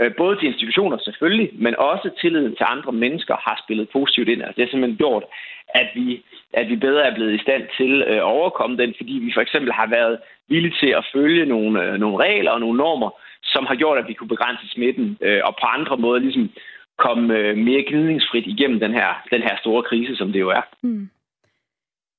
øh, 0.00 0.14
både 0.16 0.36
til 0.36 0.48
institutioner 0.48 0.98
selvfølgelig, 0.98 1.50
men 1.52 1.74
også 1.78 2.10
tilliden 2.20 2.56
til 2.56 2.66
andre 2.68 2.92
mennesker 2.92 3.36
har 3.46 3.62
spillet 3.64 3.88
positivt 3.88 4.28
ind. 4.28 4.42
Altså, 4.42 4.56
det 4.56 4.64
har 4.64 4.70
simpelthen 4.70 4.98
gjort, 4.98 5.24
at 5.68 5.88
vi, 5.94 6.24
at 6.52 6.68
vi 6.68 6.76
bedre 6.76 7.06
er 7.06 7.14
blevet 7.14 7.34
i 7.34 7.42
stand 7.46 7.62
til 7.76 8.02
øh, 8.02 8.16
at 8.16 8.22
overkomme 8.22 8.76
den, 8.76 8.94
fordi 8.96 9.12
vi 9.12 9.30
for 9.34 9.40
eksempel 9.40 9.72
har 9.72 9.86
været 9.86 10.18
villige 10.48 10.76
til 10.80 10.90
at 10.98 11.06
følge 11.12 11.46
nogle, 11.46 11.84
øh, 11.84 11.94
nogle 11.94 12.24
regler 12.24 12.50
og 12.50 12.60
nogle 12.60 12.78
normer, 12.78 13.10
som 13.42 13.66
har 13.66 13.74
gjort, 13.74 13.98
at 13.98 14.08
vi 14.08 14.14
kunne 14.14 14.28
begrænse 14.28 14.68
smitten, 14.68 15.18
øh, 15.22 15.40
og 15.44 15.54
på 15.60 15.66
andre 15.66 15.96
måder 15.96 16.20
ligesom 16.20 16.50
komme 16.98 17.34
øh, 17.34 17.56
mere 17.56 17.82
gnidningsfrit 17.88 18.46
igennem 18.46 18.80
den 18.80 18.92
her, 18.92 19.08
den 19.30 19.42
her 19.42 19.56
store 19.60 19.82
krise, 19.82 20.16
som 20.16 20.32
det 20.32 20.40
jo 20.40 20.50
er. 20.50 20.62
Mm. 20.82 21.08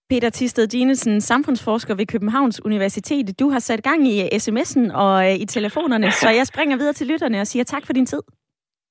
Peter 0.10 0.30
Tisted 0.30 0.68
Dinesen, 0.68 1.22
samfundsforsker 1.22 1.96
ved 1.96 2.06
Københavns 2.06 2.66
Universitet. 2.66 3.40
Du 3.40 3.50
har 3.50 3.60
sat 3.60 3.84
gang 3.84 4.08
i 4.08 4.22
sms'en 4.22 4.96
og 4.96 5.26
øh, 5.28 5.36
i 5.36 5.46
telefonerne, 5.46 6.12
så 6.22 6.30
jeg 6.30 6.48
springer 6.48 6.78
videre 6.78 6.94
til 6.94 7.08
lytterne 7.08 7.42
og 7.42 7.48
siger 7.48 7.64
tak 7.64 7.86
for 7.86 7.94
din 7.94 8.06
tid. 8.06 8.22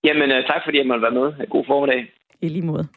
Jamen, 0.05 0.31
øh, 0.31 0.47
tak 0.47 0.61
fordi 0.65 0.79
jeg 0.79 0.87
måtte 0.87 1.03
være 1.03 1.19
med. 1.21 1.49
God 1.51 1.65
formiddag. 1.67 2.13
I 2.43 2.49
lige 2.49 2.67
måde. 2.67 2.89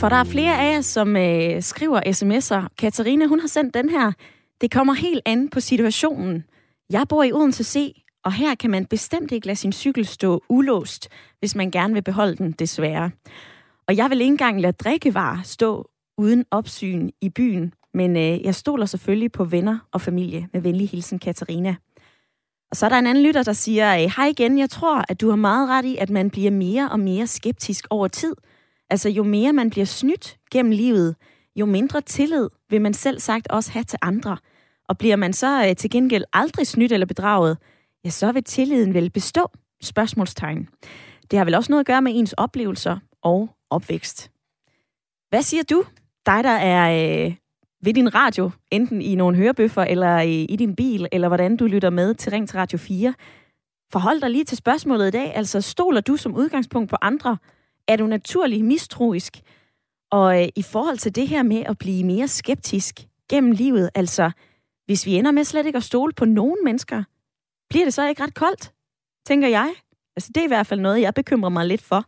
For 0.00 0.08
der 0.08 0.16
er 0.16 0.24
flere 0.24 0.58
af 0.58 0.74
jer, 0.74 0.80
som 0.80 1.16
øh, 1.16 1.62
skriver 1.62 2.00
sms'er. 2.00 2.68
Katarina, 2.78 3.26
hun 3.26 3.40
har 3.40 3.48
sendt 3.48 3.74
den 3.74 3.88
her. 3.88 4.12
Det 4.60 4.70
kommer 4.70 4.94
helt 4.94 5.22
an 5.26 5.48
på 5.48 5.60
situationen. 5.60 6.44
Jeg 6.90 7.06
bor 7.08 7.22
i 7.22 7.32
Odense 7.32 7.64
C, 7.64 8.02
og 8.24 8.32
her 8.32 8.54
kan 8.54 8.70
man 8.70 8.86
bestemt 8.86 9.32
ikke 9.32 9.46
lade 9.46 9.56
sin 9.56 9.72
cykel 9.72 10.06
stå 10.06 10.42
ulåst, 10.48 11.08
hvis 11.38 11.54
man 11.54 11.70
gerne 11.70 11.94
vil 11.94 12.02
beholde 12.02 12.36
den, 12.36 12.52
desværre. 12.52 13.10
Og 13.88 13.96
jeg 13.96 14.10
vil 14.10 14.20
ikke 14.20 14.32
engang 14.32 14.60
lade 14.60 14.72
drikkevarer 14.72 15.42
stå 15.42 15.90
uden 16.18 16.44
opsyn 16.50 17.10
i 17.20 17.28
byen, 17.28 17.72
men 17.94 18.16
øh, 18.16 18.44
jeg 18.44 18.54
stoler 18.54 18.86
selvfølgelig 18.86 19.32
på 19.32 19.44
venner 19.44 19.78
og 19.92 20.00
familie. 20.00 20.48
Med 20.52 20.60
venlig 20.60 20.88
hilsen, 20.88 21.18
Katarina. 21.18 21.74
Og 22.70 22.76
så 22.76 22.86
er 22.86 22.90
der 22.90 22.98
en 22.98 23.06
anden 23.06 23.24
lytter, 23.24 23.42
der 23.42 23.52
siger, 23.52 24.02
øh, 24.02 24.10
hej 24.16 24.26
igen, 24.26 24.58
jeg 24.58 24.70
tror, 24.70 25.04
at 25.08 25.20
du 25.20 25.28
har 25.28 25.36
meget 25.36 25.68
ret 25.68 25.84
i, 25.84 25.96
at 25.96 26.10
man 26.10 26.30
bliver 26.30 26.50
mere 26.50 26.88
og 26.90 27.00
mere 27.00 27.26
skeptisk 27.26 27.86
over 27.90 28.08
tid– 28.08 28.34
Altså 28.90 29.08
jo 29.08 29.22
mere 29.22 29.52
man 29.52 29.70
bliver 29.70 29.84
snydt 29.84 30.38
gennem 30.50 30.72
livet, 30.72 31.16
jo 31.56 31.66
mindre 31.66 32.00
tillid 32.00 32.48
vil 32.70 32.80
man 32.80 32.94
selv 32.94 33.20
sagt 33.20 33.48
også 33.48 33.72
have 33.72 33.84
til 33.84 33.98
andre. 34.02 34.36
Og 34.88 34.98
bliver 34.98 35.16
man 35.16 35.32
så 35.32 35.66
øh, 35.68 35.76
til 35.76 35.90
gengæld 35.90 36.24
aldrig 36.32 36.66
snydt 36.66 36.92
eller 36.92 37.06
bedraget, 37.06 37.58
ja, 38.04 38.10
så 38.10 38.32
vil 38.32 38.44
tilliden 38.44 38.94
vel 38.94 39.10
bestå? 39.10 39.50
Spørgsmålstegn. 39.82 40.68
Det 41.30 41.38
har 41.38 41.44
vel 41.44 41.54
også 41.54 41.72
noget 41.72 41.80
at 41.80 41.86
gøre 41.86 42.02
med 42.02 42.12
ens 42.14 42.32
oplevelser 42.32 42.98
og 43.22 43.48
opvækst. 43.70 44.30
Hvad 45.28 45.42
siger 45.42 45.62
du? 45.62 45.84
Dig, 46.26 46.44
der 46.44 46.50
er 46.50 47.26
øh, 47.26 47.34
ved 47.84 47.94
din 47.94 48.14
radio, 48.14 48.50
enten 48.70 49.02
i 49.02 49.14
nogle 49.14 49.36
hørebøffer 49.36 49.82
eller 49.82 50.20
i, 50.20 50.44
i 50.44 50.56
din 50.56 50.76
bil, 50.76 51.08
eller 51.12 51.28
hvordan 51.28 51.56
du 51.56 51.66
lytter 51.66 51.90
med 51.90 52.14
til 52.14 52.30
Ring 52.30 52.48
til 52.48 52.58
Radio 52.58 52.78
4. 52.78 53.14
Forhold 53.92 54.20
dig 54.20 54.30
lige 54.30 54.44
til 54.44 54.56
spørgsmålet 54.56 55.08
i 55.08 55.10
dag. 55.10 55.34
Altså, 55.34 55.60
stoler 55.60 56.00
du 56.00 56.16
som 56.16 56.34
udgangspunkt 56.34 56.90
på 56.90 56.96
andre, 57.02 57.36
er 57.88 57.96
du 57.96 58.06
naturlig 58.06 58.64
mistroisk? 58.64 59.40
Og 60.10 60.42
øh, 60.42 60.48
i 60.56 60.62
forhold 60.62 60.98
til 60.98 61.14
det 61.14 61.28
her 61.28 61.42
med 61.42 61.62
at 61.66 61.78
blive 61.78 62.04
mere 62.04 62.28
skeptisk 62.28 63.00
gennem 63.30 63.52
livet, 63.52 63.90
altså 63.94 64.30
hvis 64.86 65.06
vi 65.06 65.14
ender 65.14 65.30
med 65.30 65.44
slet 65.44 65.66
ikke 65.66 65.76
at 65.76 65.82
stole 65.82 66.12
på 66.12 66.24
nogen 66.24 66.64
mennesker, 66.64 67.04
bliver 67.70 67.84
det 67.84 67.94
så 67.94 68.08
ikke 68.08 68.22
ret 68.22 68.34
koldt, 68.34 68.72
tænker 69.26 69.48
jeg? 69.48 69.74
Altså 70.16 70.30
det 70.34 70.40
er 70.40 70.44
i 70.44 70.48
hvert 70.48 70.66
fald 70.66 70.80
noget, 70.80 71.00
jeg 71.00 71.14
bekymrer 71.14 71.50
mig 71.50 71.66
lidt 71.66 71.82
for. 71.82 72.04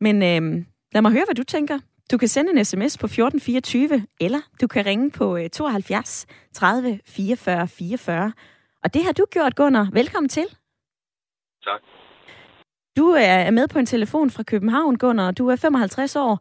Men 0.00 0.16
øh, 0.16 0.64
lad 0.92 1.02
mig 1.02 1.12
høre, 1.12 1.24
hvad 1.26 1.34
du 1.34 1.44
tænker. 1.44 1.78
Du 2.10 2.18
kan 2.18 2.28
sende 2.28 2.50
en 2.50 2.64
sms 2.64 2.98
på 2.98 3.06
1424, 3.06 4.06
eller 4.20 4.40
du 4.60 4.66
kan 4.66 4.86
ringe 4.86 5.10
på 5.10 5.38
72 5.52 6.26
30 6.54 7.00
44 7.06 7.68
44. 7.68 8.32
Og 8.84 8.94
det 8.94 9.04
har 9.04 9.12
du 9.12 9.24
gjort, 9.30 9.56
Gunnar. 9.56 9.88
Velkommen 9.92 10.28
til. 10.28 10.46
Tak. 11.64 11.80
Du 12.98 13.06
er 13.10 13.50
med 13.50 13.66
på 13.68 13.78
en 13.78 13.86
telefon 13.86 14.30
fra 14.30 14.42
København, 14.42 14.98
Gunnar. 14.98 15.30
Du 15.30 15.48
er 15.48 15.56
55 15.56 16.16
år. 16.16 16.34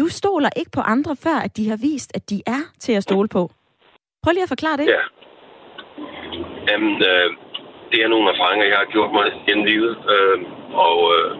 Du 0.00 0.06
stoler 0.08 0.50
ikke 0.56 0.70
på 0.70 0.80
andre, 0.80 1.16
før 1.24 1.38
at 1.46 1.56
de 1.56 1.68
har 1.70 1.78
vist, 1.88 2.10
at 2.16 2.30
de 2.30 2.38
er 2.46 2.62
til 2.84 2.92
at 2.92 3.02
stole 3.02 3.28
på. 3.28 3.42
Prøv 4.22 4.32
lige 4.32 4.46
at 4.48 4.54
forklare 4.54 4.76
det. 4.76 4.86
Ja. 4.96 5.02
Jamen, 6.68 6.94
øh, 7.10 7.28
det 7.90 7.98
er 8.04 8.08
nogle 8.08 8.30
erfaringer, 8.34 8.66
jeg 8.72 8.78
har 8.82 8.92
gjort 8.94 9.12
mig 9.18 9.26
gennem 9.46 9.64
livet. 9.72 9.94
Øh, 10.14 10.38
og 10.86 10.98
øh, 11.16 11.30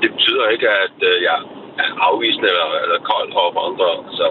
det 0.00 0.08
betyder 0.14 0.44
ikke, 0.54 0.68
at 0.86 0.98
øh, 1.10 1.16
jeg 1.28 1.38
er 1.82 1.88
afvisende 2.08 2.48
eller, 2.52 2.68
eller 2.84 2.98
kold 3.10 3.32
over 3.42 3.52
for 3.56 3.62
andre. 3.70 3.88
Så 4.18 4.26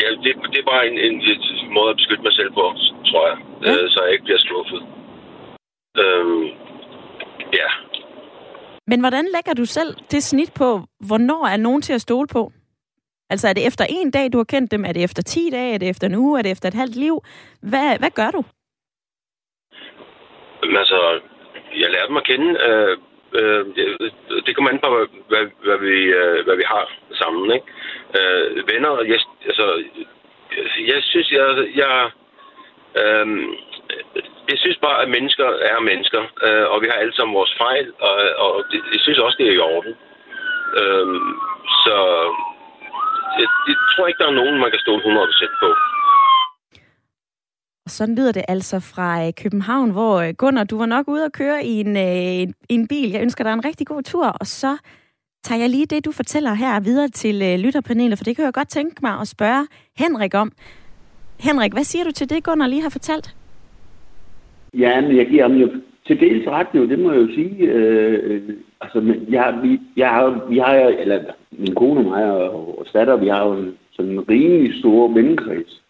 ja, 0.00 0.06
det, 0.24 0.32
det 0.52 0.58
er 0.60 0.70
bare 0.72 0.86
en, 0.90 0.98
en, 1.06 1.14
en 1.64 1.72
måde 1.76 1.90
at 1.90 1.98
beskytte 2.00 2.26
mig 2.26 2.34
selv 2.38 2.52
på, 2.58 2.64
tror 3.10 3.24
jeg. 3.30 3.38
Ja. 3.64 3.70
Øh, 3.70 3.86
så 3.92 3.98
jeg 4.04 4.12
ikke 4.12 4.26
bliver 4.28 4.46
skuffet. 4.46 4.80
Øh, 6.02 6.44
ja. 7.52 7.68
Men 8.86 9.00
hvordan 9.00 9.24
lægger 9.34 9.54
du 9.54 9.64
selv 9.64 9.96
det 10.10 10.22
snit 10.22 10.52
på, 10.54 10.80
hvornår 11.08 11.46
er 11.46 11.56
nogen 11.56 11.82
til 11.82 11.92
at 11.92 12.00
stole 12.00 12.28
på? 12.28 12.52
Altså 13.30 13.48
er 13.48 13.52
det 13.52 13.66
efter 13.66 13.84
en 13.88 14.10
dag, 14.10 14.32
du 14.32 14.38
har 14.38 14.44
kendt 14.44 14.70
dem? 14.70 14.84
Er 14.84 14.92
det 14.92 15.04
efter 15.04 15.22
10 15.22 15.50
dage? 15.50 15.74
Er 15.74 15.78
det 15.78 15.88
efter 15.88 16.06
en 16.06 16.14
uge? 16.14 16.38
Er 16.38 16.42
det 16.42 16.52
efter 16.52 16.68
et 16.68 16.74
halvt 16.74 16.96
liv? 16.96 17.14
Hvad, 17.62 17.98
hvad 17.98 18.10
gør 18.10 18.30
du? 18.30 18.44
Men 20.62 20.76
altså, 20.76 21.20
jeg 21.76 21.90
lærte 21.90 22.12
mig 22.12 22.20
at 22.20 22.26
kende. 22.26 22.50
Øh, 22.68 22.96
øh, 23.38 23.66
det, 23.76 23.86
det 24.46 24.54
kommer 24.54 24.70
an 24.70 24.78
på, 24.84 24.88
hvad, 24.96 25.06
hvad, 25.28 25.44
hvad, 25.64 25.78
vi, 25.78 25.96
øh, 26.20 26.44
hvad 26.44 26.56
vi 26.56 26.64
har 26.66 26.84
sammen. 27.12 27.52
Ikke? 27.56 27.66
Øh, 28.18 28.68
venner, 28.72 28.92
jeg, 29.12 29.20
altså, 29.46 29.66
jeg 30.90 30.98
synes, 31.02 31.30
jeg, 31.32 31.46
jeg, 31.82 32.10
øh, 33.02 33.26
jeg 34.52 34.58
synes 34.64 34.78
bare, 34.86 35.02
at 35.02 35.08
mennesker 35.16 35.48
er 35.72 35.80
mennesker, 35.90 36.22
øh, 36.46 36.66
og 36.72 36.76
vi 36.82 36.86
har 36.90 36.98
alle 37.02 37.14
sammen 37.16 37.38
vores 37.40 37.54
fejl, 37.64 37.86
og, 38.06 38.14
og 38.44 38.52
det, 38.70 38.80
jeg 38.94 39.00
synes 39.02 39.18
også, 39.18 39.36
det 39.40 39.46
er 39.48 39.56
i 39.56 39.64
orden. 39.74 39.94
Øh, 40.80 41.06
så 41.84 41.96
jeg, 43.40 43.48
jeg 43.68 43.76
tror 43.92 44.06
ikke, 44.06 44.22
der 44.22 44.28
er 44.28 44.40
nogen, 44.40 44.56
man 44.60 44.70
kan 44.70 44.84
stå 44.84 44.92
100% 44.98 45.62
på. 45.62 45.68
Og 47.86 47.90
sådan 47.96 48.14
lyder 48.14 48.32
det 48.32 48.44
altså 48.48 48.80
fra 48.94 49.26
øh, 49.26 49.32
København, 49.42 49.90
hvor 49.90 50.14
øh, 50.20 50.34
Gunnar, 50.38 50.64
du 50.64 50.78
var 50.78 50.86
nok 50.86 51.08
ude 51.08 51.24
at 51.24 51.32
køre 51.32 51.64
i 51.64 51.74
en, 51.80 51.96
øh, 51.96 52.42
en, 52.42 52.54
en 52.68 52.88
bil. 52.88 53.10
Jeg 53.10 53.22
ønsker 53.22 53.44
dig 53.44 53.52
en 53.52 53.64
rigtig 53.64 53.86
god 53.86 54.02
tur, 54.02 54.26
og 54.26 54.46
så 54.46 54.76
tager 55.44 55.60
jeg 55.60 55.70
lige 55.70 55.86
det, 55.86 56.04
du 56.04 56.12
fortæller 56.12 56.54
her 56.54 56.80
videre 56.80 57.08
til 57.08 57.60
lytterpanelet, 57.60 58.18
for 58.18 58.24
det 58.24 58.36
kan 58.36 58.44
jeg 58.44 58.54
godt 58.54 58.68
tænke 58.68 58.96
mig 59.02 59.20
at 59.20 59.28
spørge 59.28 59.66
Henrik 59.96 60.34
om. 60.34 60.52
Henrik, 61.40 61.72
hvad 61.72 61.84
siger 61.84 62.04
du 62.04 62.10
til 62.10 62.30
det, 62.30 62.44
Gunnar 62.44 62.66
lige 62.66 62.82
har 62.82 62.90
fortalt? 62.90 63.36
Ja, 64.78 65.00
men 65.00 65.16
jeg 65.16 65.26
giver 65.26 65.42
ham 65.42 65.56
jo 65.56 65.68
til 66.06 66.20
dels 66.20 66.46
ret, 66.46 66.66
jo, 66.74 66.88
det 66.88 66.98
må 66.98 67.12
jeg 67.12 67.20
jo 67.20 67.34
sige. 67.34 67.66
Øh, 67.66 68.42
altså, 68.80 69.00
men 69.00 69.26
jeg, 69.28 69.58
vi, 69.62 69.80
jeg 69.96 70.08
har, 70.08 70.46
vi 70.48 70.58
har, 70.58 70.74
eller 70.74 71.24
min 71.50 71.74
kone 71.74 72.00
og 72.00 72.04
mig 72.04 72.32
og, 72.32 72.78
og 72.78 72.86
statter, 72.86 73.16
vi 73.16 73.28
har 73.28 73.46
jo 73.46 73.52
en, 73.52 73.74
sådan 73.92 74.10
en 74.10 74.28
rimelig 74.28 74.78
stor 74.78 75.12
vennekreds. 75.14 75.82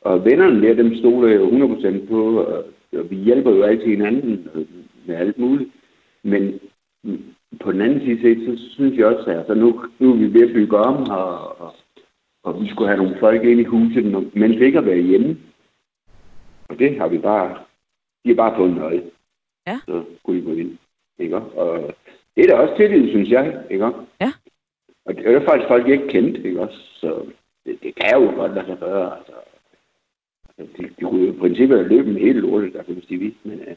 Og 0.00 0.24
vennerne 0.24 0.62
der, 0.62 0.74
dem 0.74 0.96
stoler 0.96 1.28
jeg 1.28 1.40
100% 1.40 2.08
på, 2.08 2.40
og, 2.40 2.64
og 2.92 3.10
vi 3.10 3.16
hjælper 3.16 3.50
jo 3.50 3.62
altid 3.62 3.86
hinanden 3.86 4.48
med 5.06 5.16
alt 5.16 5.38
muligt. 5.38 5.70
Men 6.22 6.60
på 7.60 7.72
den 7.72 7.80
anden 7.80 8.00
side 8.00 8.20
set, 8.20 8.38
så 8.46 8.74
synes 8.74 8.98
jeg 8.98 9.06
også, 9.06 9.30
at 9.30 9.38
altså, 9.38 9.54
nu, 9.54 9.84
nu 9.98 10.12
er 10.12 10.16
vi 10.16 10.34
ved 10.34 10.48
at 10.48 10.54
bygge 10.54 10.76
om, 10.76 11.10
og, 11.10 11.60
og, 11.60 11.74
og 12.44 12.62
vi 12.62 12.68
skulle 12.68 12.88
have 12.88 13.02
nogle 13.02 13.16
folk 13.20 13.44
ind 13.44 13.60
i 13.60 13.64
huset, 13.64 14.34
men 14.34 14.62
ikke 14.62 14.78
har 14.78 14.84
været 14.84 15.04
hjemme. 15.04 15.36
Og 16.68 16.78
det 16.78 16.98
har 16.98 17.08
vi 17.08 17.18
bare, 17.18 17.56
de 18.28 18.34
har 18.34 18.42
bare 18.44 18.56
fået 18.56 18.76
nøje. 18.76 19.02
Ja. 19.66 19.78
Så 19.88 20.04
kunne 20.22 20.40
de 20.40 20.44
gå 20.44 20.52
ind. 20.52 20.78
Ikke? 21.18 21.36
Og 21.36 21.94
det 22.36 22.44
er 22.44 22.48
da 22.48 22.54
også 22.54 22.76
tillid, 22.76 23.08
synes 23.08 23.30
jeg. 23.30 23.64
Ikke? 23.70 23.90
Ja. 24.20 24.32
Og 25.04 25.16
det 25.16 25.26
er 25.26 25.44
faktisk 25.44 25.68
folk, 25.68 25.88
jeg 25.88 25.94
ikke 25.94 26.08
kendte. 26.08 26.42
Ikke? 26.42 26.68
Så 27.00 27.22
det, 27.66 27.78
det 27.82 27.94
kan 27.94 28.22
jo 28.22 28.30
godt 28.36 28.54
lade 28.54 28.66
sig 28.66 28.78
gøre. 28.78 29.16
Altså, 29.16 29.32
de, 30.58 30.82
de 30.82 31.04
kunne 31.04 31.24
jo 31.24 31.32
i 31.32 31.36
princippet 31.36 31.86
løbet 31.86 32.12
med 32.12 32.20
hele 32.20 32.40
lortet, 32.40 32.76
altså, 32.76 32.92
hvis 32.92 33.06
de 33.06 33.16
vidste, 33.16 33.48
men... 33.48 33.60
Uh, 33.60 33.74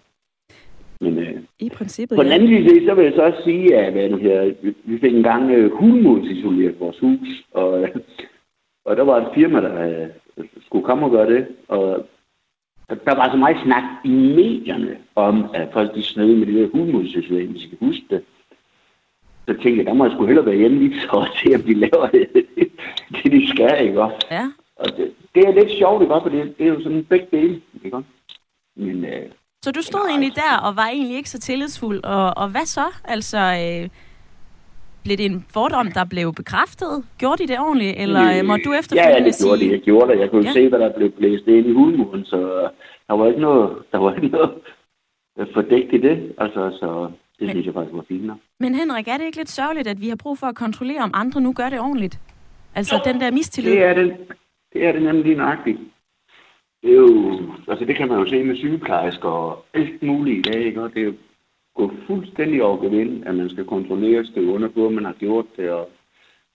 men 1.03 1.17
uh, 1.17 1.43
I 1.59 1.69
princippet, 1.69 2.15
På 2.15 2.23
den 2.23 2.31
anden 2.31 2.69
side, 2.69 2.85
så 2.85 2.93
vil 2.93 3.03
jeg 3.03 3.13
så 3.13 3.21
også 3.21 3.43
sige, 3.43 3.77
at 3.77 3.93
hvad 3.93 4.19
her, 4.19 4.53
vi 4.83 4.99
fik 4.99 5.13
engang 5.15 5.43
uh, 5.57 5.71
hulmodsisoleret 5.71 6.79
vores 6.79 6.99
hus, 6.99 7.45
og, 7.51 7.89
og 8.85 8.97
der 8.97 9.03
var 9.03 9.17
et 9.17 9.31
firma, 9.35 9.61
der 9.61 10.07
uh, 10.37 10.45
skulle 10.65 10.85
komme 10.85 11.05
og 11.05 11.11
gøre 11.11 11.33
det, 11.33 11.47
og 11.67 12.05
der 13.05 13.15
var 13.15 13.31
så 13.31 13.37
meget 13.37 13.57
snak 13.63 13.83
i 14.03 14.09
medierne 14.09 14.97
om, 15.15 15.51
at 15.53 15.69
folk 15.73 15.95
de 15.95 16.03
snød 16.03 16.35
med 16.35 16.47
det 16.47 16.55
der 16.55 16.77
hulmodsisolering, 16.77 17.51
hvis 17.51 17.63
I 17.63 17.67
kan 17.67 17.77
huske 17.81 18.05
det. 18.09 18.23
Så 19.47 19.53
tænkte 19.53 19.77
jeg, 19.77 19.85
der 19.85 19.93
må 19.93 20.05
jeg 20.05 20.13
sgu 20.13 20.25
hellere 20.25 20.45
være 20.45 20.57
hjemme 20.57 20.79
lige 20.79 21.01
så 21.01 21.29
til, 21.43 21.53
at 21.53 21.65
de 21.65 21.73
laver 21.73 22.07
det, 22.07 22.27
det 23.23 23.31
de 23.31 23.47
skal, 23.47 23.87
ikke 23.87 24.01
også? 24.01 24.27
Ja. 24.31 24.51
Og 24.75 24.97
det, 24.97 25.13
det 25.35 25.47
er 25.47 25.53
lidt 25.53 25.71
sjovt, 25.71 26.01
ikke? 26.01 26.13
For 26.23 26.29
det, 26.29 26.57
det 26.57 26.67
er 26.67 26.73
jo 26.73 26.83
sådan 26.83 27.03
begge 27.03 27.27
dele, 27.31 27.61
ikke? 27.83 28.03
Men, 28.75 29.05
øh, 29.05 29.25
så 29.63 29.71
du 29.71 29.81
stod 29.81 30.09
egentlig 30.09 30.35
der 30.35 30.57
og 30.57 30.75
var 30.75 30.87
egentlig 30.87 31.17
ikke 31.17 31.29
så 31.29 31.39
tillidsfuld, 31.39 32.03
og, 32.03 32.37
og 32.37 32.49
hvad 32.49 32.65
så? 32.65 32.85
Altså, 33.03 33.37
øh, 33.37 33.89
blev 35.03 35.17
det 35.17 35.25
en 35.25 35.45
fordom, 35.53 35.87
der 35.91 36.05
blev 36.05 36.33
bekræftet? 36.33 37.05
Gjorde 37.17 37.43
de 37.43 37.47
det 37.47 37.59
ordentligt, 37.59 37.95
eller 37.97 38.23
øh, 38.37 38.45
må 38.45 38.55
du 38.65 38.73
efterfølgende 38.79 39.17
Ja, 39.17 39.23
ja, 39.23 39.25
det 39.29 39.35
gjorde 39.41 39.59
sige... 39.59 39.69
det. 39.69 39.75
Jeg 39.75 39.81
gjorde 39.81 40.11
det. 40.11 40.19
Jeg 40.19 40.29
kunne 40.29 40.47
ja. 40.47 40.53
se, 40.53 40.69
hvad 40.69 40.79
der 40.79 40.91
blev 40.97 41.11
blæst 41.11 41.47
ind 41.47 41.67
i 41.67 41.73
hulmuren, 41.73 42.25
så 42.25 42.69
der 43.07 43.13
var 43.13 43.27
ikke 43.27 43.41
noget, 43.41 43.77
der 43.91 43.97
var 43.97 44.15
ikke 44.15 44.27
noget 44.27 44.51
fordækt 45.53 45.93
i 45.93 45.97
det. 45.97 46.33
Altså, 46.37 46.77
så 46.79 47.11
det 47.39 47.45
men, 47.47 47.49
synes 47.49 47.65
jeg 47.65 47.73
faktisk 47.73 47.95
var 47.95 48.05
fint 48.07 48.25
nok. 48.25 48.37
Men 48.59 48.75
Henrik, 48.75 49.07
er 49.07 49.17
det 49.17 49.25
ikke 49.25 49.37
lidt 49.37 49.49
sørgeligt, 49.49 49.87
at 49.87 50.01
vi 50.01 50.09
har 50.09 50.15
brug 50.15 50.37
for 50.37 50.47
at 50.47 50.55
kontrollere, 50.55 51.03
om 51.03 51.11
andre 51.13 51.41
nu 51.41 51.53
gør 51.53 51.69
det 51.69 51.79
ordentligt? 51.79 52.19
Altså 52.75 52.95
jo, 52.95 53.11
den 53.11 53.21
der 53.21 53.31
mistillid? 53.31 53.71
Det 53.71 53.83
er 53.83 53.93
det, 53.93 54.17
det, 54.73 54.85
er 54.85 54.91
det 54.91 55.01
nemlig 55.01 55.23
lige 55.23 55.35
nøjagtigt. 55.35 55.79
Det 56.81 56.89
er 56.91 56.95
jo, 56.95 57.39
altså 57.67 57.85
det 57.85 57.95
kan 57.95 58.07
man 58.07 58.19
jo 58.19 58.27
se 58.29 58.43
med 58.43 58.55
sygeplejersker 58.55 59.29
og 59.29 59.65
alt 59.73 60.03
muligt 60.03 60.47
i 60.47 60.51
dag, 60.51 60.65
ikke? 60.65 60.81
Og 60.81 60.93
det 60.93 61.01
er 61.01 61.05
jo 61.05 61.13
gået 61.75 61.91
fuldstændig 62.07 62.63
over 62.63 62.81
gevind, 62.83 63.25
at 63.25 63.35
man 63.35 63.49
skal 63.49 63.65
kontrollere, 63.65 64.25
skrive 64.25 64.51
under 64.53 64.69
på, 64.69 64.89
man 64.89 65.05
har 65.05 65.13
gjort 65.13 65.45
det, 65.57 65.69
og, 65.69 65.89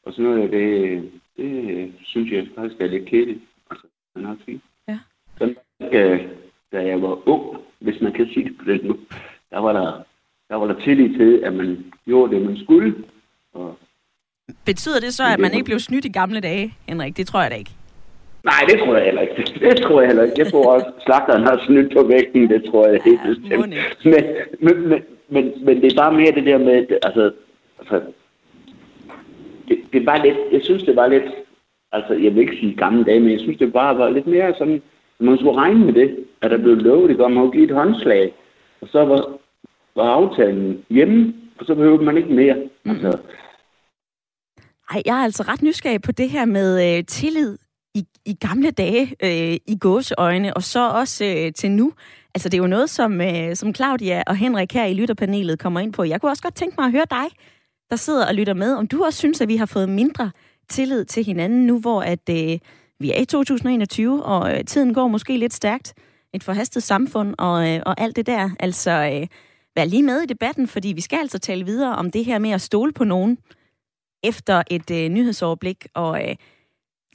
og 0.04 0.12
sådan 0.12 0.30
noget, 0.30 0.52
det, 0.52 1.10
det 1.36 1.92
synes 2.04 2.32
jeg 2.32 2.48
faktisk 2.56 2.80
er 2.80 2.86
lidt 2.86 3.08
kedeligt. 3.08 3.40
Altså, 3.70 3.86
det 4.14 4.22
er 4.22 4.28
nok 4.28 4.38
fint. 4.46 4.62
Ja. 4.88 4.98
Sådan, 5.38 5.56
da 6.72 6.86
jeg 6.86 7.02
var 7.02 7.28
ung, 7.28 7.56
hvis 7.78 8.00
man 8.00 8.12
kan 8.12 8.26
sige 8.26 8.44
det 8.44 8.58
på 8.58 8.64
den 8.64 8.88
måde, 8.88 8.98
der 9.50 9.58
var 9.58 9.72
der, 9.72 10.02
der 10.48 10.54
var 10.54 10.66
der 10.66 10.80
tillid 10.80 11.18
til, 11.18 11.40
at 11.44 11.52
man 11.54 11.92
gjorde 12.04 12.34
det, 12.34 12.46
man 12.46 12.56
skulle. 12.56 12.94
Og 13.52 13.78
Betyder 14.64 15.00
det 15.00 15.14
så, 15.14 15.24
at 15.24 15.40
man 15.40 15.52
ikke 15.52 15.64
blev 15.64 15.78
snydt 15.78 16.04
i 16.04 16.08
gamle 16.08 16.40
dage, 16.40 16.74
Henrik? 16.88 17.16
Det 17.16 17.26
tror 17.26 17.42
jeg 17.42 17.50
da 17.50 17.56
ikke. 17.56 17.70
Nej, 18.50 18.62
det 18.68 18.78
tror 18.78 18.94
jeg 18.96 19.04
heller 19.04 19.22
ikke. 19.22 19.34
Det 19.66 19.76
tror 19.82 20.00
jeg 20.00 20.08
heller 20.08 20.24
ikke. 20.24 20.38
Jeg 20.38 20.50
tror 20.52 20.74
også, 20.74 20.86
slagteren 21.04 21.42
har 21.42 21.62
snydt 21.66 21.92
på 21.96 22.02
vægten. 22.02 22.50
Det 22.50 22.64
tror 22.64 22.86
jeg 22.86 23.00
helt 23.04 23.20
bestemt. 23.26 23.68
Men, 24.04 24.24
men, 24.60 24.88
men, 24.88 25.02
men, 25.28 25.64
men 25.64 25.82
det 25.82 25.92
er 25.92 26.02
bare 26.02 26.12
mere 26.12 26.32
det 26.32 26.46
der 26.46 26.58
med, 26.58 26.86
altså, 27.02 27.32
altså 27.78 28.00
det, 29.68 29.78
det 29.92 30.06
var 30.06 30.24
lidt, 30.24 30.36
jeg 30.52 30.60
synes, 30.62 30.82
det 30.82 30.96
var 30.96 31.06
lidt, 31.06 31.24
altså, 31.92 32.12
jeg 32.14 32.34
vil 32.34 32.40
ikke 32.42 32.56
sige 32.60 32.76
gamle 32.76 33.04
dage, 33.04 33.20
men 33.20 33.30
jeg 33.30 33.40
synes, 33.40 33.58
det 33.58 33.72
bare 33.72 33.98
var 33.98 34.10
lidt 34.10 34.26
mere 34.26 34.54
sådan, 34.58 34.82
man 35.18 35.38
skulle 35.38 35.56
regne 35.56 35.84
med 35.84 35.92
det, 35.92 36.24
at 36.42 36.50
der 36.50 36.58
blev 36.58 36.76
lovet, 36.76 37.08
det 37.08 37.32
man 37.32 37.50
give 37.50 37.64
et 37.64 37.70
håndslag, 37.74 38.32
og 38.80 38.88
så 38.88 39.04
var, 39.04 39.38
var 39.96 40.08
aftalen 40.10 40.84
hjemme, 40.90 41.34
og 41.58 41.66
så 41.66 41.74
behøvede 41.74 42.04
man 42.04 42.16
ikke 42.16 42.32
mere. 42.32 42.56
Mm. 42.84 42.90
Altså, 42.90 43.18
ej, 44.90 45.02
jeg 45.06 45.18
er 45.20 45.24
altså 45.24 45.42
ret 45.42 45.62
nysgerrig 45.62 46.02
på 46.02 46.12
det 46.12 46.30
her 46.30 46.44
med 46.44 46.98
øh, 46.98 47.04
tillid 47.04 47.58
i, 47.96 48.06
i 48.24 48.34
gamle 48.34 48.70
dage 48.70 49.14
øh, 49.22 49.58
i 49.66 49.78
gåseøjne, 49.80 50.54
og 50.54 50.62
så 50.62 50.90
også 50.90 51.24
øh, 51.24 51.52
til 51.52 51.70
nu. 51.70 51.92
Altså, 52.34 52.48
det 52.48 52.58
er 52.58 52.62
jo 52.62 52.66
noget, 52.66 52.90
som, 52.90 53.20
øh, 53.20 53.56
som 53.56 53.74
Claudia 53.74 54.22
og 54.26 54.36
Henrik 54.36 54.72
her 54.72 54.84
i 54.84 54.94
lytterpanelet 54.94 55.58
kommer 55.58 55.80
ind 55.80 55.92
på. 55.92 56.04
Jeg 56.04 56.20
kunne 56.20 56.32
også 56.32 56.42
godt 56.42 56.54
tænke 56.54 56.74
mig 56.78 56.86
at 56.86 56.92
høre 56.92 57.06
dig, 57.10 57.26
der 57.90 57.96
sidder 57.96 58.26
og 58.26 58.34
lytter 58.34 58.54
med, 58.54 58.74
om 58.74 58.86
du 58.86 59.04
også 59.04 59.18
synes, 59.18 59.40
at 59.40 59.48
vi 59.48 59.56
har 59.56 59.66
fået 59.66 59.88
mindre 59.88 60.30
tillid 60.68 61.04
til 61.04 61.24
hinanden 61.24 61.66
nu, 61.66 61.80
hvor 61.80 62.02
at, 62.02 62.28
øh, 62.30 62.58
vi 63.00 63.12
er 63.12 63.20
i 63.20 63.24
2021, 63.24 64.24
og 64.24 64.54
øh, 64.54 64.64
tiden 64.64 64.94
går 64.94 65.08
måske 65.08 65.36
lidt 65.36 65.54
stærkt. 65.54 65.94
Et 66.34 66.42
forhastet 66.42 66.82
samfund 66.82 67.34
og, 67.38 67.68
øh, 67.70 67.80
og 67.86 68.00
alt 68.00 68.16
det 68.16 68.26
der. 68.26 68.50
Altså, 68.60 68.90
øh, 68.90 69.26
vær 69.76 69.84
lige 69.84 70.02
med 70.02 70.20
i 70.20 70.26
debatten, 70.26 70.68
fordi 70.68 70.88
vi 70.88 71.00
skal 71.00 71.18
altså 71.18 71.38
tale 71.38 71.64
videre 71.64 71.96
om 71.96 72.10
det 72.10 72.24
her 72.24 72.38
med 72.38 72.50
at 72.50 72.60
stole 72.60 72.92
på 72.92 73.04
nogen 73.04 73.38
efter 74.22 74.62
et 74.70 74.90
øh, 74.90 75.08
nyhedsoverblik. 75.08 75.86
Og 75.94 76.28
øh, 76.28 76.36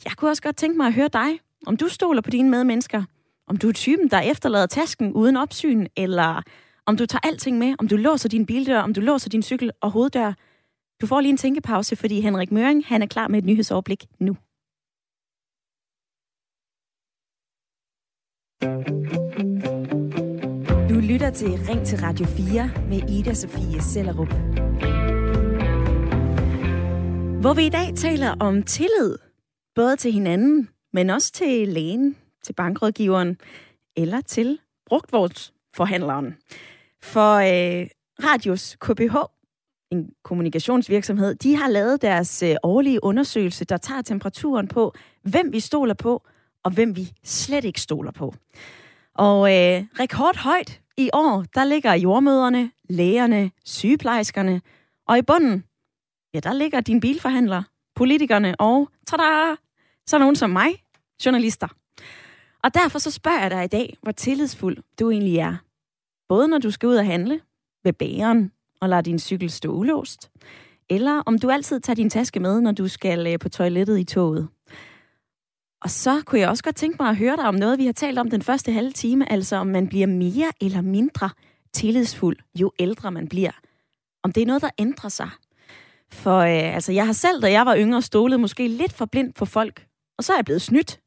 jeg 0.06 0.14
kunne 0.18 0.32
også 0.32 0.42
godt 0.42 0.56
tænke 0.56 0.78
mig 0.78 0.88
at 0.88 0.94
høre 0.94 1.08
dig, 1.08 1.40
om 1.68 1.78
du 1.78 1.88
stoler 1.88 2.22
på 2.22 2.30
dine 2.30 2.50
medmennesker. 2.50 3.04
Om 3.48 3.58
du 3.58 3.70
er 3.70 3.74
typen, 3.74 4.10
der 4.12 4.20
efterlader 4.20 4.66
tasken 4.66 5.14
uden 5.14 5.38
opsyn, 5.38 5.88
eller 5.98 6.42
om 6.86 6.98
du 6.98 7.06
tager 7.06 7.28
alting 7.28 7.58
med, 7.58 7.76
om 7.80 7.88
du 7.88 7.96
låser 7.96 8.30
din 8.30 8.46
bildør, 8.46 8.82
om 8.82 8.94
du 8.94 9.02
låser 9.02 9.30
din 9.30 9.44
cykel 9.44 9.72
og 9.82 9.92
hoveddør. 9.92 10.34
Du 11.02 11.08
får 11.08 11.22
lige 11.22 11.30
en 11.30 11.38
tænkepause, 11.38 11.96
fordi 11.96 12.22
Henrik 12.22 12.52
Møring 12.52 12.86
han 12.86 13.02
er 13.02 13.06
klar 13.06 13.28
med 13.28 13.40
et 13.40 13.46
nyhedsoverblik 13.46 14.06
nu. 14.20 14.36
Du 20.90 21.00
lytter 21.00 21.32
til 21.36 21.48
Ring 21.48 21.86
til 21.86 22.00
Radio 22.00 22.26
4 22.26 22.72
med 22.90 23.10
Ida 23.10 23.34
Sofie 23.34 23.82
Sellerup. 23.82 24.34
Hvor 27.42 27.54
vi 27.54 27.66
i 27.66 27.70
dag 27.70 27.96
taler 27.96 28.36
om 28.40 28.64
tillid, 28.64 29.18
både 29.76 29.96
til 29.96 30.12
hinanden, 30.12 30.70
men 30.94 31.10
også 31.10 31.32
til 31.32 31.68
lægen, 31.68 32.16
til 32.44 32.54
bankrådgiveren 32.54 33.38
eller 33.96 34.22
til 34.22 34.60
brugtvognsforhandleren. 34.86 36.36
For 37.02 37.36
øh, 37.36 37.88
Radius 38.24 38.78
KBH, 38.82 39.16
en 39.92 40.10
kommunikationsvirksomhed, 40.24 41.36
de 41.36 41.56
har 41.56 41.68
lavet 41.68 42.02
deres 42.02 42.44
øh, 42.44 42.56
årlige 42.64 43.04
undersøgelse, 43.04 43.66
der 43.66 43.78
tager 43.78 44.02
temperaturen 44.02 44.68
på, 44.68 44.94
hvem 45.24 45.52
vi 45.52 45.60
stoler 45.60 45.94
på, 45.94 46.24
og 46.64 46.72
hvem 46.72 46.96
vi 46.96 47.12
slet 47.24 47.66
ikke 47.66 47.82
stoler 47.82 48.12
på. 48.12 48.34
Og 49.16 49.38
øh, 49.50 49.84
rekordhøjt 50.00 50.82
i 50.98 51.10
år, 51.14 51.46
der 51.56 51.64
ligger 51.64 51.94
jordmøderne, 51.94 52.72
lægerne, 52.90 53.52
sygeplejerskerne, 53.66 54.62
og 55.08 55.18
i 55.18 55.22
bunden, 55.22 55.64
ja, 56.34 56.40
der 56.40 56.54
ligger 56.54 56.82
din 56.82 57.00
bilforhandler, 57.00 57.64
politikerne 58.02 58.56
og, 58.60 58.90
tada, 59.08 59.56
så 60.08 60.20
nogen 60.20 60.36
som 60.36 60.50
mig, 60.50 60.84
journalister. 61.26 61.68
Og 62.64 62.74
derfor 62.74 63.00
så 63.00 63.12
spørger 63.12 63.42
jeg 63.42 63.52
dig 63.52 63.64
i 63.64 63.68
dag, 63.68 63.98
hvor 64.02 64.12
tillidsfuld 64.12 64.78
du 65.00 65.12
egentlig 65.12 65.38
er. 65.38 65.56
Både 66.30 66.48
når 66.48 66.58
du 66.58 66.72
skal 66.72 66.90
ud 66.90 66.96
og 66.96 67.06
handle, 67.06 67.40
ved 67.84 67.94
bageren 67.94 68.52
og 68.82 68.90
lader 68.90 69.02
din 69.02 69.20
cykel 69.20 69.50
stå 69.50 69.72
ulåst, 69.72 70.32
eller 70.90 71.24
om 71.26 71.40
du 71.40 71.50
altid 71.50 71.80
tager 71.80 71.96
din 71.96 72.10
taske 72.10 72.40
med, 72.40 72.62
når 72.62 72.72
du 72.72 72.88
skal 72.88 73.28
øh, 73.28 73.40
på 73.40 73.50
toilettet 73.50 74.00
i 74.00 74.04
toget. 74.04 74.48
Og 75.82 75.90
så 75.90 76.22
kunne 76.26 76.40
jeg 76.40 76.50
også 76.50 76.64
godt 76.64 76.76
tænke 76.76 76.98
mig 77.00 77.10
at 77.10 77.18
høre 77.18 77.36
dig 77.36 77.46
om 77.46 77.56
noget, 77.56 77.80
vi 77.80 77.86
har 77.86 77.94
talt 77.94 78.20
om 78.20 78.30
den 78.30 78.42
første 78.42 78.72
halve 78.72 78.92
time, 78.92 79.32
altså 79.32 79.56
om 79.56 79.68
man 79.68 79.88
bliver 79.88 80.08
mere 80.08 80.52
eller 80.62 80.82
mindre 80.82 81.30
tillidsfuld, 81.74 82.38
jo 82.60 82.72
ældre 82.80 83.12
man 83.12 83.28
bliver. 83.28 83.52
Om 84.24 84.32
det 84.32 84.44
er 84.44 84.48
noget, 84.48 84.62
der 84.62 84.70
ændrer 84.80 85.10
sig. 85.10 85.30
For 86.14 86.38
øh, 86.38 86.76
altså, 86.76 86.92
jeg 86.92 87.06
har 87.06 87.14
selv, 87.14 87.42
da 87.42 87.52
jeg 87.52 87.66
var 87.66 87.78
yngre, 87.78 88.02
stolet 88.02 88.40
måske 88.40 88.68
lidt 88.68 88.94
for 88.94 89.06
blind 89.06 89.34
på 89.34 89.46
folk, 89.46 89.86
og 90.18 90.24
så 90.24 90.34
er 90.34 90.38
jeg 90.38 90.46
blevet 90.46 90.62
snydt. 90.62 91.00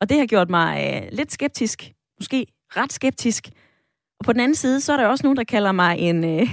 Og 0.00 0.08
det 0.08 0.18
har 0.18 0.26
gjort 0.26 0.50
mig 0.50 1.02
øh, 1.04 1.08
lidt 1.12 1.32
skeptisk, 1.32 1.92
måske 2.20 2.46
ret 2.76 2.92
skeptisk. 2.92 3.48
Og 4.20 4.24
på 4.24 4.32
den 4.32 4.40
anden 4.40 4.54
side, 4.54 4.80
så 4.80 4.92
er 4.92 4.96
der 4.96 5.06
også 5.06 5.26
nogen, 5.26 5.36
der 5.36 5.44
kalder 5.44 5.72
mig 5.72 5.98
en, 5.98 6.24
øh, 6.24 6.48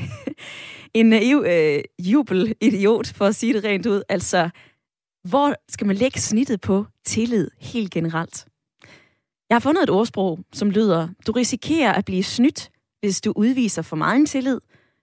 en 0.99 1.05
naiv 1.05 1.45
øh, 1.47 1.83
jubelidiot, 1.99 3.13
for 3.13 3.25
at 3.25 3.35
sige 3.35 3.53
det 3.53 3.63
rent 3.63 3.85
ud. 3.85 4.01
Altså, 4.09 4.49
hvor 5.29 5.55
skal 5.69 5.87
man 5.87 5.95
lægge 5.95 6.19
snittet 6.19 6.61
på 6.61 6.85
tillid 7.05 7.49
helt 7.59 7.91
generelt? 7.91 8.47
Jeg 9.49 9.55
har 9.55 9.59
fundet 9.59 9.83
et 9.83 9.89
ordsprog, 9.89 10.39
som 10.53 10.71
lyder, 10.71 11.07
du 11.27 11.31
risikerer 11.31 11.93
at 11.93 12.05
blive 12.05 12.23
snydt, 12.23 12.69
hvis 12.99 13.21
du 13.21 13.33
udviser 13.35 13.81
for 13.81 13.95
meget 13.95 14.29
tillid, 14.29 14.59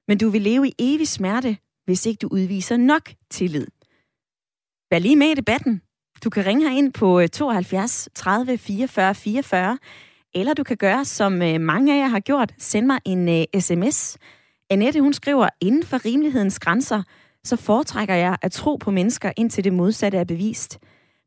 men 0.08 0.18
du 0.18 0.28
vil 0.28 0.42
leve 0.42 0.68
i 0.68 0.74
evig 0.78 1.08
smerte, 1.08 1.56
hvis 1.90 2.06
ikke 2.06 2.18
du 2.18 2.28
udviser 2.30 2.76
nok 2.76 3.10
tillid. 3.30 3.66
Vær 4.90 4.98
lige 4.98 5.16
med 5.16 5.26
i 5.26 5.34
debatten. 5.34 5.82
Du 6.24 6.30
kan 6.30 6.46
ringe 6.46 6.78
ind 6.78 6.92
på 6.92 7.26
72 7.26 8.08
30 8.14 8.58
44 8.58 9.14
44, 9.14 9.78
eller 10.34 10.54
du 10.54 10.62
kan 10.62 10.76
gøre, 10.76 11.04
som 11.04 11.42
øh, 11.42 11.60
mange 11.60 11.94
af 11.94 11.98
jer 11.98 12.08
har 12.08 12.20
gjort, 12.20 12.54
send 12.58 12.86
mig 12.86 12.98
en 13.04 13.28
øh, 13.28 13.44
uh, 13.56 13.60
sms. 13.60 14.18
Annette, 14.70 15.00
hun 15.00 15.12
skriver, 15.12 15.48
inden 15.60 15.82
for 15.82 16.04
rimelighedens 16.04 16.58
grænser, 16.58 17.02
så 17.44 17.56
foretrækker 17.56 18.14
jeg 18.14 18.36
at 18.42 18.52
tro 18.52 18.76
på 18.76 18.90
mennesker, 18.90 19.32
indtil 19.36 19.64
det 19.64 19.72
modsatte 19.72 20.18
er 20.18 20.24
bevist. 20.24 20.78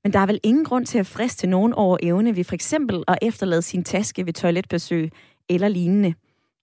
Men 0.04 0.14
der 0.14 0.20
er 0.20 0.26
vel 0.26 0.40
ingen 0.44 0.66
grund 0.66 0.86
til 0.86 0.98
at 0.98 1.08
friste 1.08 1.48
nogen 1.48 1.74
over 1.74 1.98
evne 2.04 2.36
ved 2.36 2.44
for 2.44 2.56
eksempel 2.56 3.04
at 3.08 3.18
efterlade 3.22 3.62
sin 3.62 3.84
taske 3.84 4.26
ved 4.26 4.34
toiletbesøg 4.34 5.12
eller 5.50 5.68
lignende. 5.68 6.14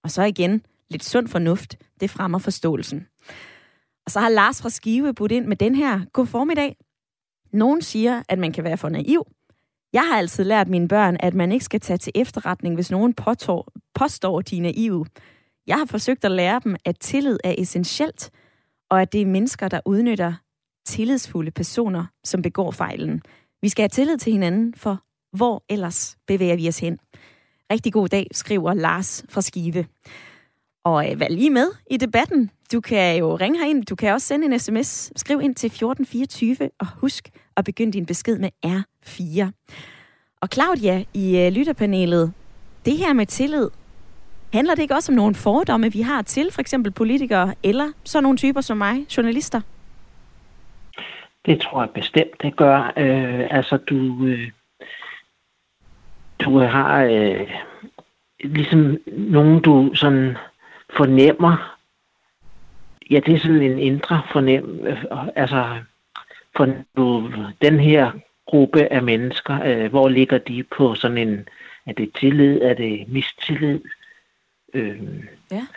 Og 0.03 0.11
så 0.11 0.23
igen, 0.23 0.61
lidt 0.89 1.03
sund 1.03 1.27
fornuft, 1.27 1.77
det 1.99 2.09
fremmer 2.09 2.39
forståelsen. 2.39 3.07
Og 4.05 4.11
så 4.11 4.19
har 4.19 4.29
Lars 4.29 4.61
fra 4.61 4.69
Skive 4.69 5.13
budt 5.13 5.31
ind 5.31 5.45
med 5.45 5.57
den 5.57 5.75
her. 5.75 5.99
God 6.13 6.27
formiddag. 6.27 6.75
Nogen 7.53 7.81
siger, 7.81 8.23
at 8.29 8.39
man 8.39 8.51
kan 8.51 8.63
være 8.63 8.77
for 8.77 8.89
naiv. 8.89 9.27
Jeg 9.93 10.01
har 10.01 10.17
altid 10.17 10.43
lært 10.43 10.67
mine 10.67 10.87
børn, 10.87 11.17
at 11.19 11.33
man 11.33 11.51
ikke 11.51 11.65
skal 11.65 11.79
tage 11.79 11.97
til 11.97 12.11
efterretning, 12.15 12.75
hvis 12.75 12.91
nogen 12.91 13.13
påtår, 13.13 13.67
påstår, 13.93 14.41
de 14.41 14.57
er 14.57 14.61
naive. 14.61 15.05
Jeg 15.67 15.77
har 15.77 15.85
forsøgt 15.85 16.25
at 16.25 16.31
lære 16.31 16.61
dem, 16.63 16.75
at 16.85 16.99
tillid 16.99 17.37
er 17.43 17.55
essentielt, 17.57 18.31
og 18.89 19.01
at 19.01 19.13
det 19.13 19.21
er 19.21 19.25
mennesker, 19.25 19.67
der 19.67 19.79
udnytter 19.85 20.33
tillidsfulde 20.85 21.51
personer, 21.51 22.05
som 22.23 22.41
begår 22.41 22.71
fejlen. 22.71 23.21
Vi 23.61 23.69
skal 23.69 23.83
have 23.83 23.89
tillid 23.89 24.17
til 24.17 24.33
hinanden, 24.33 24.73
for 24.73 25.01
hvor 25.37 25.63
ellers 25.69 26.17
bevæger 26.27 26.55
vi 26.55 26.67
os 26.67 26.79
hen? 26.79 26.99
Rigtig 27.71 27.93
god 27.93 28.07
dag, 28.07 28.27
skriver 28.31 28.73
Lars 28.73 29.25
fra 29.29 29.41
Skive. 29.41 29.85
Og 30.83 31.11
øh, 31.11 31.19
vær 31.19 31.27
lige 31.29 31.49
med 31.49 31.67
i 31.91 31.97
debatten. 31.97 32.51
Du 32.71 32.81
kan 32.81 33.17
jo 33.17 33.35
ringe 33.35 33.59
herind, 33.59 33.85
du 33.85 33.95
kan 33.95 34.13
også 34.13 34.27
sende 34.27 34.45
en 34.45 34.59
sms. 34.59 35.11
Skriv 35.15 35.41
ind 35.41 35.55
til 35.55 35.67
1424, 35.67 36.69
og 36.79 36.87
husk 36.87 37.29
at 37.57 37.65
begynde 37.65 37.91
din 37.91 38.05
besked 38.05 38.39
med 38.39 38.49
R4. 38.65 39.51
Og 40.41 40.47
Claudia 40.53 41.03
i 41.13 41.39
øh, 41.39 41.51
lytterpanelet, 41.51 42.33
det 42.85 42.97
her 42.97 43.13
med 43.13 43.25
tillid, 43.25 43.69
handler 44.53 44.75
det 44.75 44.81
ikke 44.81 44.93
også 44.93 45.11
om 45.11 45.15
nogle 45.15 45.35
fordomme, 45.35 45.91
vi 45.91 46.01
har 46.01 46.21
til 46.21 46.51
for 46.51 46.61
eksempel 46.61 46.91
politikere, 46.91 47.55
eller 47.63 47.91
sådan 48.03 48.23
nogle 48.23 48.37
typer 48.37 48.61
som 48.61 48.77
mig, 48.77 49.05
journalister? 49.17 49.61
Det 51.45 51.61
tror 51.61 51.81
jeg 51.81 51.89
bestemt, 51.89 52.41
det 52.41 52.55
gør. 52.55 52.93
Øh, 52.97 53.47
altså, 53.49 53.77
du, 53.77 54.25
øh, 54.25 54.51
du 56.39 56.59
har 56.59 57.03
øh, 57.03 57.51
ligesom 58.39 58.97
nogen, 59.07 59.61
du 59.61 59.91
sådan 59.95 60.37
fornemmer, 60.97 61.77
ja, 63.11 63.19
det 63.19 63.33
er 63.33 63.39
sådan 63.39 63.61
en 63.61 63.79
indre 63.79 64.21
fornem, 64.31 64.87
altså, 65.35 65.77
for 66.55 66.65
den 67.61 67.79
her 67.79 68.11
gruppe 68.47 68.93
af 68.93 69.03
mennesker, 69.03 69.59
øh, 69.65 69.89
hvor 69.89 70.09
ligger 70.09 70.37
de 70.37 70.63
på 70.63 70.95
sådan 70.95 71.17
en, 71.17 71.47
er 71.85 71.93
det 71.93 72.11
tillid, 72.19 72.61
er 72.61 72.73
det 72.73 73.05
mistillid? 73.07 73.79
Øh, 74.73 75.01
ja. 75.51 75.67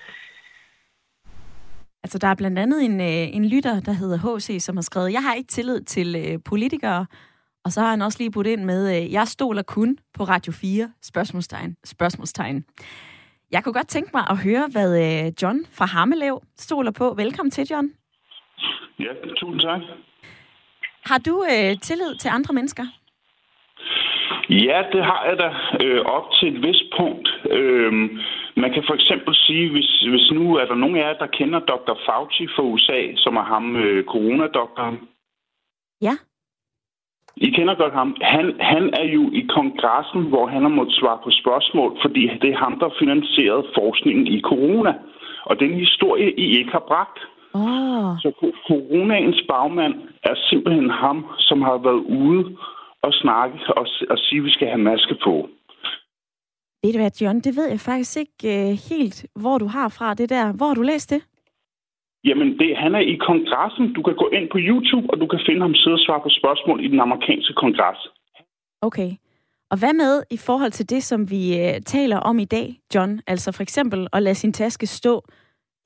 Altså, 2.02 2.18
der 2.18 2.28
er 2.28 2.34
blandt 2.34 2.58
andet 2.58 2.84
en, 2.84 3.00
øh, 3.00 3.36
en 3.36 3.48
lytter, 3.48 3.80
der 3.80 3.92
hedder 3.92 4.36
HC, 4.36 4.62
som 4.62 4.76
har 4.76 4.82
skrevet, 4.82 5.12
jeg 5.12 5.22
har 5.22 5.34
ikke 5.34 5.48
tillid 5.48 5.80
til 5.80 6.16
øh, 6.16 6.38
politikere, 6.44 7.06
og 7.64 7.72
så 7.72 7.80
har 7.80 7.90
han 7.90 8.02
også 8.02 8.18
lige 8.18 8.30
budt 8.30 8.46
ind 8.46 8.64
med, 8.64 9.02
øh, 9.02 9.12
jeg 9.12 9.28
stoler 9.28 9.62
kun 9.62 9.98
på 10.14 10.24
Radio 10.24 10.52
4, 10.52 10.92
spørgsmålstegn, 11.02 11.76
spørgsmålstegn. 11.84 12.64
Jeg 13.54 13.64
kunne 13.64 13.78
godt 13.80 13.88
tænke 13.88 14.10
mig 14.14 14.24
at 14.30 14.38
høre, 14.46 14.66
hvad 14.74 14.90
øh, 15.04 15.32
John 15.42 15.58
fra 15.78 15.86
Hammelev 15.94 16.36
stoler 16.56 16.92
på. 17.00 17.14
Velkommen 17.22 17.50
til, 17.50 17.64
John. 17.70 17.86
Ja, 18.98 19.12
tusind 19.36 19.60
tak. 19.60 19.80
Har 21.10 21.18
du 21.28 21.34
øh, 21.52 21.70
tillid 21.86 22.12
til 22.22 22.28
andre 22.28 22.54
mennesker? 22.54 22.86
Ja, 24.50 24.78
det 24.92 25.02
har 25.10 25.22
jeg 25.28 25.36
da 25.44 25.48
øh, 25.84 26.00
op 26.16 26.26
til 26.36 26.46
et 26.54 26.62
vist 26.66 26.86
punkt. 26.98 27.28
Øh, 27.50 27.92
man 28.62 28.70
kan 28.74 28.84
for 28.88 28.94
eksempel 28.94 29.34
sige, 29.34 29.70
hvis, 29.70 29.90
hvis 30.12 30.30
nu 30.30 30.56
er 30.56 30.66
der 30.66 30.74
nogen 30.74 30.96
af 30.96 31.00
jer, 31.00 31.18
der 31.22 31.26
kender 31.38 31.58
Dr. 31.58 31.96
Fauci 32.06 32.46
fra 32.54 32.62
USA, 32.62 33.00
som 33.16 33.36
er 33.36 33.44
ham 33.44 33.76
øh, 33.76 34.04
coronadoktoren. 34.04 34.98
Ja. 36.02 36.14
I 37.36 37.50
kender 37.50 37.74
godt 37.74 37.94
ham. 37.94 38.16
Han, 38.22 38.46
han 38.60 38.84
er 39.00 39.06
jo 39.16 39.22
i 39.32 39.42
kongressen, 39.56 40.22
hvor 40.22 40.46
han 40.46 40.62
har 40.62 40.68
måttet 40.68 40.94
svare 40.94 41.18
på 41.24 41.30
spørgsmål, 41.30 41.98
fordi 42.02 42.22
det 42.42 42.50
er 42.50 42.62
ham, 42.64 42.78
der 42.78 42.96
finansierede 42.98 43.66
forskningen 43.78 44.26
i 44.26 44.40
corona. 44.40 44.92
Og 45.44 45.60
den 45.60 45.74
historie, 45.74 46.28
I 46.44 46.46
ikke 46.58 46.72
har 46.72 46.84
bragt. 46.88 47.18
Oh. 47.54 48.10
Så 48.22 48.28
coronaens 48.68 49.40
bagmand 49.48 49.94
er 50.22 50.34
simpelthen 50.48 50.90
ham, 50.90 51.26
som 51.38 51.62
har 51.62 51.78
været 51.78 52.02
ude 52.22 52.56
og 53.02 53.12
snakke 53.12 53.56
og, 53.76 53.86
og 54.10 54.18
sige, 54.18 54.38
at 54.38 54.44
vi 54.44 54.50
skal 54.50 54.68
have 54.68 54.84
maske 54.90 55.14
på. 55.24 55.48
Ved 56.82 56.92
du 56.92 56.98
hvad, 56.98 57.10
John, 57.20 57.40
det 57.40 57.56
ved 57.56 57.68
jeg 57.68 57.80
faktisk 57.80 58.16
ikke 58.16 58.38
uh, 58.54 58.78
helt, 58.90 59.26
hvor 59.42 59.58
du 59.58 59.66
har 59.66 59.88
fra 59.88 60.14
det 60.14 60.30
der. 60.30 60.52
Hvor 60.52 60.66
har 60.66 60.74
du 60.74 60.82
læst 60.82 61.10
det? 61.10 61.22
Jamen, 62.24 62.58
det, 62.58 62.76
han 62.76 62.94
er 62.94 63.04
i 63.12 63.14
kongressen. 63.14 63.92
Du 63.92 64.02
kan 64.02 64.16
gå 64.16 64.28
ind 64.28 64.46
på 64.50 64.58
YouTube, 64.68 65.06
og 65.10 65.20
du 65.20 65.26
kan 65.26 65.40
finde 65.46 65.60
ham 65.60 65.74
sidde 65.74 65.94
og 65.94 66.04
svare 66.06 66.20
på 66.20 66.28
spørgsmål 66.28 66.84
i 66.84 66.88
den 66.88 67.00
amerikanske 67.00 67.54
kongres. 67.54 68.08
Okay. 68.80 69.10
Og 69.70 69.78
hvad 69.78 69.94
med 69.94 70.22
i 70.30 70.36
forhold 70.36 70.70
til 70.70 70.90
det, 70.90 71.02
som 71.02 71.30
vi 71.30 71.42
uh, 71.60 71.82
taler 71.86 72.18
om 72.18 72.38
i 72.38 72.44
dag, 72.44 72.80
John? 72.94 73.20
Altså 73.26 73.52
for 73.52 73.62
eksempel 73.62 74.08
at 74.12 74.22
lade 74.22 74.34
sin 74.34 74.52
taske 74.52 74.86
stå 74.86 75.24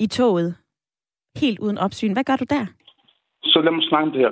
i 0.00 0.06
toget 0.06 0.56
helt 1.36 1.58
uden 1.58 1.78
opsyn. 1.78 2.12
Hvad 2.12 2.24
gør 2.24 2.36
du 2.36 2.44
der? 2.50 2.66
Så 3.42 3.60
lad 3.60 3.72
mig 3.72 3.82
snakke 3.82 4.06
om 4.06 4.12
det 4.12 4.20
her. 4.20 4.30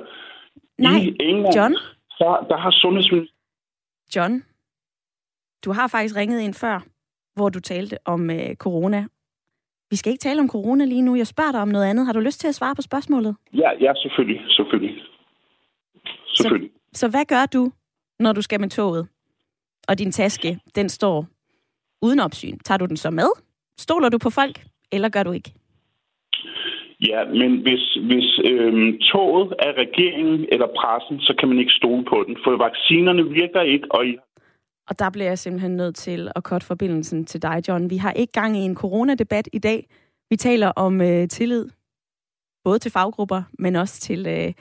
Nej, 0.79 1.01
I 1.01 1.17
England, 1.21 1.57
John? 1.57 1.73
Der, 2.19 2.47
der 2.51 2.57
har 2.57 2.71
sundhedsministeren... 2.71 3.37
John, 4.17 4.45
du 5.65 5.73
har 5.73 5.89
faktisk 5.89 6.17
ringet 6.17 6.41
ind 6.41 6.55
før, 6.55 6.81
hvor 7.35 7.49
du 7.49 7.61
talte 7.61 7.99
om 8.05 8.31
uh, 8.31 8.55
corona 8.55 9.07
Vi 9.91 9.97
skal 9.97 10.13
ikke 10.13 10.23
tale 10.23 10.41
om 10.41 10.49
corona 10.49 10.85
lige 10.85 11.03
nu. 11.03 11.17
Jeg 11.17 11.27
spørger 11.27 11.53
dig 11.53 11.61
om 11.61 11.69
noget 11.69 11.87
andet. 11.87 12.07
Har 12.07 12.13
du 12.13 12.21
lyst 12.21 12.41
til 12.41 12.49
at 12.49 12.55
svare 12.55 12.75
på 12.75 12.83
spørgsmålet? 12.83 13.37
Ja, 13.55 13.71
ja, 13.81 13.93
selvfølgelig, 13.95 14.41
selvfølgelig. 14.49 15.03
Selvfølgelig. 16.35 16.71
Så, 16.93 17.01
så 17.01 17.09
hvad 17.09 17.25
gør 17.25 17.47
du, 17.47 17.73
når 18.19 18.33
du 18.33 18.43
skal 18.43 18.61
med 18.61 18.69
toget, 18.69 19.09
og 19.89 19.99
din 19.99 20.13
taske, 20.13 20.59
den 20.75 20.89
står 20.89 21.27
uden 22.03 22.21
opsyn? 22.21 22.59
Tager 22.59 22.79
du 22.79 22.87
den 22.87 22.97
så 22.97 23.11
med? 23.11 23.29
Stoler 23.79 24.09
du 24.09 24.19
på 24.19 24.31
folk, 24.31 24.65
eller 24.93 25.09
gør 25.09 25.23
du 25.23 25.33
ikke? 25.33 25.53
Ja, 27.01 27.25
men 27.25 27.51
hvis, 27.63 27.99
hvis 28.09 28.41
øhm, 28.45 28.99
toget 28.99 29.55
er 29.59 29.73
regeringen 29.83 30.47
eller 30.53 30.67
pressen, 30.79 31.21
så 31.21 31.35
kan 31.39 31.49
man 31.49 31.59
ikke 31.59 31.73
stole 31.73 32.05
på 32.05 32.25
den, 32.27 32.37
for 32.45 32.57
vaccinerne 32.57 33.25
virker 33.31 33.61
ikke, 33.61 33.87
og 33.91 34.07
I 34.07 34.17
og 34.89 34.99
der 34.99 35.11
bliver 35.11 35.27
jeg 35.27 35.39
simpelthen 35.39 35.77
nødt 35.77 35.97
til 35.97 36.31
at 36.37 36.45
korte 36.45 36.67
forbindelsen 36.67 37.25
til 37.25 37.43
dig, 37.43 37.63
John. 37.69 37.91
Vi 37.91 37.97
har 37.97 38.13
ikke 38.13 38.33
gang 38.33 38.57
i 38.57 38.61
en 38.61 38.75
coronadebat 38.75 39.49
i 39.53 39.59
dag. 39.59 39.89
Vi 40.31 40.37
taler 40.37 40.69
om 40.69 41.01
øh, 41.01 41.29
tillid, 41.29 41.69
både 42.65 42.79
til 42.79 42.91
faggrupper, 42.91 43.43
men 43.59 43.77
også 43.77 44.01
til 44.01 44.27
øh, 44.27 44.53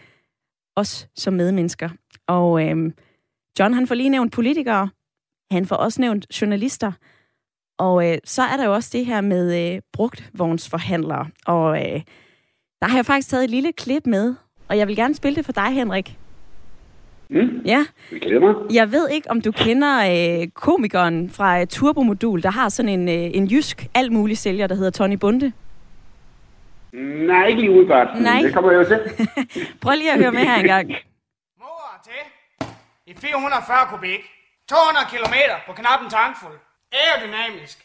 os 0.75 1.07
som 1.15 1.33
medmennesker. 1.33 1.89
Og 2.27 2.67
øh, 2.67 2.91
John, 3.59 3.73
han 3.73 3.87
får 3.87 3.95
lige 3.95 4.09
nævnt 4.09 4.33
politikere. 4.33 4.89
Han 5.51 5.65
får 5.65 5.75
også 5.75 6.01
nævnt 6.01 6.41
journalister. 6.41 6.91
Og 7.77 8.11
øh, 8.11 8.17
så 8.23 8.41
er 8.41 8.57
der 8.57 8.65
jo 8.65 8.73
også 8.73 8.89
det 8.93 9.05
her 9.05 9.21
med 9.21 9.73
øh, 9.75 9.81
brugtvognsforhandlere. 9.93 11.27
Og 11.45 11.77
øh, 11.77 12.01
der 12.81 12.87
har 12.87 12.97
jeg 12.97 13.05
faktisk 13.05 13.29
taget 13.29 13.43
et 13.43 13.49
lille 13.49 13.73
klip 13.73 14.05
med, 14.05 14.35
og 14.69 14.77
jeg 14.77 14.87
vil 14.87 14.95
gerne 14.95 15.15
spille 15.15 15.35
det 15.35 15.45
for 15.45 15.51
dig, 15.51 15.73
Henrik. 15.73 16.19
Mm, 17.29 17.61
Ja, 17.65 17.85
det 18.09 18.21
glæder 18.21 18.39
mig. 18.39 18.55
jeg 18.75 18.91
ved 18.91 19.09
ikke, 19.09 19.29
om 19.31 19.41
du 19.41 19.51
kender 19.51 19.93
øh, 20.41 20.47
komikeren 20.47 21.29
fra 21.29 21.59
øh, 21.61 21.67
Turbomodul, 21.67 22.43
der 22.43 22.49
har 22.51 22.69
sådan 22.69 22.89
en, 22.89 23.07
øh, 23.09 23.37
en 23.37 23.45
jysk 23.47 23.87
alt 23.93 24.11
mulig 24.11 24.37
sælger, 24.37 24.67
der 24.67 24.75
hedder 24.75 24.91
Tony 24.91 25.13
Bunde. 25.13 25.51
Nej, 27.27 27.45
ikke 27.47 27.61
lige 27.61 27.71
udebart. 27.71 28.07
Nej. 28.21 28.41
Det 28.41 28.53
kommer 28.53 28.71
jeg 28.71 28.79
jo 28.79 28.85
til. 28.87 29.27
Prøv 29.81 29.93
lige 29.95 30.11
at 30.11 30.17
høre 30.19 30.31
med 30.31 30.39
her 30.41 30.55
engang. 30.55 30.87
Mor 31.59 32.01
til 32.03 32.21
i 33.05 33.13
440 33.17 33.77
kubik. 33.91 34.21
200 34.69 35.05
km 35.13 35.35
på 35.67 35.73
knap 35.73 36.01
en 36.03 36.09
tankfuld. 36.09 36.57
Aerodynamisk. 36.93 37.77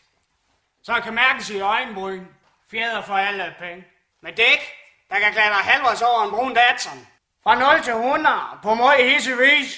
Så 0.82 0.92
kan 1.04 1.14
mærkes 1.14 1.50
i 1.50 1.60
øjenbryn. 1.60 2.20
Fjeder 2.70 3.02
for 3.06 3.14
alle 3.14 3.44
penge. 3.62 3.84
Med 4.22 4.32
dæk, 4.32 4.60
der 5.10 5.16
kan 5.22 5.32
klatre 5.32 5.60
halvvejs 5.70 6.02
over 6.02 6.20
en 6.24 6.30
brun 6.30 6.54
Datsun. 6.60 7.00
Fra 7.44 7.54
0 7.74 7.82
til 7.84 7.92
100 7.92 8.34
på 8.62 8.70
måde 8.74 8.98
hisse 9.10 9.30
vis. 9.44 9.68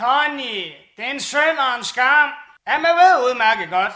Tony, 0.00 0.54
det 0.96 1.02
er 1.08 1.12
en 1.16 1.20
søn 1.20 1.56
og 1.66 1.78
en 1.78 1.84
skam. 1.92 2.28
Ja, 2.68 2.74
man 2.86 2.92
ved 3.02 3.12
udmærket 3.26 3.66
godt. 3.78 3.92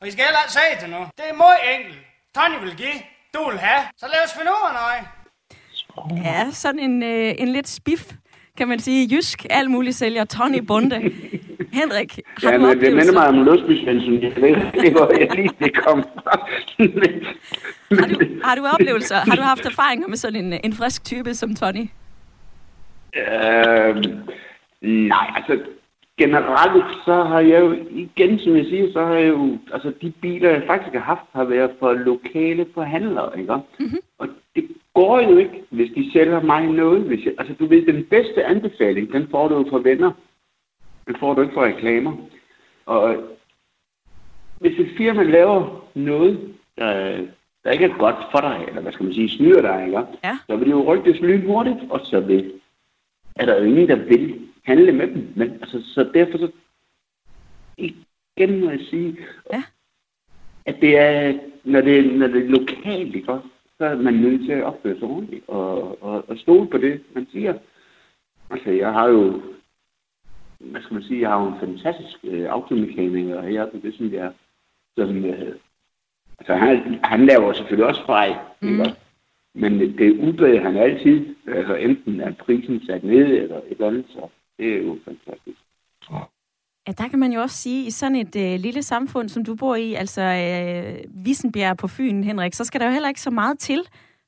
Og 0.00 0.08
I 0.08 0.10
skal 0.10 0.24
heller 0.24 0.42
ikke 0.44 0.52
sige 0.58 0.74
til 0.80 0.88
nu. 0.94 1.00
Det 1.18 1.24
er 1.30 1.36
meget 1.44 1.60
enkelt. 1.74 1.98
Tony 2.34 2.56
vil 2.64 2.74
give, 2.76 2.98
du 3.34 3.50
vil 3.50 3.58
have. 3.58 3.82
Så 4.00 4.06
lad 4.12 4.20
os 4.26 4.32
finde 4.38 4.50
ud 4.56 4.62
af 4.68 4.74
noget. 4.80 5.02
Ja, 6.24 6.50
sådan 6.50 6.78
en, 6.80 7.02
øh, 7.02 7.34
en 7.38 7.48
lidt 7.48 7.68
spif, 7.68 8.02
kan 8.58 8.68
man 8.68 8.78
sige, 8.78 9.08
jysk 9.16 9.46
alt 9.50 9.70
mulig 9.70 9.94
sælger, 9.94 10.24
Tony 10.24 10.58
Bunde. 10.68 10.98
Henrik, 11.80 12.18
har 12.42 12.50
Ja, 12.50 12.56
du 12.56 12.66
men 12.66 12.80
det 12.80 12.94
minder 12.96 13.12
mig 13.12 13.26
om 13.28 13.34
Lundby 13.34 13.84
Svensson. 13.84 14.22
Jeg 14.22 14.36
ved 14.36 14.84
ikke, 14.84 14.96
hvor 14.96 15.18
jeg 15.20 15.34
lige 15.36 15.50
det 15.58 15.76
kom 15.84 16.02
fra. 16.02 16.48
Men- 16.78 17.26
har 18.00 18.06
du, 18.08 18.18
har 18.44 18.54
du 18.54 18.66
oplevelser? 18.66 19.16
Har 19.16 19.34
du 19.36 19.42
haft 19.42 19.66
erfaringer 19.66 20.08
med 20.08 20.16
sådan 20.16 20.44
en, 20.52 20.60
en 20.64 20.72
frisk 20.72 21.04
type 21.04 21.34
som 21.34 21.56
Tony? 21.56 21.88
Øh, 23.16 23.96
nej, 25.08 25.32
altså 25.36 25.64
generelt 26.18 26.84
så 27.04 27.24
har 27.24 27.40
jeg 27.40 27.60
jo, 27.60 27.72
igen 27.90 28.38
som 28.38 28.56
jeg 28.56 28.64
siger, 28.64 28.92
så 28.92 29.04
har 29.04 29.14
jeg 29.14 29.28
jo, 29.28 29.58
altså 29.72 29.92
de 30.02 30.10
biler, 30.10 30.50
jeg 30.50 30.62
faktisk 30.66 30.94
har 30.94 31.00
haft, 31.00 31.22
har 31.32 31.44
været 31.44 31.70
for 31.78 31.92
lokale 31.92 32.66
forhandlere, 32.74 33.38
ikke? 33.38 33.54
Mm-hmm. 33.54 33.98
Og 34.18 34.28
det 34.56 34.68
går 34.94 35.20
jo 35.20 35.36
ikke, 35.36 35.62
hvis 35.70 35.90
de 35.94 36.12
sælger 36.12 36.40
mig 36.40 36.66
noget. 36.66 37.02
Hvis 37.02 37.24
jeg, 37.24 37.32
altså 37.38 37.54
du 37.54 37.66
ved, 37.66 37.86
den 37.86 38.04
bedste 38.04 38.44
anbefaling, 38.44 39.12
den 39.12 39.28
får 39.30 39.48
du 39.48 39.54
jo 39.54 39.66
fra 39.70 39.78
venner. 39.78 40.12
Den 41.06 41.16
får 41.20 41.34
du 41.34 41.42
ikke 41.42 41.54
fra 41.54 41.64
reklamer. 41.64 42.16
Og 42.86 43.16
hvis 44.58 44.78
et 44.78 44.90
firma 44.96 45.22
laver 45.22 45.88
noget, 45.94 46.54
der, 46.78 47.18
der 47.64 47.70
ikke 47.70 47.84
er 47.84 47.98
godt 47.98 48.16
for 48.30 48.40
dig, 48.40 48.64
eller 48.68 48.80
hvad 48.80 48.92
skal 48.92 49.04
man 49.04 49.14
sige, 49.14 49.28
snyder 49.28 49.60
dig, 49.60 49.86
ikke? 49.86 49.98
Ja. 50.24 50.38
så 50.46 50.56
vil 50.56 50.66
det 50.66 50.72
jo 50.72 50.92
rygtes 50.92 51.20
lynhurtigt, 51.20 51.78
og 51.90 52.00
så 52.04 52.20
vil, 52.20 52.52
er 53.36 53.46
der 53.46 53.58
jo 53.58 53.64
ingen, 53.64 53.88
der 53.88 53.96
vil 53.96 54.48
handle 54.64 54.92
med 54.92 55.06
dem. 55.08 55.32
Men 55.36 55.50
altså, 55.50 55.82
så 55.94 56.10
derfor 56.14 56.38
så 56.38 56.50
igen 57.76 58.60
må 58.60 58.70
jeg 58.70 58.80
sige, 58.90 59.16
Ja. 59.52 59.62
at 60.64 60.76
det 60.80 60.98
er, 60.98 61.38
når 61.64 61.80
det, 61.80 62.18
når 62.18 62.26
det 62.26 62.44
er 62.44 62.48
lokalt, 62.48 63.14
ikke? 63.14 63.32
også, 63.32 63.48
så 63.78 63.84
er 63.84 63.96
man 63.96 64.14
nødt 64.14 64.44
til 64.44 64.52
at 64.52 64.64
opføre 64.64 64.98
sig 64.98 65.08
ordentligt 65.08 65.44
og, 65.48 66.02
og, 66.02 66.24
og 66.28 66.38
stole 66.38 66.68
på 66.68 66.78
det, 66.78 67.02
man 67.14 67.26
siger. 67.32 67.54
Altså, 68.50 68.70
jeg 68.70 68.92
har 68.92 69.08
jo, 69.08 69.42
hvad 70.58 70.80
skal 70.82 70.94
man 70.94 71.02
sige, 71.02 71.20
jeg 71.20 71.30
har 71.30 71.40
jo 71.42 71.48
en 71.48 71.60
fantastisk 71.60 72.18
øh, 72.24 72.46
automekaniker 72.50 73.42
heroppe, 73.42 73.80
det 73.82 73.94
synes 73.94 74.12
jeg, 74.12 74.32
som, 74.98 75.24
øh, 75.24 75.54
altså 76.38 76.54
han, 76.54 76.98
han 77.04 77.26
laver 77.26 77.52
selvfølgelig 77.52 77.86
også 77.86 78.06
fejl, 78.06 78.34
mm. 78.60 78.68
ikke 78.68 78.82
også? 78.82 78.96
Men 79.60 79.72
det 79.98 80.10
udbeder 80.26 80.62
han 80.62 80.76
altid, 80.76 81.34
altså 81.46 81.74
enten 81.74 82.20
er 82.20 82.32
prisen 82.32 82.86
sat 82.86 83.04
ned 83.04 83.26
eller 83.26 83.56
et 83.56 83.62
eller 83.70 83.86
andet, 83.86 84.06
så 84.08 84.28
det 84.58 84.72
er 84.72 84.82
jo 84.82 84.98
fantastisk. 85.04 85.58
Ja, 86.86 86.92
der 86.92 87.08
kan 87.08 87.18
man 87.18 87.32
jo 87.32 87.40
også 87.40 87.56
sige, 87.56 87.86
i 87.86 87.90
sådan 87.90 88.16
et 88.16 88.36
øh, 88.36 88.60
lille 88.60 88.82
samfund, 88.82 89.28
som 89.28 89.44
du 89.44 89.54
bor 89.54 89.74
i, 89.74 89.94
altså 89.94 90.22
øh, 90.22 91.24
Vissenbjerg 91.24 91.76
på 91.76 91.88
Fyn, 91.88 92.22
Henrik, 92.22 92.54
så 92.54 92.64
skal 92.64 92.80
der 92.80 92.86
jo 92.86 92.92
heller 92.92 93.08
ikke 93.08 93.20
så 93.20 93.30
meget 93.30 93.58
til, 93.58 93.80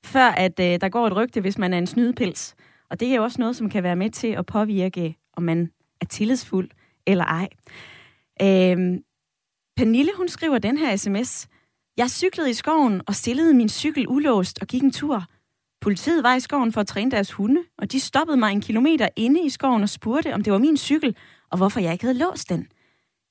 før 0.04 0.28
at 0.28 0.60
øh, 0.60 0.80
der 0.80 0.88
går 0.88 1.06
et 1.06 1.16
rygte, 1.16 1.40
hvis 1.40 1.58
man 1.58 1.74
er 1.74 1.78
en 1.78 1.86
snydepils. 1.86 2.56
Og 2.90 3.00
det 3.00 3.08
er 3.08 3.16
jo 3.16 3.22
også 3.22 3.40
noget, 3.40 3.56
som 3.56 3.70
kan 3.70 3.82
være 3.82 3.96
med 3.96 4.10
til 4.10 4.28
at 4.28 4.46
påvirke, 4.46 5.16
om 5.32 5.42
man 5.42 5.70
er 6.00 6.06
tillidsfuld 6.06 6.68
eller 7.06 7.24
ej. 7.24 7.48
Øh, 8.42 8.98
Pernille, 9.76 10.10
hun 10.16 10.28
skriver 10.28 10.58
den 10.58 10.78
her 10.78 10.96
sms. 10.96 11.48
Jeg 11.98 12.10
cyklede 12.10 12.50
i 12.50 12.54
skoven 12.54 13.02
og 13.06 13.14
stillede 13.14 13.54
min 13.54 13.68
cykel 13.68 14.08
ulåst 14.08 14.58
og 14.60 14.66
gik 14.66 14.82
en 14.82 14.90
tur. 14.90 15.24
Politiet 15.80 16.22
var 16.22 16.34
i 16.34 16.40
skoven 16.40 16.72
for 16.72 16.80
at 16.80 16.86
træne 16.86 17.10
deres 17.10 17.32
hunde, 17.32 17.62
og 17.78 17.92
de 17.92 18.00
stoppede 18.00 18.36
mig 18.36 18.52
en 18.52 18.60
kilometer 18.60 19.08
inde 19.16 19.44
i 19.44 19.48
skoven 19.48 19.82
og 19.82 19.88
spurgte, 19.88 20.34
om 20.34 20.42
det 20.42 20.52
var 20.52 20.58
min 20.58 20.76
cykel, 20.76 21.16
og 21.50 21.58
hvorfor 21.58 21.80
jeg 21.80 21.92
ikke 21.92 22.04
havde 22.04 22.18
låst 22.18 22.48
den. 22.48 22.68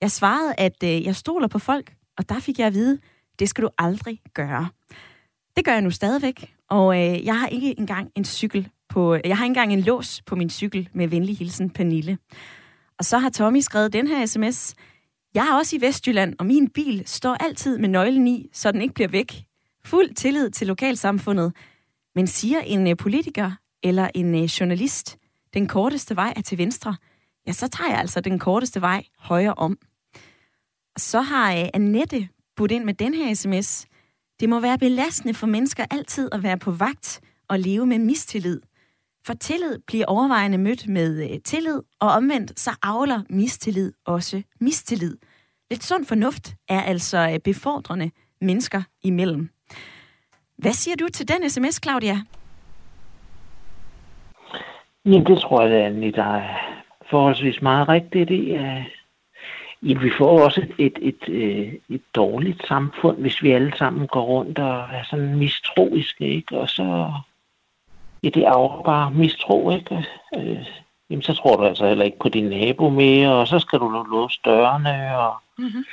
Jeg 0.01 0.11
svarede, 0.11 0.53
at 0.57 0.83
øh, 0.83 1.05
jeg 1.05 1.15
stoler 1.15 1.47
på 1.47 1.59
folk, 1.59 1.93
og 2.17 2.29
der 2.29 2.39
fik 2.39 2.59
jeg 2.59 2.67
at 2.67 2.73
vide, 2.73 2.99
det 3.39 3.49
skal 3.49 3.63
du 3.63 3.69
aldrig 3.77 4.21
gøre. 4.33 4.69
Det 5.55 5.65
gør 5.65 5.71
jeg 5.71 5.81
nu 5.81 5.91
stadigvæk, 5.91 6.53
og 6.69 6.97
øh, 6.97 7.25
jeg 7.25 7.39
har 7.39 7.47
ikke 7.47 7.79
engang 7.79 8.11
en 8.15 8.25
cykel 8.25 8.69
på, 8.89 9.13
jeg 9.25 9.37
har 9.37 9.45
ikke 9.45 9.51
engang 9.51 9.73
en 9.73 9.81
lås 9.81 10.21
på 10.25 10.35
min 10.35 10.49
cykel 10.49 10.89
med 10.93 11.07
venlig 11.07 11.37
hilsen 11.37 11.69
Pernille. 11.69 12.17
Og 12.99 13.05
så 13.05 13.17
har 13.17 13.29
Tommy 13.29 13.59
skrevet 13.59 13.93
den 13.93 14.07
her 14.07 14.25
sms. 14.25 14.75
Jeg 15.33 15.47
er 15.47 15.53
også 15.53 15.75
i 15.75 15.81
Vestjylland, 15.81 16.35
og 16.39 16.45
min 16.45 16.69
bil 16.69 17.03
står 17.05 17.33
altid 17.33 17.77
med 17.77 17.89
nøglen 17.89 18.27
i, 18.27 18.49
så 18.53 18.71
den 18.71 18.81
ikke 18.81 18.93
bliver 18.93 19.07
væk. 19.07 19.43
Fuld 19.85 20.13
tillid 20.15 20.49
til 20.49 20.67
lokalsamfundet. 20.67 21.53
Men 22.15 22.27
siger 22.27 22.59
en 22.59 22.87
øh, 22.87 22.97
politiker 22.97 23.51
eller 23.83 24.09
en 24.15 24.35
øh, 24.35 24.43
journalist, 24.43 25.17
den 25.53 25.67
korteste 25.67 26.15
vej 26.15 26.33
er 26.35 26.41
til 26.41 26.57
venstre, 26.57 26.95
ja, 27.47 27.51
så 27.51 27.67
tager 27.67 27.89
jeg 27.89 27.99
altså 27.99 28.21
den 28.21 28.39
korteste 28.39 28.81
vej 28.81 29.03
højre 29.19 29.53
om. 29.53 29.77
Og 30.95 31.01
så 31.01 31.21
har 31.21 31.53
øh, 31.53 31.69
Annette 31.73 32.27
budt 32.55 32.71
ind 32.71 32.83
med 32.83 32.93
den 32.93 33.13
her 33.13 33.33
sms. 33.33 33.85
Det 34.39 34.49
må 34.49 34.59
være 34.59 34.77
belastende 34.77 35.33
for 35.33 35.47
mennesker 35.47 35.85
altid 35.91 36.29
at 36.31 36.43
være 36.43 36.57
på 36.57 36.71
vagt 36.71 37.21
og 37.47 37.59
leve 37.59 37.85
med 37.85 37.99
mistillid. 37.99 38.61
For 39.27 39.33
tillid 39.33 39.79
bliver 39.87 40.05
overvejende 40.05 40.57
mødt 40.57 40.87
med 40.87 41.23
øh, 41.23 41.39
tillid, 41.45 41.81
og 41.99 42.09
omvendt 42.09 42.59
så 42.59 42.71
avler 42.83 43.21
mistillid 43.29 43.93
også 44.05 44.43
mistillid. 44.59 45.17
Lidt 45.69 45.83
sund 45.83 46.05
fornuft 46.05 46.55
er 46.69 46.81
altså 46.81 47.29
øh, 47.33 47.39
befordrende 47.39 48.11
mennesker 48.41 48.81
imellem. 49.03 49.49
Hvad 50.57 50.71
siger 50.71 50.95
du 50.95 51.07
til 51.13 51.27
den 51.27 51.49
sms, 51.49 51.79
Claudia? 51.83 52.17
Jamen, 55.05 55.25
det 55.25 55.39
tror 55.41 55.61
jeg, 55.61 55.85
at 55.85 56.15
der 56.15 56.35
er 56.35 56.57
forholdsvis 57.09 57.61
meget 57.61 57.89
rigtigt 57.89 58.29
i. 58.29 58.51
Øh, 58.51 58.85
ja, 59.83 59.99
vi 59.99 60.11
får 60.17 60.43
også 60.43 60.61
et, 60.61 60.73
et, 60.79 60.97
et, 61.01 61.29
et, 61.29 61.79
et 61.89 62.01
dårligt 62.15 62.67
samfund, 62.67 63.17
hvis 63.17 63.43
vi 63.43 63.51
alle 63.51 63.77
sammen 63.77 64.07
går 64.07 64.23
rundt 64.23 64.59
og 64.59 64.79
er 64.79 65.03
sådan 65.09 65.35
mistroiske, 65.35 66.25
ikke? 66.27 66.57
Og 66.57 66.69
så, 66.69 67.13
ja, 68.23 68.29
det 68.29 68.43
er 68.45 68.81
bare 68.85 69.11
mistro, 69.11 69.71
ikke? 69.71 70.05
Øh, 70.37 70.67
jamen, 71.09 71.21
så 71.21 71.33
tror 71.33 71.55
du 71.55 71.63
altså 71.63 71.87
heller 71.87 72.05
ikke 72.05 72.19
på 72.19 72.29
din 72.29 72.43
nabo 72.49 72.89
mere, 72.89 73.31
og 73.33 73.47
så 73.47 73.59
skal 73.59 73.79
du 73.79 74.05
låse 74.11 74.39
dørene, 74.45 75.17
og 75.19 75.35
Mhm. 75.59 75.85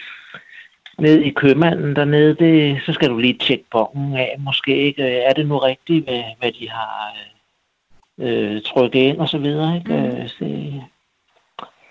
ned 0.99 1.19
i 1.21 1.31
købmanden 1.31 1.97
dernede, 1.97 2.35
det, 2.35 2.83
så 2.87 2.93
skal 2.93 3.09
du 3.09 3.19
lige 3.19 3.39
tjekke 3.39 3.65
bongen 3.71 4.17
af, 4.17 4.37
måske 4.39 4.77
ikke. 4.77 5.03
Er 5.03 5.33
det 5.33 5.47
nu 5.47 5.59
rigtigt, 5.59 6.05
hvad, 6.05 6.23
hvad 6.39 6.53
de 6.53 6.71
har 6.71 7.17
øh, 8.19 8.63
trykket 8.63 9.01
ind 9.01 9.19
og 9.19 9.29
så 9.29 9.39
videre, 9.39 9.77
ikke? 9.77 9.95
Øh, 9.95 10.29
så, 10.29 10.45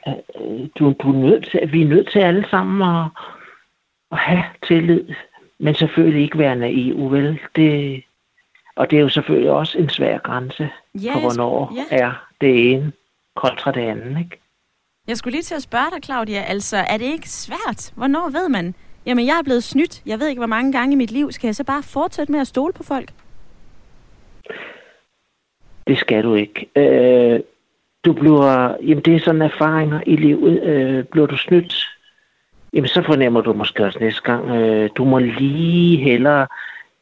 øh, 0.08 0.68
du, 0.80 0.94
du 1.04 1.10
er 1.10 1.18
nødt 1.30 1.48
til, 1.52 1.72
vi 1.74 1.82
er 1.82 1.88
nødt 1.88 2.12
til 2.12 2.20
alle 2.20 2.46
sammen 2.50 2.96
at, 2.98 3.06
at 4.12 4.18
have 4.18 4.44
tillid. 4.68 5.04
men 5.60 5.76
selvfølgelig 5.76 6.24
ikke 6.24 6.38
være 6.38 6.56
naiv, 6.56 7.12
vel? 7.12 7.40
Det, 7.56 8.04
og 8.76 8.92
det 8.92 8.98
er 8.98 9.02
jo 9.02 9.10
selvfølgelig 9.10 9.52
også 9.52 9.78
en 9.78 9.90
svær 9.90 10.18
grænse 10.18 10.70
Ja, 10.96 11.14
på, 11.14 11.20
hvornår 11.20 11.74
ja. 11.76 11.98
er 11.98 12.28
det 12.42 12.72
ene 12.72 12.92
kontra 13.36 13.72
det 13.72 13.82
andet, 13.82 14.20
ikke? 14.20 14.40
Jeg 15.08 15.18
skulle 15.18 15.32
lige 15.32 15.44
til 15.44 15.56
at 15.56 15.62
spørge 15.62 15.92
dig, 15.96 16.04
Claudia, 16.04 16.42
altså 16.42 16.78
er 16.78 16.98
det 16.98 17.06
ikke 17.06 17.30
svært? 17.30 17.92
Hvornår 17.96 18.30
ved 18.30 18.50
man? 18.50 18.76
Jamen, 19.06 19.26
jeg 19.26 19.38
er 19.40 19.44
blevet 19.44 19.64
snydt. 19.64 20.02
Jeg 20.06 20.20
ved 20.20 20.28
ikke, 20.28 20.40
hvor 20.40 20.48
mange 20.48 20.72
gange 20.72 20.94
i 20.94 20.96
mit 20.96 21.12
liv. 21.12 21.32
Skal 21.32 21.48
jeg 21.48 21.56
så 21.56 21.64
bare 21.64 21.84
fortsætte 21.84 22.32
med 22.32 22.40
at 22.40 22.48
stole 22.48 22.74
på 22.74 22.84
folk? 22.84 23.10
Det 25.88 25.98
skal 25.98 26.24
du 26.24 26.36
ikke. 26.36 26.70
Øh, 26.76 27.40
du 28.06 28.14
bliver, 28.14 28.76
jamen 28.82 29.04
det 29.04 29.16
er 29.16 29.20
sådan 29.20 29.42
erfaringer 29.42 30.02
i 30.06 30.16
livet. 30.16 30.64
Øh, 30.64 31.04
bliver 31.04 31.28
du 31.28 31.38
snydt, 31.38 31.90
jamen 32.74 32.88
så 32.88 33.02
fornemmer 33.02 33.42
du 33.42 33.54
måske 33.54 33.86
også 33.86 34.00
næste 34.00 34.22
gang. 34.22 34.50
Øh, 34.50 34.90
du 34.96 35.06
må 35.06 35.20
lige 35.20 35.98
hellere 36.04 36.48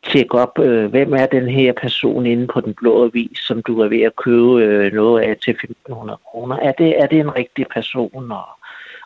tjekke 0.03 0.37
op, 0.37 0.59
øh, 0.59 0.89
hvem 0.89 1.13
er 1.13 1.25
den 1.25 1.47
her 1.47 1.73
person 1.73 2.25
inde 2.25 2.47
på 2.47 2.61
den 2.61 2.73
blå 2.73 3.05
avis, 3.05 3.39
som 3.39 3.63
du 3.63 3.79
er 3.79 3.87
ved 3.87 4.01
at 4.01 4.15
købe 4.15 4.63
øh, 4.63 4.93
noget 4.93 5.21
af 5.21 5.37
til 5.37 5.57
1.500 5.89 6.15
kroner. 6.15 6.55
Er 6.57 6.71
det, 6.71 6.99
er 7.01 7.07
det 7.07 7.19
en 7.19 7.35
rigtig 7.35 7.65
person? 7.67 8.31
Og, 8.31 8.45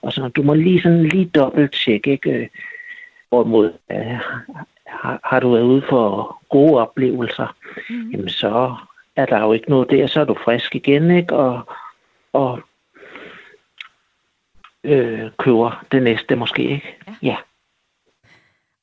og 0.02 0.14
sådan, 0.14 0.32
du 0.32 0.44
må 0.44 0.54
lige 0.54 0.82
sådan 0.82 1.04
lige 1.04 1.26
dobbelt 1.26 1.74
tjekke, 1.74 2.12
ikke? 2.12 2.32
Øh, 2.32 2.48
Hvorimod, 3.30 3.74
øh, 3.92 4.20
har, 4.88 5.20
har 5.24 5.40
du 5.40 5.52
været 5.52 5.64
ude 5.64 5.84
for 5.90 6.38
gode 6.50 6.82
oplevelser, 6.82 7.56
mm. 7.90 8.12
jamen 8.12 8.30
så 8.30 8.76
er 9.16 9.26
der 9.26 9.40
jo 9.40 9.54
ikke 9.54 9.70
noget 9.70 9.90
der, 9.90 10.08
så 10.08 10.22
er 10.22 10.26
du 10.26 10.36
frisk 10.44 10.76
igen, 10.76 11.12
ikke? 11.12 11.36
Og, 11.36 11.62
og 12.34 12.60
øh, 14.84 15.32
køber 15.40 15.86
det 15.92 16.04
næste 16.04 16.36
måske, 16.36 16.64
ikke? 16.64 16.98
Ja. 17.08 17.14
ja. 17.24 17.36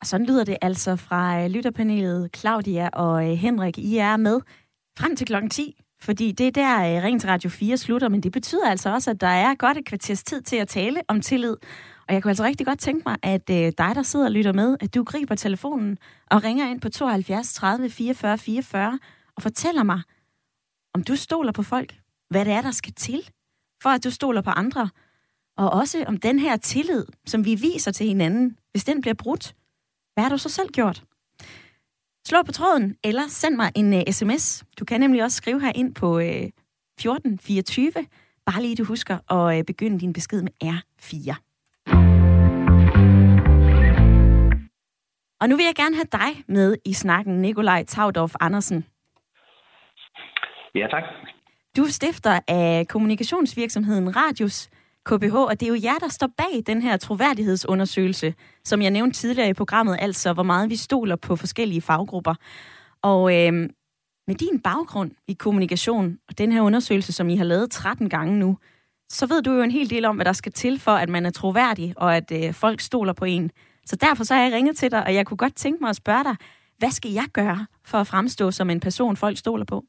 Og 0.03 0.07
sådan 0.07 0.27
lyder 0.27 0.45
det 0.45 0.57
altså 0.63 0.97
fra 0.97 1.43
øh, 1.43 1.51
lytterpanelet 1.51 2.37
Claudia 2.37 2.89
og 2.89 3.31
øh, 3.31 3.37
Henrik. 3.37 3.79
I 3.79 3.97
er 3.97 4.17
med 4.17 4.41
frem 4.99 5.17
til 5.17 5.27
klokken 5.27 5.51
10, 5.51 5.83
fordi 6.01 6.33
det 6.33 6.47
er 6.47 6.51
der 6.51 6.79
rent 6.79 7.05
Ring 7.05 7.21
til 7.21 7.31
Radio 7.31 7.51
4 7.51 7.77
slutter, 7.77 8.09
men 8.09 8.21
det 8.23 8.33
betyder 8.33 8.71
altså 8.71 8.93
også, 8.93 9.11
at 9.11 9.21
der 9.21 9.27
er 9.27 9.55
godt 9.55 9.79
et 9.79 9.85
kvarters 9.85 10.23
tid 10.23 10.43
til 10.43 10.57
at 10.57 10.69
tale 10.69 11.03
om 11.09 11.21
tillid. 11.21 11.57
Og 12.09 12.15
jeg 12.15 12.23
kunne 12.23 12.31
altså 12.31 12.45
rigtig 12.45 12.67
godt 12.67 12.79
tænke 12.79 13.03
mig, 13.07 13.17
at 13.23 13.49
dig, 13.49 13.73
der 13.79 14.03
sidder 14.03 14.27
og 14.27 14.33
lytter 14.33 14.53
med, 14.53 14.77
at 14.81 14.95
du 14.95 15.05
griber 15.05 15.35
telefonen 15.35 15.99
og 16.31 16.45
ringer 16.45 16.71
ind 16.71 16.81
på 16.81 16.89
72 16.89 17.53
30 17.53 17.91
44 17.91 18.39
44 18.39 18.99
og 19.37 19.43
fortæller 19.43 19.83
mig, 19.83 20.03
om 20.95 21.05
du 21.05 21.17
stoler 21.17 21.53
på 21.53 21.63
folk, 21.63 21.95
hvad 22.31 22.45
det 22.45 22.53
er, 22.53 22.63
der 22.63 22.71
skal 22.71 22.93
til, 22.93 23.31
for 23.83 23.89
at 23.89 24.05
du 24.05 24.11
stoler 24.11 24.41
på 24.41 24.51
andre, 24.51 24.89
og 25.57 25.71
også 25.71 26.05
om 26.07 26.17
den 26.17 26.39
her 26.39 26.57
tillid, 26.57 27.05
som 27.27 27.45
vi 27.45 27.55
viser 27.55 27.91
til 27.91 28.07
hinanden, 28.07 28.57
hvis 28.73 28.85
den 28.85 29.01
bliver 29.01 29.15
brudt, 29.15 29.55
hvad 30.15 30.25
har 30.25 30.31
du 30.31 30.39
så 30.39 30.49
selv 30.49 30.69
gjort? 30.69 31.03
Slå 32.27 32.43
på 32.43 32.53
tråden, 32.53 32.97
eller 33.05 33.23
send 33.29 33.57
mig 33.57 33.73
en 33.77 33.95
uh, 33.95 34.01
sms. 34.11 34.65
Du 34.79 34.85
kan 34.85 35.01
nemlig 35.01 35.23
også 35.23 35.37
skrive 35.37 35.61
her 35.61 35.73
ind 35.75 35.95
på 35.95 36.17
uh, 36.17 36.23
1424. 36.23 37.93
Bare 38.47 38.63
lige 38.63 38.77
du 38.77 38.85
husker 38.85 39.33
at 39.33 39.59
uh, 39.59 39.65
begynde 39.65 40.01
din 40.01 40.13
besked 40.13 40.43
med 40.43 40.53
R4. 40.65 41.35
Og 45.41 45.49
nu 45.49 45.57
vil 45.57 45.65
jeg 45.65 45.75
gerne 45.75 45.97
have 45.97 46.09
dig 46.13 46.45
med 46.49 46.77
i 46.85 46.93
snakken, 46.93 47.43
Nikolaj 47.43 47.85
Taudorf 47.85 48.35
Andersen. 48.41 48.85
Ja, 50.75 50.87
tak. 50.91 51.03
Du 51.77 51.83
er 51.83 51.89
stifter 51.89 52.41
af 52.49 52.89
kommunikationsvirksomheden 52.89 54.17
Radius 54.17 54.71
KBH, 55.07 55.35
og 55.35 55.61
det 55.61 55.67
er 55.67 55.71
jo 55.71 55.81
jer, 55.83 55.99
der 56.01 56.09
står 56.09 56.31
bag 56.37 56.63
den 56.67 56.83
her 56.83 56.97
troværdighedsundersøgelse, 56.97 58.35
som 58.65 58.83
jeg 58.83 58.91
nævnte 58.91 59.19
tidligere 59.19 59.49
i 59.49 59.55
programmet, 59.55 59.97
altså 60.01 60.33
hvor 60.33 60.43
meget 60.43 60.71
vi 60.71 60.77
stoler 60.77 61.17
på 61.17 61.37
forskellige 61.37 61.81
faggrupper. 61.81 62.35
Og 63.03 63.21
øh, 63.35 63.53
med 64.27 64.35
din 64.35 64.61
baggrund 64.61 65.11
i 65.29 65.33
kommunikation, 65.33 66.19
og 66.29 66.39
den 66.39 66.53
her 66.53 66.61
undersøgelse, 66.61 67.13
som 67.13 67.29
I 67.29 67.37
har 67.37 67.45
lavet 67.45 67.71
13 67.71 68.09
gange 68.09 68.39
nu, 68.39 68.59
så 69.09 69.27
ved 69.27 69.43
du 69.43 69.53
jo 69.53 69.63
en 69.63 69.71
hel 69.71 69.91
del 69.91 70.05
om, 70.05 70.17
hvad 70.17 70.25
der 70.25 70.33
skal 70.33 70.53
til 70.53 70.81
for, 70.81 70.93
at 70.93 71.09
man 71.09 71.27
er 71.27 71.31
troværdig, 71.31 71.95
og 71.97 72.17
at 72.17 72.33
øh, 72.33 72.55
folk 72.55 72.81
stoler 72.81 73.13
på 73.13 73.25
en. 73.25 73.51
Så 73.87 73.97
derfor 73.97 74.25
så 74.25 74.35
har 74.35 74.43
jeg 74.43 74.53
ringet 74.53 74.77
til 74.77 74.91
dig, 74.91 75.05
og 75.07 75.15
jeg 75.15 75.27
kunne 75.27 75.37
godt 75.37 75.55
tænke 75.55 75.79
mig 75.81 75.91
at 75.91 75.97
spørge 75.97 76.25
dig, 76.25 76.37
hvad 76.79 76.91
skal 76.91 77.11
jeg 77.11 77.25
gøre 77.33 77.67
for 77.87 77.99
at 77.99 78.07
fremstå 78.07 78.51
som 78.51 78.71
en 78.71 78.81
person, 78.81 79.17
folk 79.17 79.37
stoler 79.39 79.65
på? 79.65 79.85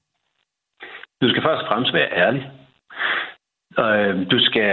Du 1.21 1.29
skal 1.29 1.43
først 1.43 1.67
fremstå 1.67 1.97
ærlig. 1.97 2.43
Øh, 3.79 4.31
Du 4.31 4.39
skal, 4.39 4.71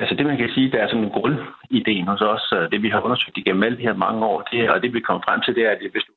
altså 0.00 0.14
det 0.14 0.26
man 0.26 0.36
kan 0.36 0.50
sige, 0.54 0.70
der 0.72 0.78
er 0.78 0.88
sådan 0.88 1.04
en 1.04 1.16
grundidé 1.18 2.10
hos 2.10 2.20
os, 2.20 2.54
det 2.72 2.82
vi 2.82 2.88
har 2.88 3.00
undersøgt 3.00 3.36
igennem 3.36 3.62
alle 3.62 3.78
de 3.78 3.82
her 3.88 3.94
mange 3.94 4.24
år, 4.24 4.40
det, 4.52 4.70
og 4.70 4.82
det 4.82 4.94
vi 4.94 5.00
kommer 5.00 5.22
frem 5.28 5.40
til, 5.40 5.54
det 5.54 5.66
er, 5.66 5.70
at 5.70 5.78
hvis 5.92 6.04
du, 6.08 6.12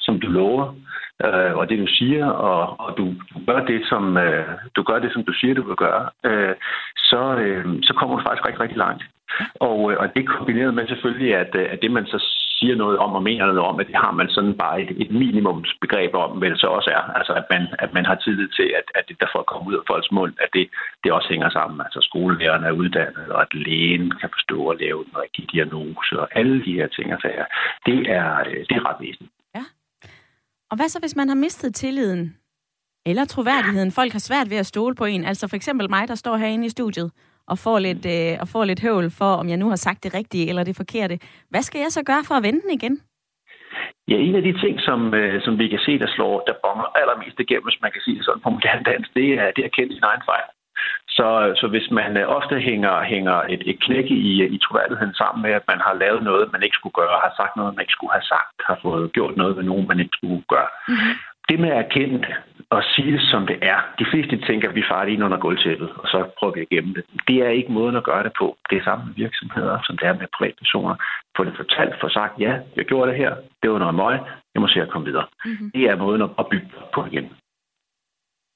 som 0.00 0.20
du 0.20 0.26
lover, 0.26 0.74
øh, 1.24 1.52
og 1.58 1.68
det 1.68 1.78
du 1.78 1.86
siger, 1.86 2.26
og, 2.26 2.80
og 2.80 2.96
du, 2.98 3.14
gør 3.46 3.60
det, 3.64 3.80
som, 3.88 4.16
øh, 4.16 4.46
du 4.76 4.82
gør 4.82 4.98
det, 4.98 5.12
som 5.12 5.24
du 5.24 5.32
siger, 5.32 5.54
du 5.54 5.62
vil 5.62 5.76
gøre, 5.76 6.08
øh, 6.24 6.54
så, 6.96 7.22
øh, 7.36 7.64
så 7.82 7.94
kommer 7.94 8.16
du 8.16 8.22
faktisk 8.22 8.46
rigtig, 8.46 8.60
rigtig 8.60 8.78
langt. 8.78 9.02
Og, 9.54 9.92
øh, 9.92 9.98
og 10.00 10.14
det 10.14 10.28
kombineret 10.28 10.74
med 10.74 10.86
selvfølgelig, 10.86 11.36
at, 11.36 11.54
øh, 11.54 11.66
at 11.72 11.78
det 11.82 11.90
man 11.90 12.06
så 12.06 12.18
siger 12.60 12.76
noget 12.76 12.98
om 13.04 13.12
og 13.18 13.22
mener 13.22 13.46
noget 13.46 13.68
om, 13.70 13.80
at 13.80 13.86
det 13.86 13.96
har 14.04 14.12
man 14.20 14.28
sådan 14.36 14.56
bare 14.64 14.76
et, 14.82 14.90
et 15.02 15.10
minimumsbegreb 15.10 16.14
om, 16.14 16.30
hvad 16.38 16.50
det 16.50 16.60
så 16.60 16.66
også 16.66 16.90
er. 16.98 17.02
Altså 17.18 17.32
at 17.40 17.46
man, 17.52 17.62
at 17.84 17.90
man 17.96 18.04
har 18.06 18.14
tillid 18.14 18.48
til, 18.58 18.68
at, 18.80 18.86
at 18.98 19.04
det, 19.08 19.16
der 19.20 19.28
får 19.34 19.42
kommet 19.42 19.68
ud 19.70 19.78
af 19.80 19.84
folks 19.90 20.10
mund, 20.12 20.34
at 20.44 20.50
det, 20.56 20.66
det 21.04 21.12
også 21.12 21.28
hænger 21.34 21.50
sammen. 21.50 21.80
Altså 21.86 22.00
skolelærerne 22.08 22.66
er 22.66 22.78
uddannet, 22.82 23.28
og 23.34 23.40
at 23.42 23.54
lægen 23.54 24.10
kan 24.20 24.30
forstå 24.36 24.58
og 24.70 24.76
lave 24.76 25.04
den 25.04 25.14
rigtige 25.22 25.48
diagnose, 25.52 26.12
og 26.22 26.28
alle 26.38 26.64
de 26.64 26.72
her 26.78 26.88
ting 26.96 27.14
og 27.14 27.20
sager. 27.20 27.46
Det 27.86 27.98
er, 28.18 28.28
øh, 28.48 28.60
det 28.68 28.76
er 28.76 28.84
ret 28.88 29.00
væsentligt. 29.00 29.32
Og 30.70 30.76
hvad 30.76 30.88
så, 30.88 30.98
hvis 31.00 31.16
man 31.16 31.28
har 31.28 31.34
mistet 31.34 31.74
tilliden? 31.74 32.36
Eller 33.06 33.24
troværdigheden? 33.24 33.92
Folk 33.92 34.12
har 34.12 34.18
svært 34.18 34.50
ved 34.50 34.56
at 34.56 34.66
stole 34.66 34.94
på 34.94 35.04
en. 35.04 35.24
Altså 35.24 35.48
for 35.48 35.56
eksempel 35.56 35.90
mig, 35.90 36.08
der 36.08 36.14
står 36.14 36.36
herinde 36.36 36.66
i 36.66 36.68
studiet 36.68 37.10
og 37.52 37.56
får 37.64 37.78
lidt, 37.78 38.04
øh, 38.16 38.32
og 38.42 38.46
får 38.48 38.64
lidt 38.64 38.82
høvl 38.86 39.10
for, 39.20 39.30
om 39.40 39.46
jeg 39.48 39.58
nu 39.62 39.68
har 39.68 39.76
sagt 39.86 40.04
det 40.04 40.14
rigtige 40.14 40.48
eller 40.48 40.64
det 40.64 40.76
forkerte. 40.76 41.16
Hvad 41.52 41.62
skal 41.62 41.80
jeg 41.80 41.92
så 41.96 42.02
gøre 42.10 42.24
for 42.28 42.34
at 42.34 42.42
vende 42.42 42.60
den 42.64 42.72
igen? 42.78 42.94
Ja, 44.10 44.16
en 44.26 44.34
af 44.40 44.42
de 44.42 44.54
ting, 44.62 44.74
som, 44.88 45.14
øh, 45.14 45.42
som 45.44 45.58
vi 45.58 45.66
kan 45.68 45.82
se, 45.86 45.98
der 45.98 46.10
slår, 46.16 46.34
der 46.48 46.62
bonger 46.64 46.88
allermest 47.00 47.40
igennem, 47.40 47.66
hvis 47.68 47.82
man 47.82 47.92
kan 47.92 48.02
sige 48.04 48.16
det 48.16 48.24
sådan 48.24 48.44
på 48.44 48.50
moderne 48.50 48.84
dansk, 48.90 49.08
det 49.14 49.28
er, 49.42 49.50
det 49.56 49.62
at 49.64 49.76
kende 49.76 49.94
sin 49.94 50.10
egen 50.10 50.24
fejl. 50.30 50.48
Så, 51.16 51.28
så 51.60 51.66
hvis 51.72 51.88
man 51.90 52.16
øh, 52.16 52.26
ofte 52.38 52.56
hænger, 52.68 52.94
hænger 53.14 53.36
et, 53.54 53.62
et 53.70 53.78
knæk 53.84 54.04
i, 54.04 54.30
i 54.56 54.58
troværdigheden 54.64 55.14
sammen 55.14 55.42
med, 55.42 55.52
at 55.58 55.68
man 55.72 55.80
har 55.86 55.94
lavet 56.02 56.22
noget, 56.22 56.52
man 56.52 56.62
ikke 56.62 56.78
skulle 56.78 56.98
gøre, 57.00 57.24
har 57.26 57.34
sagt 57.36 57.56
noget, 57.56 57.74
man 57.74 57.82
ikke 57.82 57.96
skulle 57.96 58.16
have 58.18 58.28
sagt, 58.34 58.54
har 58.70 58.78
fået 58.82 59.12
gjort 59.12 59.36
noget 59.36 59.56
med 59.56 59.64
nogen, 59.64 59.88
man 59.88 60.00
ikke 60.00 60.16
skulle 60.18 60.42
gøre. 60.54 60.70
Mm-hmm. 60.88 61.14
Det 61.48 61.60
med 61.60 61.70
at 61.70 61.84
erkende 61.84 62.20
og 62.74 62.82
sige 62.94 63.12
det, 63.12 63.22
som 63.32 63.46
det 63.46 63.58
er. 63.62 63.78
De 63.98 64.06
fleste 64.10 64.46
tænker, 64.48 64.68
at 64.68 64.74
vi 64.74 64.84
farer 64.90 65.06
ind 65.06 65.24
under 65.24 65.38
gulvtæppet, 65.38 65.90
og 66.02 66.06
så 66.12 66.18
prøver 66.38 66.54
vi 66.54 66.60
at 66.60 66.68
gemme 66.68 66.94
det. 66.94 67.04
Det 67.28 67.36
er 67.46 67.48
ikke 67.48 67.72
måden 67.72 67.96
at 67.96 68.04
gøre 68.04 68.22
det 68.22 68.32
på. 68.38 68.56
Det 68.70 68.78
er 68.78 68.84
samme 68.84 69.04
med 69.06 69.14
virksomheder, 69.14 69.78
som 69.86 69.98
det 69.98 70.06
er 70.08 70.14
med 70.20 70.26
privatpersoner. 70.36 70.94
Få 71.36 71.44
det 71.44 71.54
fortalt, 71.56 71.94
få 72.00 72.08
sagt, 72.08 72.34
ja, 72.40 72.52
jeg 72.76 72.84
gjorde 72.84 73.10
det 73.10 73.18
her, 73.18 73.32
det 73.62 73.70
var 73.70 73.78
noget 73.78 73.94
møg, 73.94 74.18
jeg 74.54 74.60
må 74.62 74.68
se 74.68 74.80
at 74.82 74.90
komme 74.90 75.06
videre. 75.06 75.26
Mm-hmm. 75.44 75.70
Det 75.74 75.84
er 75.90 75.96
måden 75.96 76.22
at 76.22 76.46
bygge 76.50 76.70
på 76.94 77.04
igen. 77.10 77.26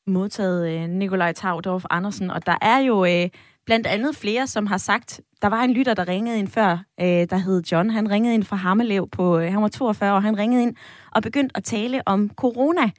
Modtaget 0.07 0.61
øh, 0.73 0.89
Nikolaj 0.89 1.33
Taudorf 1.33 1.85
Andersen, 1.91 2.31
og 2.31 2.47
der 2.47 2.57
er 2.63 2.79
jo 2.79 3.05
øh, 3.05 3.29
blandt 3.67 3.87
andet 3.87 4.17
flere, 4.17 4.47
som 4.47 4.67
har 4.67 4.77
sagt, 4.77 5.21
der 5.43 5.49
var 5.49 5.63
en 5.63 5.75
lytter, 5.75 5.95
der 5.95 6.09
ringede 6.09 6.39
ind 6.39 6.49
før, 6.49 6.73
øh, 7.01 7.25
der 7.31 7.37
hed 7.37 7.63
John. 7.73 7.91
Han 7.91 8.11
ringede 8.11 8.35
ind 8.35 8.45
fra 8.45 8.57
Hammelev 8.57 9.09
på, 9.13 9.39
øh, 9.39 9.53
han 9.53 9.63
var 9.63 9.69
42, 9.69 10.15
og 10.15 10.23
han 10.23 10.39
ringede 10.39 10.63
ind 10.63 10.77
og 11.15 11.23
begyndte 11.23 11.57
at 11.57 11.65
tale 11.65 12.03
om 12.07 12.31
corona. 12.37 12.91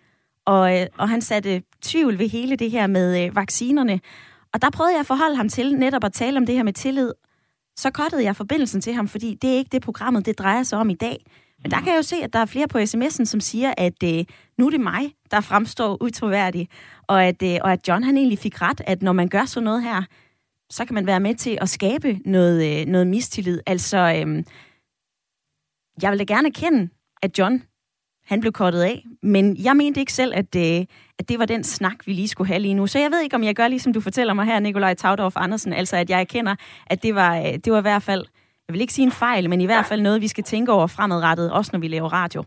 Og, 0.46 0.82
øh, 0.82 0.88
og 0.98 1.10
han 1.10 1.22
satte 1.22 1.64
tvivl 1.82 2.20
ved 2.20 2.30
hele 2.30 2.56
det 2.56 2.72
her 2.72 2.88
med 2.88 3.26
øh, 3.26 3.36
vaccinerne. 3.36 4.00
Og 4.54 4.62
der 4.62 4.70
prøvede 4.70 4.94
jeg 4.94 5.00
at 5.00 5.06
forholde 5.06 5.36
ham 5.36 5.50
til 5.50 5.76
netop 5.76 6.04
at 6.04 6.14
tale 6.14 6.38
om 6.38 6.46
det 6.46 6.56
her 6.56 6.64
med 6.64 6.74
tillid. 6.74 7.14
Så 7.78 7.92
kottede 7.92 8.24
jeg 8.24 8.36
forbindelsen 8.36 8.82
til 8.82 8.94
ham, 8.94 9.08
fordi 9.08 9.38
det 9.42 9.50
er 9.50 9.58
ikke 9.58 9.70
det 9.72 9.82
programmet, 9.82 10.26
det 10.26 10.40
drejer 10.40 10.64
sig 10.64 10.80
om 10.80 10.90
i 10.90 10.94
dag. 10.94 11.26
Men 11.64 11.72
der 11.72 11.78
kan 11.78 11.88
jeg 11.88 11.98
jo 11.98 12.02
se, 12.02 12.16
at 12.16 12.34
der 12.34 12.40
er 12.40 12.46
flere 12.46 12.68
på 12.68 12.78
sms'en, 12.78 13.26
som 13.26 13.40
siger, 13.40 13.74
at 13.78 14.04
øh, 14.04 14.26
nu 14.58 14.66
er 14.66 14.70
det 14.70 14.80
mig, 14.80 15.14
der 15.32 15.42
fremstår 15.42 16.04
utroværdig. 16.04 16.70
Og 17.08 17.24
at, 17.24 17.44
øh, 17.44 17.58
og 17.62 17.72
at 17.72 17.88
John 17.88 18.04
han 18.04 18.18
egentlig 18.18 18.40
fik 18.40 18.62
ret, 18.62 18.82
at 18.88 19.02
når 19.02 19.14
man 19.14 19.28
gør 19.28 19.46
sådan 19.46 19.66
noget 19.66 19.84
her, 19.84 20.04
så 20.70 20.86
kan 20.86 20.94
man 20.94 21.08
være 21.08 21.20
med 21.20 21.36
til 21.36 21.58
at 21.62 21.70
skabe 21.70 22.20
noget, 22.26 22.82
øh, 22.82 22.86
noget 22.86 23.08
mistillid. 23.08 23.62
Altså, 23.66 23.98
øh, 23.98 24.44
jeg 26.02 26.12
vil 26.12 26.20
da 26.20 26.24
gerne 26.24 26.48
erkende, 26.48 26.90
at 27.22 27.40
John 27.40 27.64
han 28.26 28.42
blev 28.42 28.52
kottet 28.52 28.82
af, 28.82 29.04
men 29.24 29.58
jeg 29.64 29.76
mente 29.76 30.00
ikke 30.00 30.14
selv, 30.14 30.34
at, 30.36 30.56
øh, 30.56 30.86
at 31.20 31.30
det 31.30 31.40
var 31.40 31.46
den 31.46 31.64
snak, 31.64 32.08
vi 32.08 32.14
lige 32.14 32.28
skulle 32.28 32.48
have 32.48 32.60
lige 32.60 32.74
nu. 32.74 32.88
Så 32.88 33.00
jeg 33.00 33.12
ved 33.12 33.22
ikke, 33.22 33.36
om 33.36 33.44
jeg 33.44 33.56
gør, 33.56 33.68
ligesom 33.68 33.94
du 33.94 34.02
fortæller 34.02 34.34
mig 34.34 34.46
her, 34.46 34.60
Nikolaj 34.60 34.94
Taudorf 34.94 35.34
Andersen, 35.36 35.74
altså 35.74 35.98
at 35.98 36.10
jeg 36.10 36.20
erkender, 36.20 36.56
at 36.88 37.04
det 37.04 37.16
var, 37.16 37.38
øh, 37.38 37.44
det 37.44 37.74
var 37.74 37.78
i 37.78 37.82
hvert 37.82 38.04
fald, 38.04 38.26
jeg 38.68 38.74
vil 38.74 38.82
ikke 38.82 38.94
sige 38.94 39.06
en 39.06 39.12
fejl, 39.12 39.50
men 39.50 39.62
i 39.62 39.66
hvert 39.66 39.86
fald 39.86 40.02
noget, 40.02 40.22
vi 40.22 40.28
skal 40.28 40.44
tænke 40.44 40.72
over 40.72 40.88
fremadrettet, 40.88 41.52
også 41.52 41.70
når 41.74 41.80
vi 41.80 41.88
laver 41.88 42.14
radio. 42.14 42.44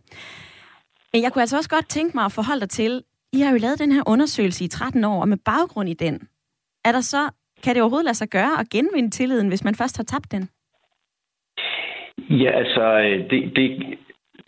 Men 1.13 1.23
jeg 1.23 1.33
kunne 1.33 1.43
altså 1.43 1.57
også 1.57 1.71
godt 1.71 1.89
tænke 1.89 2.17
mig 2.17 2.25
at 2.25 2.33
forholde 2.33 2.61
dig 2.61 2.71
til, 2.71 3.03
I 3.33 3.41
har 3.41 3.51
jo 3.51 3.59
lavet 3.59 3.79
den 3.79 3.93
her 3.93 4.03
undersøgelse 4.07 4.65
i 4.65 4.69
13 4.69 5.05
år, 5.05 5.21
og 5.21 5.29
med 5.29 5.37
baggrund 5.45 5.89
i 5.89 5.95
den, 5.95 6.29
er 6.85 6.93
der 6.93 7.01
så, 7.01 7.31
kan 7.63 7.75
det 7.75 7.83
overhovedet 7.83 8.05
lade 8.05 8.15
sig 8.15 8.29
gøre 8.29 8.61
at 8.61 8.71
genvinde 8.71 9.11
tilliden, 9.11 9.49
hvis 9.49 9.65
man 9.65 9.75
først 9.75 9.97
har 9.97 10.05
tabt 10.05 10.33
den? 10.33 10.49
Ja, 12.31 12.51
altså, 12.51 12.99
det, 13.31 13.57
det, 13.57 13.99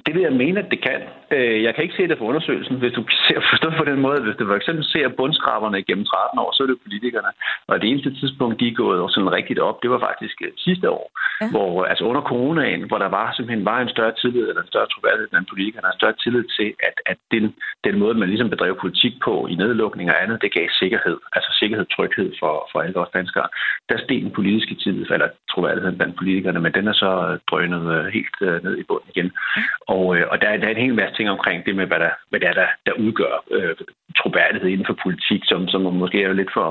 det 0.06 0.12
vil 0.14 0.22
jeg 0.22 0.32
mene, 0.32 0.58
at 0.64 0.70
det 0.70 0.80
kan. 0.88 1.00
Øh, 1.36 1.62
jeg 1.62 1.74
kan 1.74 1.84
ikke 1.84 1.98
se 1.98 2.08
det 2.08 2.18
for 2.18 2.30
undersøgelsen. 2.30 2.76
Hvis 2.82 2.92
du 2.98 3.02
ser 3.26 3.40
forstå 3.50 3.68
på 3.78 3.84
den 3.90 4.00
måde, 4.06 4.20
hvis 4.22 4.36
du 4.38 4.46
for 4.46 4.58
eksempel 4.60 4.84
ser 4.84 5.08
bundskraberne 5.08 5.82
gennem 5.88 6.04
13 6.04 6.38
år, 6.44 6.50
så 6.52 6.62
er 6.62 6.66
det 6.66 6.84
politikerne. 6.86 7.30
Og 7.68 7.80
det 7.80 7.90
eneste 7.90 8.10
tidspunkt, 8.20 8.60
de 8.60 8.68
er 8.68 8.80
gået 8.84 9.12
sådan 9.14 9.32
rigtigt 9.38 9.60
op, 9.68 9.82
det 9.82 9.90
var 9.90 10.00
faktisk 10.08 10.36
øh, 10.46 10.52
sidste 10.66 10.90
år, 10.90 11.06
ja. 11.40 11.50
hvor 11.50 11.84
altså 11.84 12.04
under 12.10 12.22
coronaen, 12.30 12.82
hvor 12.88 12.98
der 12.98 13.10
var 13.18 13.26
simpelthen 13.32 13.64
var 13.70 13.78
en 13.80 13.94
større 13.94 14.14
tillid, 14.20 14.44
eller 14.48 14.62
en 14.62 14.72
større 14.72 14.90
troværdighed 14.92 15.28
blandt 15.28 15.48
politikerne, 15.52 15.86
en 15.88 16.00
større 16.00 16.18
tillid 16.22 16.44
til, 16.58 16.68
at, 16.88 16.96
at 17.12 17.18
den, 17.34 17.44
den 17.86 17.94
måde, 17.98 18.14
man 18.14 18.28
ligesom 18.28 18.50
bedrev 18.50 18.74
politik 18.84 19.14
på 19.26 19.34
i 19.52 19.54
nedlukning 19.54 20.10
og 20.10 20.22
andet, 20.22 20.42
det 20.42 20.52
gav 20.52 20.68
sikkerhed. 20.82 21.18
Altså 21.36 21.50
sikkerhed, 21.60 21.86
tryghed 21.94 22.30
for, 22.40 22.54
for 22.72 22.78
alle 22.80 22.96
os 22.96 23.16
danskere. 23.18 23.48
Der 23.88 23.98
steg 23.98 24.22
den 24.22 24.32
politiske 24.38 24.74
tillid, 24.82 25.06
eller 25.10 25.28
troværdigheden 25.52 25.96
blandt 25.98 26.16
politikerne, 26.16 26.60
men 26.60 26.72
den 26.72 26.88
er 26.88 26.96
så 27.04 27.38
drønet 27.50 27.84
øh, 27.96 28.06
helt 28.16 28.36
ned 28.66 28.74
i 28.78 28.84
bunden 28.88 29.10
igen. 29.14 29.30
Og, 29.94 30.16
øh, 30.16 30.24
og 30.30 30.36
der, 30.40 30.56
der 30.56 30.66
er 30.66 30.74
en 30.74 30.84
hel 30.86 30.94
masse 30.94 31.14
ting 31.16 31.30
omkring 31.30 31.66
det 31.66 31.76
med, 31.76 31.86
hvad, 31.86 32.00
der, 32.04 32.10
hvad 32.30 32.40
det 32.40 32.48
er, 32.48 32.52
der, 32.52 32.68
der 32.86 32.92
udgør 32.92 33.34
øh, 33.50 33.76
troværdighed 34.20 34.68
inden 34.70 34.86
for 34.86 34.96
politik, 35.02 35.42
som, 35.44 35.68
som 35.68 35.80
måske 36.02 36.22
er 36.22 36.32
lidt 36.32 36.52
for, 36.52 36.66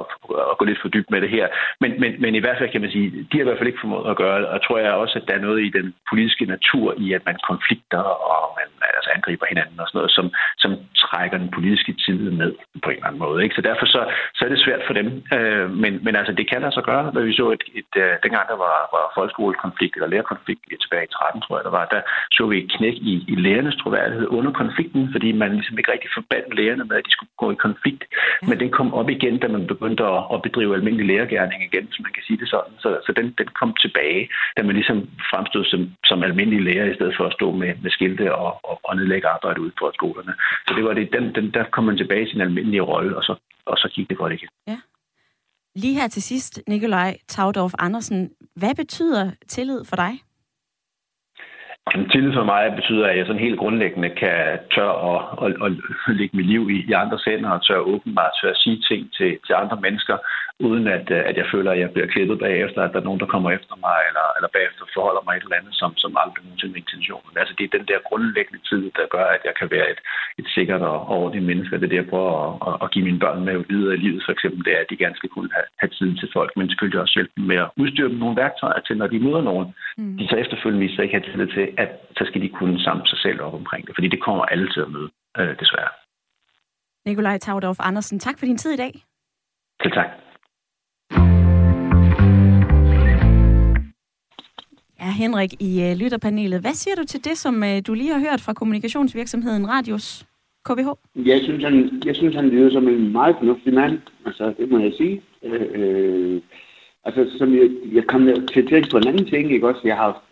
at 0.52 0.58
gå 0.58 0.66
lidt 0.66 0.82
for 0.82 0.90
dybt 0.90 1.12
med 1.12 1.22
det 1.22 1.30
her. 1.30 1.48
Men, 1.82 1.92
men, 2.02 2.12
men 2.24 2.36
i 2.36 2.42
hvert 2.44 2.58
fald 2.58 2.72
kan 2.72 2.82
man 2.82 2.92
sige, 2.92 3.08
de 3.30 3.38
har 3.38 3.44
i 3.44 3.48
hvert 3.50 3.58
fald 3.58 3.72
ikke 3.72 3.84
formået 3.84 4.10
at 4.12 4.18
gøre 4.24 4.40
det, 4.42 4.48
og 4.48 4.60
tror 4.64 4.78
jeg 4.78 4.92
også, 4.94 5.16
at 5.20 5.28
der 5.28 5.34
er 5.36 5.46
noget 5.48 5.60
i 5.68 5.70
den 5.78 5.94
politiske 6.10 6.46
natur 6.46 6.88
i, 6.98 7.14
at 7.14 7.24
man 7.26 7.38
konflikter 7.50 8.04
og 8.34 8.44
man 8.60 8.70
altså 8.98 9.12
angriber 9.16 9.46
hinanden 9.52 9.80
og 9.80 9.88
sådan 9.88 9.98
noget, 10.00 10.12
som, 10.18 10.26
som 10.64 10.72
trækker 11.04 11.38
den 11.44 11.52
politiske 11.58 11.94
tid 12.06 12.20
ned 12.42 12.54
på 12.84 12.90
en 12.90 12.96
eller 12.96 13.08
anden 13.08 13.26
måde. 13.26 13.44
Ikke? 13.44 13.56
Så 13.56 13.62
derfor 13.70 13.86
så, 13.86 14.02
så 14.36 14.42
er 14.46 14.50
det 14.50 14.64
svært 14.66 14.84
for 14.88 14.94
dem. 15.00 15.08
Øh, 15.38 15.68
men, 15.84 15.94
men 16.06 16.14
altså, 16.20 16.34
det 16.40 16.46
kan 16.50 16.64
altså 16.64 16.82
gøre, 16.90 17.04
når 17.14 17.22
vi 17.22 17.34
så 17.42 17.46
et, 17.58 17.64
et, 17.80 17.94
et 18.02 18.20
dengang 18.24 18.46
der 18.52 18.58
var, 18.68 18.78
var 18.96 19.06
folkeskolekonflikt 19.18 19.96
eller 19.96 20.10
lærerkonflikt 20.14 20.64
tilbage 20.84 21.08
i 21.08 21.14
13, 21.14 21.42
tror 21.42 21.58
jeg, 21.58 21.66
der 21.68 21.78
var, 21.80 21.86
der 21.94 22.02
så 22.32 22.44
vi 22.48 22.56
et 22.64 22.72
knæk 22.76 22.98
i, 23.12 23.14
i 23.34 23.36
lærernes 23.46 23.76
troværdighed 23.82 24.28
under 24.38 24.52
konflikten, 24.62 25.04
fordi 25.14 25.30
man 25.32 25.52
ligesom 25.54 25.78
ikke 25.78 25.92
rigtig 25.92 26.10
forbandt 26.18 26.56
lærerne 26.60 26.86
med, 26.90 26.98
at 26.98 27.06
de 27.08 27.12
skulle 27.12 27.29
gå 27.38 27.52
i 27.52 27.56
konflikt. 27.68 28.04
Ja. 28.12 28.48
Men 28.50 28.60
den 28.60 28.72
kom 28.78 28.94
op 28.94 29.10
igen, 29.10 29.40
da 29.40 29.48
man 29.48 29.68
begyndte 29.68 30.04
at, 30.04 30.22
at 30.34 30.42
bedrive 30.42 30.76
almindelig 30.76 31.06
lærergærning 31.08 31.64
igen, 31.64 31.86
så 31.92 31.98
man 32.06 32.14
kan 32.14 32.24
sige 32.28 32.40
det 32.42 32.50
sådan. 32.50 32.74
Så, 32.84 32.90
så 33.06 33.12
den, 33.20 33.28
den 33.38 33.48
kom 33.60 33.72
tilbage, 33.84 34.30
da 34.58 34.64
man 34.64 34.76
ligesom 34.76 34.98
fremstod 35.32 35.66
som, 35.66 35.82
som 36.06 36.24
almindelig 36.24 36.62
lærer, 36.62 36.92
i 36.92 36.96
stedet 36.96 37.16
for 37.18 37.26
at 37.26 37.34
stå 37.34 37.48
med, 37.52 37.72
med 37.84 37.92
skilte 37.92 38.36
og, 38.36 38.52
og, 38.70 38.80
og 38.84 38.96
nedlægge 38.96 39.28
arbejde 39.28 39.62
ud 39.62 39.72
på 39.80 39.92
skolerne. 39.94 40.34
Så 40.68 40.74
det 40.78 40.84
var 40.84 40.94
det, 40.94 41.14
den, 41.18 41.36
den, 41.36 41.52
der 41.54 41.64
kom 41.74 41.84
man 41.84 41.98
tilbage 41.98 42.28
i 42.28 42.32
sin 42.32 42.42
almindelige 42.42 42.82
rolle, 42.82 43.18
og 43.18 43.24
så, 43.24 43.34
og 43.66 43.78
så 43.78 43.88
gik 43.96 44.10
det 44.10 44.18
godt 44.18 44.34
igen. 44.34 44.50
Ja. 44.68 44.80
Lige 45.76 46.00
her 46.00 46.08
til 46.08 46.22
sidst, 46.22 46.62
Nikolaj 46.68 47.18
Taudorf 47.28 47.74
Andersen. 47.80 48.30
Hvad 48.56 48.76
betyder 48.76 49.32
tillid 49.48 49.86
for 49.86 49.96
dig? 49.96 50.14
Jamen, 51.94 52.10
tillid 52.10 52.34
for 52.34 52.44
mig 52.44 52.74
betyder, 52.76 53.08
at 53.08 53.18
jeg 53.18 53.26
sådan 53.26 53.46
helt 53.48 53.60
grundlæggende 53.60 54.10
kan 54.10 54.60
tør 54.76 54.92
at, 55.12 55.20
at, 55.46 55.52
at 55.66 55.72
lægge 56.20 56.38
mit 56.38 56.46
liv 56.46 56.70
i, 56.70 56.78
i 56.90 56.92
andres 57.04 57.24
hænder 57.24 57.50
og 57.50 57.66
tør 57.66 57.80
åbenbart 57.94 58.32
tør 58.42 58.50
at 58.50 58.62
sige 58.64 58.80
ting 58.90 59.02
til, 59.18 59.32
til 59.46 59.54
andre 59.54 59.78
mennesker, 59.86 60.18
uden 60.68 60.88
at, 60.88 61.12
at 61.30 61.36
jeg 61.42 61.48
føler, 61.54 61.72
at 61.72 61.80
jeg 61.80 61.92
bliver 61.94 62.08
klippet 62.14 62.38
bagefter, 62.40 62.80
at 62.84 62.94
der 62.94 63.00
er 63.00 63.08
nogen, 63.10 63.24
der 63.24 63.34
kommer 63.34 63.50
efter 63.58 63.76
mig, 63.88 64.00
eller, 64.10 64.28
eller 64.38 64.50
bagefter 64.58 64.84
forholder 64.98 65.24
mig 65.26 65.34
et 65.36 65.46
eller 65.46 65.60
andet, 65.62 65.74
som, 65.82 65.92
som 66.04 66.12
aldrig 66.22 66.42
nogensinde 66.44 66.74
med 66.74 66.84
intentionen. 66.86 67.34
Altså 67.42 67.54
det 67.58 67.64
er 67.66 67.78
den 67.78 67.88
der 67.92 68.08
grundlæggende 68.10 68.62
tid, 68.70 68.84
der 69.00 69.06
gør, 69.16 69.28
at 69.36 69.42
jeg 69.48 69.56
kan 69.60 69.70
være 69.76 69.88
et, 69.94 70.02
et 70.40 70.48
sikkert 70.56 70.82
og 70.92 70.98
ordentligt 71.18 71.50
menneske. 71.50 71.76
Det 71.76 71.86
er 71.86 71.94
det, 71.94 72.04
jeg 72.04 72.12
prøver 72.14 72.34
at, 72.46 72.52
at, 72.68 72.76
at 72.84 72.92
give 72.94 73.06
mine 73.10 73.24
børn 73.24 73.40
med 73.48 73.56
videre 73.74 73.96
i 73.96 74.04
livet, 74.06 74.22
for 74.26 74.34
eksempel, 74.36 74.62
det 74.66 74.74
er, 74.76 74.82
at 74.84 74.90
de 74.92 75.02
gerne 75.04 75.20
skal 75.20 75.34
kunne 75.36 75.52
have, 75.58 75.68
have 75.82 75.92
tid 76.00 76.12
til 76.22 76.30
folk, 76.38 76.52
men 76.58 76.70
selvfølgelig 76.70 77.02
også 77.02 77.16
hjælpe 77.18 77.36
dem 77.38 77.46
med 77.52 77.60
at 77.66 77.72
udstyre 77.82 78.12
dem 78.12 78.20
nogle 78.24 78.40
værktøjer 78.44 78.82
til, 78.88 78.96
når 78.98 79.08
de 79.14 79.20
møder 79.26 79.44
nogen, 79.52 79.68
mm. 79.98 80.18
de 80.20 80.28
så 80.30 80.36
efterfølgende 80.44 80.86
viser 80.86 81.04
ikke 81.04 81.18
have 81.18 81.28
tillid 81.28 81.50
til, 81.58 81.66
at 81.84 81.90
så 82.18 82.24
skal 82.28 82.42
de 82.42 82.50
kunne 82.50 82.80
samle 82.84 83.08
sig 83.08 83.20
selv 83.26 83.42
op 83.42 83.54
omkring 83.54 83.88
det, 83.88 83.96
fordi 83.96 84.08
det 84.08 84.24
kommer 84.24 84.44
alle 84.46 84.68
til 84.74 84.82
at 84.86 84.92
møde, 84.92 85.10
øh, 85.40 85.54
desværre. 85.60 85.92
Nikolaj 87.06 87.38
Taudorf 87.38 87.80
Andersen, 87.80 88.20
tak 88.20 88.40
for 88.40 88.46
din 88.46 88.58
tid 88.58 88.72
i 88.72 88.78
dag. 88.78 88.94
Til 89.82 89.92
tak. 89.92 90.10
Ja, 95.02 95.10
Henrik 95.24 95.54
i 95.60 95.72
uh, 95.92 95.98
lytterpanelet. 96.02 96.62
Hvad 96.62 96.74
siger 96.74 96.96
du 96.96 97.04
til 97.04 97.24
det, 97.24 97.38
som 97.38 97.56
uh, 97.56 97.78
du 97.88 97.94
lige 97.94 98.14
har 98.14 98.20
hørt 98.20 98.42
fra 98.42 98.54
kommunikationsvirksomheden 98.54 99.70
Radius 99.70 100.26
KBH? 100.66 100.90
Jeg 101.16 101.40
synes, 101.44 101.64
han, 101.64 102.02
jeg 102.06 102.16
synes, 102.16 102.36
han 102.36 102.50
lyder 102.50 102.72
som 102.72 102.88
en 102.88 103.12
meget 103.12 103.36
fornuftig 103.40 103.74
mand. 103.74 104.00
Altså, 104.26 104.54
det 104.58 104.70
må 104.72 104.80
jeg 104.80 104.94
sige. 104.98 105.22
Øh, 105.44 105.68
øh, 105.74 106.42
altså, 107.04 107.38
som 107.38 107.54
jeg, 107.56 107.70
jeg 107.94 108.04
kom 108.08 108.22
til 108.54 108.62
at 108.62 108.70
tænke 108.70 108.90
på 108.92 108.98
en 108.98 109.08
anden 109.08 109.26
ting, 109.26 109.52
ikke 109.52 109.68
også? 109.68 109.82
Jeg 109.84 109.96
har 109.96 110.24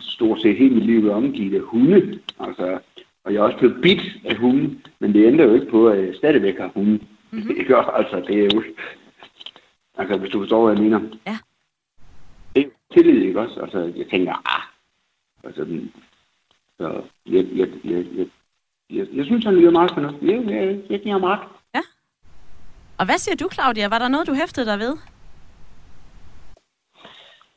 stort 0.00 0.40
set 0.40 0.56
hele 0.56 0.74
mit 0.74 0.86
liv 0.86 1.10
omgivet 1.10 1.54
af 1.54 1.60
hunde. 1.60 2.20
Altså, 2.40 2.78
og 3.24 3.32
jeg 3.32 3.38
er 3.38 3.44
også 3.44 3.58
blevet 3.58 3.82
bit 3.82 4.02
af 4.24 4.36
hunde, 4.36 4.80
men 4.98 5.14
det 5.14 5.26
ændrer 5.26 5.44
jo 5.44 5.54
ikke 5.54 5.70
på, 5.70 5.88
at 5.88 6.06
jeg 6.06 6.14
stadigvæk 6.14 6.58
har 6.58 6.70
hunde. 6.74 6.98
Mm-hmm. 7.30 7.54
Det 7.58 7.66
gør 7.66 7.82
altså, 7.82 8.24
det 8.26 8.38
er 8.44 8.48
jo... 8.54 8.62
Altså, 9.98 10.18
hvis 10.18 10.30
du 10.30 10.38
forstår, 10.38 10.64
hvad 10.64 10.74
jeg 10.74 10.82
mener. 10.82 11.00
Ja. 11.26 11.38
Det 12.54 12.66
er 12.66 12.94
tillid, 12.94 13.22
ikke 13.22 13.40
også? 13.40 13.60
Altså, 13.60 13.92
jeg 13.96 14.06
tænker, 14.10 14.32
ah, 14.56 14.62
altså, 15.44 15.66
så 16.78 17.02
jeg, 17.26 17.46
jeg, 17.54 17.68
jeg, 17.84 18.04
jeg, 18.16 18.26
jeg, 18.90 19.06
jeg 19.12 19.24
synes, 19.24 19.44
han 19.44 19.54
lyder 19.54 19.70
meget 19.70 19.90
fornuftigt. 19.94 20.32
Jeg, 20.32 20.44
jeg, 20.46 20.80
jeg 20.90 21.00
giver 21.00 21.12
ham 21.12 21.24
ret. 21.24 21.40
Ja. 21.74 21.80
Og 22.98 23.04
hvad 23.04 23.18
siger 23.18 23.36
du, 23.36 23.48
Claudia? 23.52 23.88
Var 23.88 23.98
der 23.98 24.08
noget, 24.08 24.26
du 24.26 24.34
hæftede 24.34 24.66
dig 24.66 24.78
ved? 24.78 24.96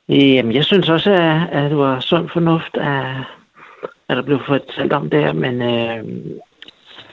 Jamen, 0.10 0.56
jeg 0.56 0.66
synes 0.66 0.90
også, 0.90 1.12
at, 1.12 1.50
at 1.52 1.70
det 1.70 1.78
var 1.78 2.00
sund 2.00 2.30
fornuft, 2.30 2.78
at, 2.78 3.16
at 4.10 4.18
der 4.18 4.22
blev 4.22 4.40
fortalt 4.48 4.94
om 4.94 5.10
det 5.10 5.20
her, 5.20 5.34
men 5.34 5.62
øh, 5.62 6.04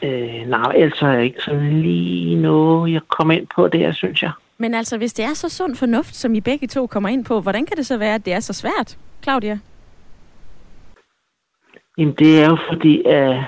øh, 0.03 0.49
nej, 0.49 0.73
ellers 0.77 1.03
er 1.03 1.19
ikke 1.19 1.43
sådan 1.43 1.83
lige 1.83 2.37
noget, 2.37 2.93
jeg 2.93 3.01
kommer 3.09 3.35
ind 3.35 3.47
på 3.55 3.69
det 3.69 3.97
synes 3.97 4.23
jeg. 4.23 4.31
Men 4.59 4.75
altså, 4.75 4.99
hvis 4.99 5.13
det 5.13 5.25
er 5.25 5.35
så 5.35 5.49
sund 5.49 5.77
fornuft, 5.77 6.15
som 6.15 6.35
I 6.35 6.41
begge 6.41 6.67
to 6.67 6.87
kommer 6.87 7.09
ind 7.09 7.25
på, 7.25 7.41
hvordan 7.41 7.67
kan 7.67 7.77
det 7.77 7.87
så 7.87 7.97
være, 7.97 8.15
at 8.15 8.25
det 8.25 8.33
er 8.33 8.41
så 8.41 8.53
svært, 8.53 8.99
Claudia? 9.23 9.59
Jamen, 11.99 12.15
det 12.19 12.43
er 12.43 12.47
jo 12.47 12.59
fordi, 12.69 13.03
at, 13.07 13.43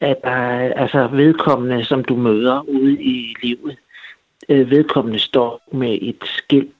at 0.00 0.16
der 0.24 0.30
er 0.30 0.74
altså 0.74 1.06
vedkommende, 1.06 1.84
som 1.84 2.04
du 2.04 2.16
møder 2.16 2.60
ude 2.68 3.02
i 3.02 3.34
livet, 3.42 3.76
øh, 4.48 4.70
vedkommende 4.70 5.18
står 5.18 5.60
med 5.72 5.98
et 6.02 6.24
skilt 6.24 6.75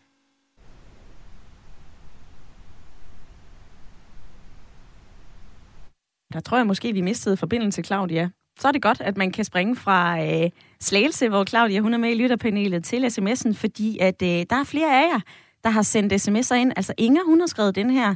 Der 6.32 6.40
tror 6.40 6.56
jeg 6.56 6.66
måske, 6.66 6.92
vi 6.92 7.00
mistede 7.00 7.36
forbindelse, 7.36 7.82
Claudia. 7.82 8.30
Så 8.58 8.68
er 8.68 8.72
det 8.72 8.82
godt, 8.82 9.00
at 9.00 9.16
man 9.16 9.32
kan 9.32 9.44
springe 9.44 9.76
fra 9.76 10.24
øh, 10.24 10.50
Slagelse, 10.80 11.28
hvor 11.28 11.44
Claudia 11.44 11.80
hun 11.80 11.94
er 11.94 11.98
med 11.98 12.10
i 12.10 12.14
lytterpanelet, 12.14 12.84
til 12.84 13.04
sms'en, 13.04 13.54
fordi 13.54 13.98
at 13.98 14.22
øh, 14.22 14.28
der 14.28 14.56
er 14.56 14.64
flere 14.64 15.04
af 15.04 15.12
jer, 15.14 15.20
der 15.64 15.70
har 15.70 15.82
sendt 15.82 16.12
sms'er 16.12 16.54
ind. 16.54 16.72
Altså 16.76 16.94
Inger, 16.98 17.24
hun 17.24 17.40
har 17.40 17.46
skrevet 17.46 17.74
den 17.74 17.90
her. 17.90 18.14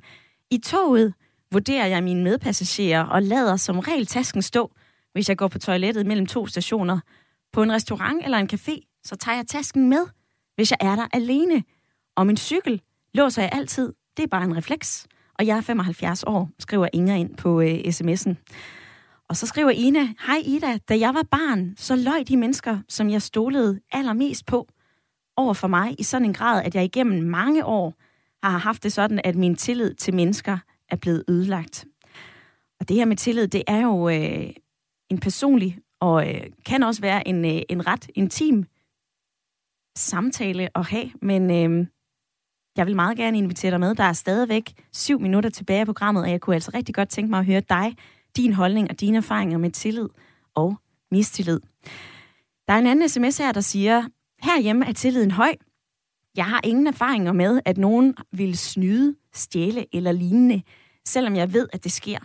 I 0.51 0.59
toget 0.59 1.15
vurderer 1.53 1.87
jeg 1.87 2.03
mine 2.03 2.25
medpassagerer 2.25 3.05
og 3.05 3.23
lader 3.23 3.57
som 3.57 3.79
regel 3.79 4.07
tasken 4.07 4.43
stå, 4.43 4.73
hvis 5.13 5.29
jeg 5.29 5.37
går 5.37 5.49
på 5.49 5.59
toilettet 5.59 6.07
mellem 6.07 6.27
to 6.27 6.47
stationer. 6.47 7.01
På 7.53 7.63
en 7.63 7.73
restaurant 7.73 8.25
eller 8.25 8.39
en 8.39 8.51
café, 8.53 9.01
så 9.05 9.17
tager 9.17 9.37
jeg 9.37 9.47
tasken 9.47 9.89
med, 9.89 10.07
hvis 10.57 10.71
jeg 10.71 10.79
er 10.81 10.97
der 10.97 11.07
alene. 11.13 11.65
Og 12.17 12.27
min 12.27 12.37
cykel 12.37 12.83
låser 13.15 13.43
jeg 13.43 13.51
altid. 13.53 13.93
Det 14.17 14.23
er 14.23 14.27
bare 14.29 14.45
en 14.45 14.57
refleks 14.57 15.07
og 15.41 15.47
jeg 15.47 15.57
er 15.57 15.61
75 15.61 16.25
år, 16.27 16.51
skriver 16.59 16.89
Inger 16.93 17.15
ind 17.15 17.37
på 17.37 17.61
øh, 17.61 17.75
sms'en. 17.75 18.35
Og 19.29 19.37
så 19.37 19.47
skriver 19.47 19.71
Ina, 19.71 20.09
hej 20.27 20.43
Ida, 20.45 20.79
da 20.89 20.99
jeg 20.99 21.15
var 21.15 21.23
barn, 21.31 21.75
så 21.77 21.97
løj 21.97 22.23
de 22.29 22.37
mennesker, 22.37 22.79
som 22.89 23.11
jeg 23.11 23.23
stolede 23.23 23.81
allermest 23.93 24.47
på, 24.47 24.69
over 25.37 25.55
for 25.55 25.69
mig 25.69 25.95
i 25.99 26.03
sådan 26.03 26.25
en 26.25 26.33
grad, 26.33 26.65
at 26.65 26.75
jeg 26.75 26.85
igennem 26.85 27.23
mange 27.23 27.65
år 27.65 27.95
har 28.43 28.59
haft 28.59 28.83
det 28.83 28.93
sådan, 28.93 29.21
at 29.25 29.37
min 29.37 29.57
tillid 29.57 29.95
til 29.95 30.15
mennesker 30.15 30.59
er 30.89 30.97
blevet 30.97 31.25
ødelagt. 31.29 31.87
Og 32.81 32.89
det 32.89 32.97
her 32.97 33.05
med 33.05 33.17
tillid, 33.17 33.49
det 33.49 33.63
er 33.67 33.81
jo 33.81 34.09
øh, 34.09 34.51
en 35.11 35.19
personlig 35.19 35.79
og 36.01 36.35
øh, 36.35 36.43
kan 36.67 36.83
også 36.83 37.01
være 37.01 37.29
en, 37.29 37.45
øh, 37.45 37.63
en 37.69 37.87
ret 37.87 38.11
intim 38.15 38.65
samtale 39.97 40.79
at 40.79 40.87
have, 40.87 41.11
men 41.23 41.51
øh, 41.51 41.87
jeg 42.77 42.87
vil 42.87 42.97
meget 42.97 43.17
gerne 43.17 43.39
invitere 43.39 43.71
dig 43.71 43.81
med. 43.81 43.95
Der 43.95 44.05
er 44.05 44.13
stadigvæk 44.13 44.73
syv 44.93 45.21
minutter 45.21 45.51
tilbage 45.51 45.81
af 45.81 45.87
programmet, 45.87 46.23
og 46.23 46.31
jeg 46.31 46.41
kunne 46.41 46.55
altså 46.55 46.71
rigtig 46.75 46.95
godt 46.95 47.09
tænke 47.09 47.31
mig 47.31 47.39
at 47.39 47.47
høre 47.47 47.63
dig, 47.69 47.97
din 48.37 48.53
holdning 48.53 48.91
og 48.91 49.01
dine 49.01 49.17
erfaringer 49.17 49.59
med 49.59 49.71
tillid 49.71 50.09
og 50.55 50.77
mistillid. 51.11 51.61
Der 52.69 52.75
er 52.75 52.79
en 52.79 52.87
anden 52.87 53.09
sms 53.09 53.39
her, 53.39 53.53
der 53.53 53.61
siger, 53.61 54.03
herhjemme 54.43 54.87
er 54.87 54.93
tilliden 54.93 55.31
høj. 55.31 55.55
Jeg 56.37 56.45
har 56.45 56.61
ingen 56.65 56.87
erfaringer 56.87 57.33
med, 57.33 57.61
at 57.65 57.79
nogen 57.79 58.15
vil 58.33 58.59
snyde, 58.59 59.15
stjæle 59.33 59.87
eller 59.93 60.13
lignende, 60.13 60.63
selvom 61.05 61.37
jeg 61.37 61.53
ved, 61.53 61.69
at 61.73 61.85
det 61.85 61.93
sker. 61.93 62.19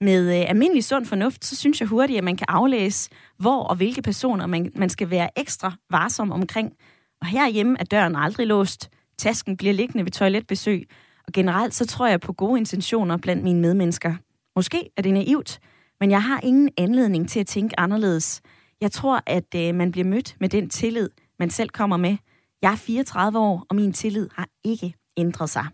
Med 0.00 0.40
øh, 0.40 0.50
almindelig 0.50 0.84
sund 0.84 1.06
fornuft, 1.06 1.44
så 1.44 1.56
synes 1.56 1.80
jeg 1.80 1.88
hurtigt, 1.88 2.18
at 2.18 2.24
man 2.24 2.36
kan 2.36 2.46
aflæse, 2.50 3.10
hvor 3.36 3.62
og 3.62 3.76
hvilke 3.76 4.02
personer 4.02 4.46
man, 4.46 4.72
man 4.74 4.90
skal 4.90 5.10
være 5.10 5.38
ekstra 5.38 5.72
varsom 5.90 6.32
omkring. 6.32 6.72
Og 7.20 7.26
herhjemme 7.26 7.76
er 7.80 7.84
døren 7.84 8.16
aldrig 8.16 8.46
låst. 8.46 8.90
Tasken 9.18 9.56
bliver 9.56 9.72
liggende 9.72 10.04
ved 10.04 10.10
toiletbesøg, 10.10 10.88
og 11.26 11.32
generelt 11.32 11.74
så 11.74 11.86
tror 11.86 12.06
jeg 12.06 12.20
på 12.20 12.32
gode 12.32 12.58
intentioner 12.58 13.16
blandt 13.16 13.42
mine 13.42 13.60
medmennesker. 13.60 14.14
Måske 14.56 14.90
er 14.96 15.02
det 15.02 15.14
naivt, 15.14 15.60
men 16.00 16.10
jeg 16.10 16.22
har 16.22 16.40
ingen 16.42 16.70
anledning 16.76 17.28
til 17.28 17.40
at 17.40 17.46
tænke 17.46 17.80
anderledes. 17.80 18.42
Jeg 18.80 18.92
tror, 18.92 19.22
at 19.26 19.54
øh, 19.56 19.74
man 19.74 19.92
bliver 19.92 20.04
mødt 20.04 20.36
med 20.40 20.48
den 20.48 20.68
tillid, 20.68 21.10
man 21.38 21.50
selv 21.50 21.68
kommer 21.68 21.96
med. 21.96 22.16
Jeg 22.62 22.72
er 22.72 22.76
34 22.76 23.38
år, 23.38 23.66
og 23.68 23.76
min 23.76 23.92
tillid 23.92 24.28
har 24.34 24.48
ikke 24.64 24.94
ændret 25.16 25.50
sig. 25.50 25.66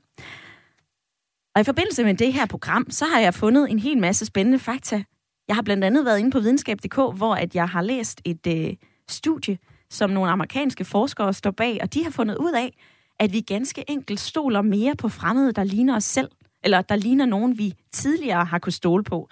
Og 1.54 1.60
i 1.60 1.64
forbindelse 1.64 2.04
med 2.04 2.14
det 2.14 2.32
her 2.32 2.46
program, 2.46 2.90
så 2.90 3.04
har 3.04 3.20
jeg 3.20 3.34
fundet 3.34 3.70
en 3.70 3.78
hel 3.78 3.98
masse 3.98 4.26
spændende 4.26 4.58
fakta. 4.58 5.02
Jeg 5.48 5.56
har 5.56 5.62
blandt 5.62 5.84
andet 5.84 6.04
været 6.04 6.18
inde 6.18 6.30
på 6.30 6.40
videnskab.dk, 6.40 6.94
hvor 6.94 7.34
at 7.34 7.54
jeg 7.54 7.68
har 7.68 7.82
læst 7.82 8.20
et 8.24 8.46
øh, 8.46 8.74
studie, 9.08 9.58
som 9.90 10.10
nogle 10.10 10.30
amerikanske 10.30 10.84
forskere 10.84 11.32
står 11.32 11.50
bag, 11.50 11.78
og 11.82 11.94
de 11.94 12.04
har 12.04 12.10
fundet 12.10 12.36
ud 12.36 12.52
af, 12.52 12.76
at 13.20 13.32
vi 13.32 13.40
ganske 13.40 13.84
enkelt 13.88 14.20
stoler 14.20 14.62
mere 14.62 14.96
på 14.96 15.08
fremmede, 15.08 15.52
der 15.52 15.64
ligner 15.64 15.96
os 15.96 16.04
selv, 16.04 16.30
eller 16.64 16.82
der 16.82 16.96
ligner 16.96 17.26
nogen, 17.26 17.58
vi 17.58 17.74
tidligere 17.92 18.44
har 18.44 18.58
kunne 18.58 18.72
stole 18.72 19.04
på. 19.04 19.28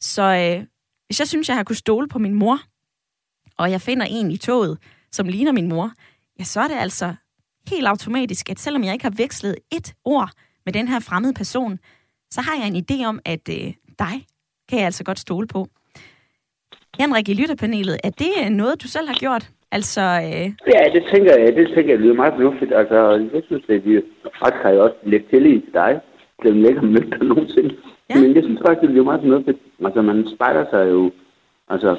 Så 0.00 0.22
øh, 0.22 0.66
hvis 1.06 1.20
jeg 1.20 1.28
synes, 1.28 1.48
jeg 1.48 1.56
har 1.56 1.64
kunne 1.64 1.76
stole 1.76 2.08
på 2.08 2.18
min 2.18 2.34
mor, 2.34 2.60
og 3.56 3.70
jeg 3.70 3.80
finder 3.80 4.06
en 4.06 4.30
i 4.30 4.36
toget, 4.36 4.78
som 5.12 5.28
ligner 5.28 5.52
min 5.52 5.68
mor, 5.68 5.92
ja, 6.38 6.44
så 6.44 6.60
er 6.60 6.68
det 6.68 6.74
altså 6.74 7.14
helt 7.68 7.86
automatisk, 7.86 8.50
at 8.50 8.60
selvom 8.60 8.84
jeg 8.84 8.92
ikke 8.92 9.04
har 9.04 9.14
vekslet 9.16 9.56
et 9.72 9.94
ord 10.04 10.30
med 10.64 10.72
den 10.72 10.88
her 10.88 11.00
fremmede 11.00 11.34
person, 11.34 11.78
så 12.30 12.40
har 12.40 12.54
jeg 12.54 12.66
en 12.66 12.84
idé 12.90 13.04
om, 13.04 13.20
at 13.24 13.48
øh, 13.48 13.74
dig 13.98 14.26
kan 14.68 14.78
jeg 14.78 14.86
altså 14.86 15.04
godt 15.04 15.18
stole 15.18 15.46
på. 15.46 15.68
Henrik 16.98 17.28
i 17.28 17.34
lytterpanelet, 17.34 18.00
er 18.04 18.10
det 18.10 18.52
noget, 18.52 18.82
du 18.82 18.88
selv 18.88 19.08
har 19.08 19.14
gjort? 19.14 19.50
Altså, 19.72 20.00
øh... 20.00 20.46
Ja, 20.74 20.82
det 20.94 21.02
tænker 21.12 21.32
jeg, 21.38 21.56
det 21.56 21.66
tænker 21.74 21.92
jeg 21.92 22.00
lyder 22.00 22.14
meget 22.14 22.34
fornuftigt. 22.34 22.72
Altså, 22.72 22.98
jeg 23.34 23.42
synes, 23.46 23.64
at 23.68 23.84
vi 23.86 24.02
faktisk 24.40 24.62
har 24.62 24.70
jeg 24.70 24.80
også 24.80 24.96
lidt 25.02 25.30
tillid 25.30 25.60
til 25.60 25.72
dig. 25.72 26.00
Det 26.42 26.64
er 26.64 26.68
ikke 26.68 26.86
mødt 26.86 27.10
dig 27.12 27.24
nogensinde. 27.28 27.76
Ja. 28.10 28.20
Men 28.20 28.34
jeg 28.34 28.44
synes 28.44 28.60
faktisk, 28.66 28.82
det 28.82 28.90
lyder 28.90 29.04
meget 29.04 29.20
fornuftigt. 29.20 29.58
Altså, 29.84 30.02
man 30.02 30.28
spejler 30.34 30.64
sig 30.70 30.90
jo 30.90 31.10
altså, 31.68 31.96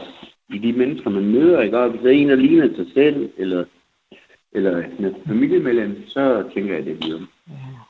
i 0.50 0.58
de 0.58 0.74
mennesker, 0.74 1.10
man 1.10 1.26
møder, 1.26 1.62
ikke? 1.62 1.78
Og 1.80 1.90
hvis 1.90 2.02
der 2.02 2.10
er 2.10 2.14
en, 2.14 2.30
der 2.30 2.36
ligner 2.36 2.76
sig 2.76 2.86
selv, 2.94 3.30
eller, 3.38 3.66
eller 4.52 4.78
en 5.00 5.16
familiemedlem, 5.28 6.08
så 6.08 6.44
tænker 6.54 6.76
jeg, 6.76 6.86
det 6.86 7.00
bliver. 7.00 7.20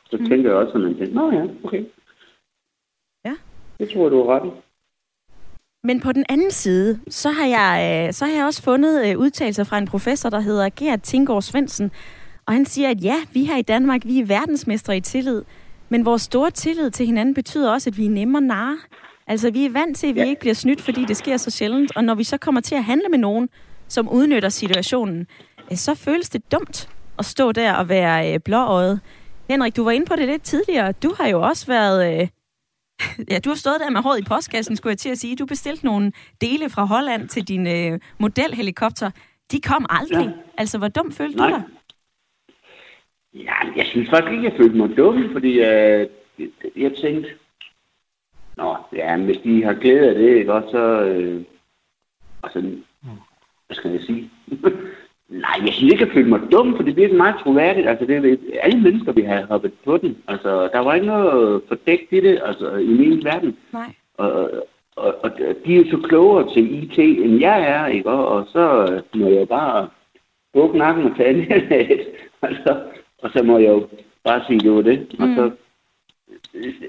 Så 0.09 0.17
mm. 0.17 0.25
tænker 0.25 0.49
jeg 0.49 0.57
også, 0.57 0.73
at 0.73 0.81
man 0.81 0.97
tænker, 0.97 1.15
nå 1.15 1.31
ja, 1.31 1.47
okay. 1.63 1.83
Ja. 3.25 3.35
Det 3.79 3.89
tror 3.89 4.03
jeg, 4.03 4.11
du 4.11 4.23
har 4.23 4.35
ret. 4.35 4.51
Men 5.87 5.99
på 5.99 6.11
den 6.11 6.25
anden 6.29 6.51
side, 6.51 6.99
så 7.09 7.31
har 7.31 7.45
jeg, 7.45 8.05
øh, 8.07 8.13
så 8.13 8.25
har 8.25 8.33
jeg 8.33 8.45
også 8.45 8.61
fundet 8.61 9.07
øh, 9.07 9.17
udtalelser 9.17 9.63
fra 9.63 9.77
en 9.77 9.87
professor, 9.87 10.29
der 10.29 10.39
hedder 10.39 10.69
Gert 10.75 11.01
Tingård 11.01 11.41
Svendsen. 11.41 11.91
Og 12.45 12.53
han 12.53 12.65
siger, 12.65 12.89
at 12.89 13.03
ja, 13.03 13.15
vi 13.33 13.45
her 13.45 13.57
i 13.57 13.61
Danmark, 13.61 14.01
vi 14.05 14.19
er 14.19 14.25
verdensmestre 14.25 14.97
i 14.97 14.99
tillid. 14.99 15.43
Men 15.89 16.05
vores 16.05 16.21
store 16.21 16.51
tillid 16.51 16.91
til 16.91 17.05
hinanden 17.05 17.35
betyder 17.35 17.71
også, 17.71 17.89
at 17.89 17.97
vi 17.97 18.05
er 18.05 18.09
nemmere 18.09 18.41
narre. 18.41 18.77
Altså, 19.27 19.51
vi 19.51 19.65
er 19.65 19.69
vant 19.69 19.97
til, 19.97 20.07
at 20.07 20.15
vi 20.15 20.19
ja. 20.19 20.25
ikke 20.25 20.39
bliver 20.39 20.53
snydt, 20.53 20.81
fordi 20.81 21.05
det 21.05 21.17
sker 21.17 21.37
så 21.37 21.51
sjældent. 21.51 21.95
Og 21.95 22.03
når 22.03 22.15
vi 22.15 22.23
så 22.23 22.37
kommer 22.37 22.61
til 22.61 22.75
at 22.75 22.83
handle 22.83 23.09
med 23.09 23.19
nogen, 23.19 23.49
som 23.87 24.09
udnytter 24.09 24.49
situationen, 24.49 25.27
øh, 25.71 25.77
så 25.77 25.95
føles 25.95 26.29
det 26.29 26.51
dumt 26.51 26.89
at 27.19 27.25
stå 27.25 27.51
der 27.51 27.73
og 27.73 27.89
være 27.89 28.39
blåøjet. 28.39 28.99
Henrik, 29.49 29.75
du 29.75 29.83
var 29.83 29.91
inde 29.91 30.05
på 30.05 30.15
det 30.15 30.27
lidt 30.27 30.43
tidligere. 30.43 30.91
Du 30.91 31.13
har 31.19 31.27
jo 31.27 31.41
også 31.41 31.67
været 31.67 32.29
ja, 33.31 33.39
du 33.39 33.49
har 33.49 33.55
stået 33.55 33.79
der 33.79 33.89
med 33.89 34.01
håret 34.01 34.19
i 34.19 34.23
postkassen, 34.23 34.75
skulle 34.75 34.91
jeg 34.91 34.97
til 34.97 35.09
at 35.09 35.17
sige. 35.17 35.35
Du 35.35 35.45
bestilte 35.45 35.85
nogle 35.85 36.11
dele 36.41 36.69
fra 36.69 36.83
Holland 36.85 37.29
til 37.29 37.47
din 37.47 37.67
øh, 37.67 37.99
modelhelikopter. 38.17 39.11
De 39.51 39.61
kom 39.61 39.85
aldrig. 39.89 40.25
Ja. 40.25 40.31
Altså, 40.57 40.77
hvor 40.77 40.87
dum 40.87 41.11
følte 41.11 41.37
Nej. 41.37 41.49
du 41.49 41.55
dig? 41.55 41.63
Ja, 43.33 43.55
jeg 43.75 43.85
synes 43.85 44.09
faktisk 44.09 44.31
ikke, 44.31 44.43
jeg 44.43 44.53
følte 44.57 44.77
mig 44.77 44.97
dum, 44.97 45.31
fordi 45.33 45.51
øh, 45.59 46.07
jeg 46.75 46.91
tænkte, 47.01 47.29
Nå, 48.57 48.77
ja, 48.93 49.17
hvis 49.17 49.37
de 49.37 49.63
har 49.63 49.73
glæde 49.73 50.09
af 50.09 50.15
det, 50.15 50.37
ikke, 50.37 50.53
også, 50.53 50.71
så... 50.71 51.01
Øh, 51.01 51.43
altså, 52.43 52.61
hvad 53.67 53.75
skal 53.75 53.91
jeg 53.91 54.01
sige? 54.01 54.31
Nej, 55.33 55.65
jeg 55.65 55.73
synes 55.73 55.91
ikke, 55.91 56.05
jeg 56.05 56.13
følte 56.13 56.29
mig 56.29 56.41
dum, 56.51 56.75
for 56.75 56.83
det 56.83 56.95
bliver 56.95 57.13
meget 57.13 57.35
troværdigt. 57.43 57.87
Altså, 57.87 58.05
det 58.05 58.15
er 58.15 58.61
alle 58.61 58.81
mennesker, 58.81 59.11
vi 59.11 59.21
har 59.21 59.45
hoppet 59.45 59.73
på 59.85 59.97
den. 59.97 60.17
Altså, 60.27 60.69
der 60.73 60.79
var 60.79 60.93
ikke 60.93 61.07
noget 61.07 61.61
fordækt 61.67 62.11
i 62.11 62.19
det, 62.19 62.41
altså, 62.45 62.75
i 62.75 62.87
min 62.87 63.23
verden. 63.23 63.57
Nej. 63.73 63.93
Og, 64.17 64.51
og, 64.95 65.15
og 65.23 65.31
de 65.65 65.77
er 65.79 65.83
så 65.91 65.97
klogere 65.97 66.53
til 66.53 66.83
IT, 66.83 66.99
end 66.99 67.39
jeg 67.39 67.61
er, 67.61 67.87
ikke? 67.87 68.09
Og, 68.09 68.27
og 68.27 68.47
så 68.51 69.01
må 69.13 69.29
jeg 69.29 69.47
bare 69.47 69.87
bukke 70.53 70.77
nakken 70.77 71.05
og 71.05 71.17
tage 71.17 71.33
det. 71.69 71.99
altså, 72.41 72.81
og 73.17 73.29
så 73.35 73.43
må 73.43 73.57
jeg 73.57 73.69
jo 73.69 73.87
bare 74.23 74.41
sige, 74.47 74.59
det 74.59 74.71
var 74.71 74.81
det. 74.81 75.15
Mm. 75.19 75.23
Og 75.23 75.29
så 75.35 75.51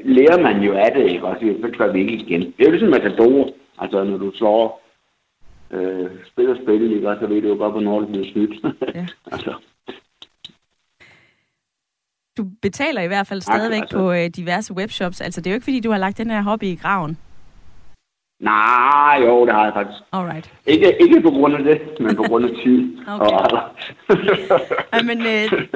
lærer 0.05 0.43
man 0.43 0.63
jo 0.63 0.73
af 0.73 0.93
det, 0.97 1.11
ikke? 1.11 1.25
Og 1.25 1.37
så 1.41 1.69
gør 1.79 1.93
vi 1.93 2.01
ikke 2.01 2.13
igen. 2.13 2.41
Det 2.41 2.55
er 2.59 2.65
jo 2.65 2.71
ligesom 2.71 2.91
matador. 2.91 3.51
Altså, 3.79 4.05
når 4.05 4.17
du 4.17 4.33
slår 4.35 4.84
øh, 5.75 6.11
spiller 6.27 6.55
spil, 6.62 6.93
ikke? 6.93 7.09
Og 7.09 7.16
så 7.20 7.27
ved 7.27 7.43
du 7.43 7.49
jo 7.49 7.55
godt, 7.55 7.72
hvornår 7.72 8.01
det 8.01 8.09
bliver 8.09 8.33
snydt. 8.33 8.55
Ja. 8.95 9.07
altså. 9.33 9.55
Du 12.37 12.47
betaler 12.62 13.03
i 13.03 13.07
hvert 13.07 13.27
fald 13.27 13.41
stadigvæk 13.41 13.83
altså, 13.83 13.99
på 13.99 14.12
øh, 14.12 14.27
diverse 14.37 14.75
webshops. 14.75 15.20
Altså, 15.20 15.41
det 15.41 15.47
er 15.47 15.51
jo 15.51 15.55
ikke, 15.55 15.64
fordi 15.64 15.81
du 15.81 15.91
har 15.91 15.99
lagt 15.99 16.18
den 16.18 16.31
her 16.31 16.43
hobby 16.43 16.64
i 16.64 16.75
graven. 16.75 17.18
Nej, 18.41 19.16
jo, 19.27 19.47
det 19.47 19.55
har 19.55 19.64
jeg 19.64 19.72
faktisk. 19.75 20.01
Alright. 20.12 20.53
Ikke, 20.66 20.97
ikke 21.01 21.20
på 21.20 21.31
grund 21.31 21.55
af 21.55 21.64
det, 21.64 21.81
men 22.01 22.16
på 22.16 22.22
grund 22.22 22.45
af 22.45 22.51
tid. 22.64 22.99
okay. 23.14 23.31
ja, 24.95 25.03
men 25.03 25.20
øh, 25.20 25.68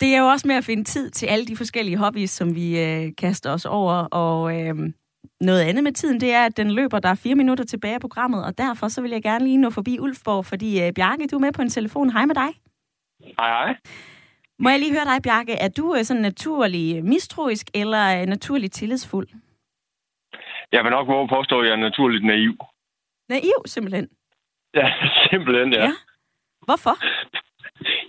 det 0.00 0.14
er 0.14 0.18
jo 0.20 0.26
også 0.26 0.48
med 0.48 0.56
at 0.56 0.64
finde 0.64 0.84
tid 0.84 1.10
til 1.10 1.26
alle 1.26 1.46
de 1.46 1.56
forskellige 1.56 1.96
hobbies, 1.96 2.30
som 2.30 2.54
vi 2.54 2.80
øh, 2.80 3.12
kaster 3.18 3.52
os 3.52 3.64
over. 3.64 3.94
Og 3.94 4.60
øh, 4.60 4.74
noget 5.40 5.62
andet 5.62 5.84
med 5.84 5.92
tiden, 5.92 6.20
det 6.20 6.32
er, 6.32 6.46
at 6.46 6.56
den 6.56 6.70
løber, 6.70 6.98
der 6.98 7.08
er 7.08 7.14
fire 7.14 7.34
minutter 7.34 7.64
tilbage 7.64 7.94
af 7.94 8.00
programmet, 8.00 8.44
og 8.44 8.58
derfor 8.58 8.88
så 8.88 9.02
vil 9.02 9.10
jeg 9.10 9.22
gerne 9.22 9.44
lige 9.44 9.58
nå 9.58 9.70
forbi 9.70 9.98
Ulfborg, 9.98 10.46
fordi 10.46 10.88
uh, 10.88 10.94
Bjarke, 10.94 11.26
du 11.26 11.36
er 11.36 11.40
med 11.40 11.52
på 11.52 11.62
en 11.62 11.70
telefon. 11.70 12.10
Hej 12.10 12.24
med 12.26 12.34
dig. 12.34 12.50
Hej, 13.38 13.48
hej. 13.48 13.76
Må 14.58 14.68
jeg 14.68 14.78
lige 14.78 14.92
høre 14.92 15.04
dig, 15.04 15.22
Bjarke, 15.22 15.52
er 15.52 15.68
du 15.68 15.90
uh, 15.90 16.02
sådan 16.02 16.22
naturlig 16.22 17.04
mistroisk 17.04 17.66
eller 17.74 18.22
uh, 18.22 18.28
naturligt 18.28 18.72
tillidsfuld? 18.74 19.28
Jeg 20.72 20.84
vil 20.84 20.90
nok 20.90 21.08
våge 21.08 21.28
påstå, 21.28 21.60
at 21.60 21.66
jeg 21.66 21.72
er 21.72 21.76
naturligt 21.88 22.24
naiv. 22.24 22.56
Naiv, 23.28 23.62
simpelthen? 23.66 24.08
Ja, 24.74 24.92
simpelthen, 25.30 25.72
ja. 25.72 25.82
ja. 25.84 25.92
Hvorfor? 26.66 26.96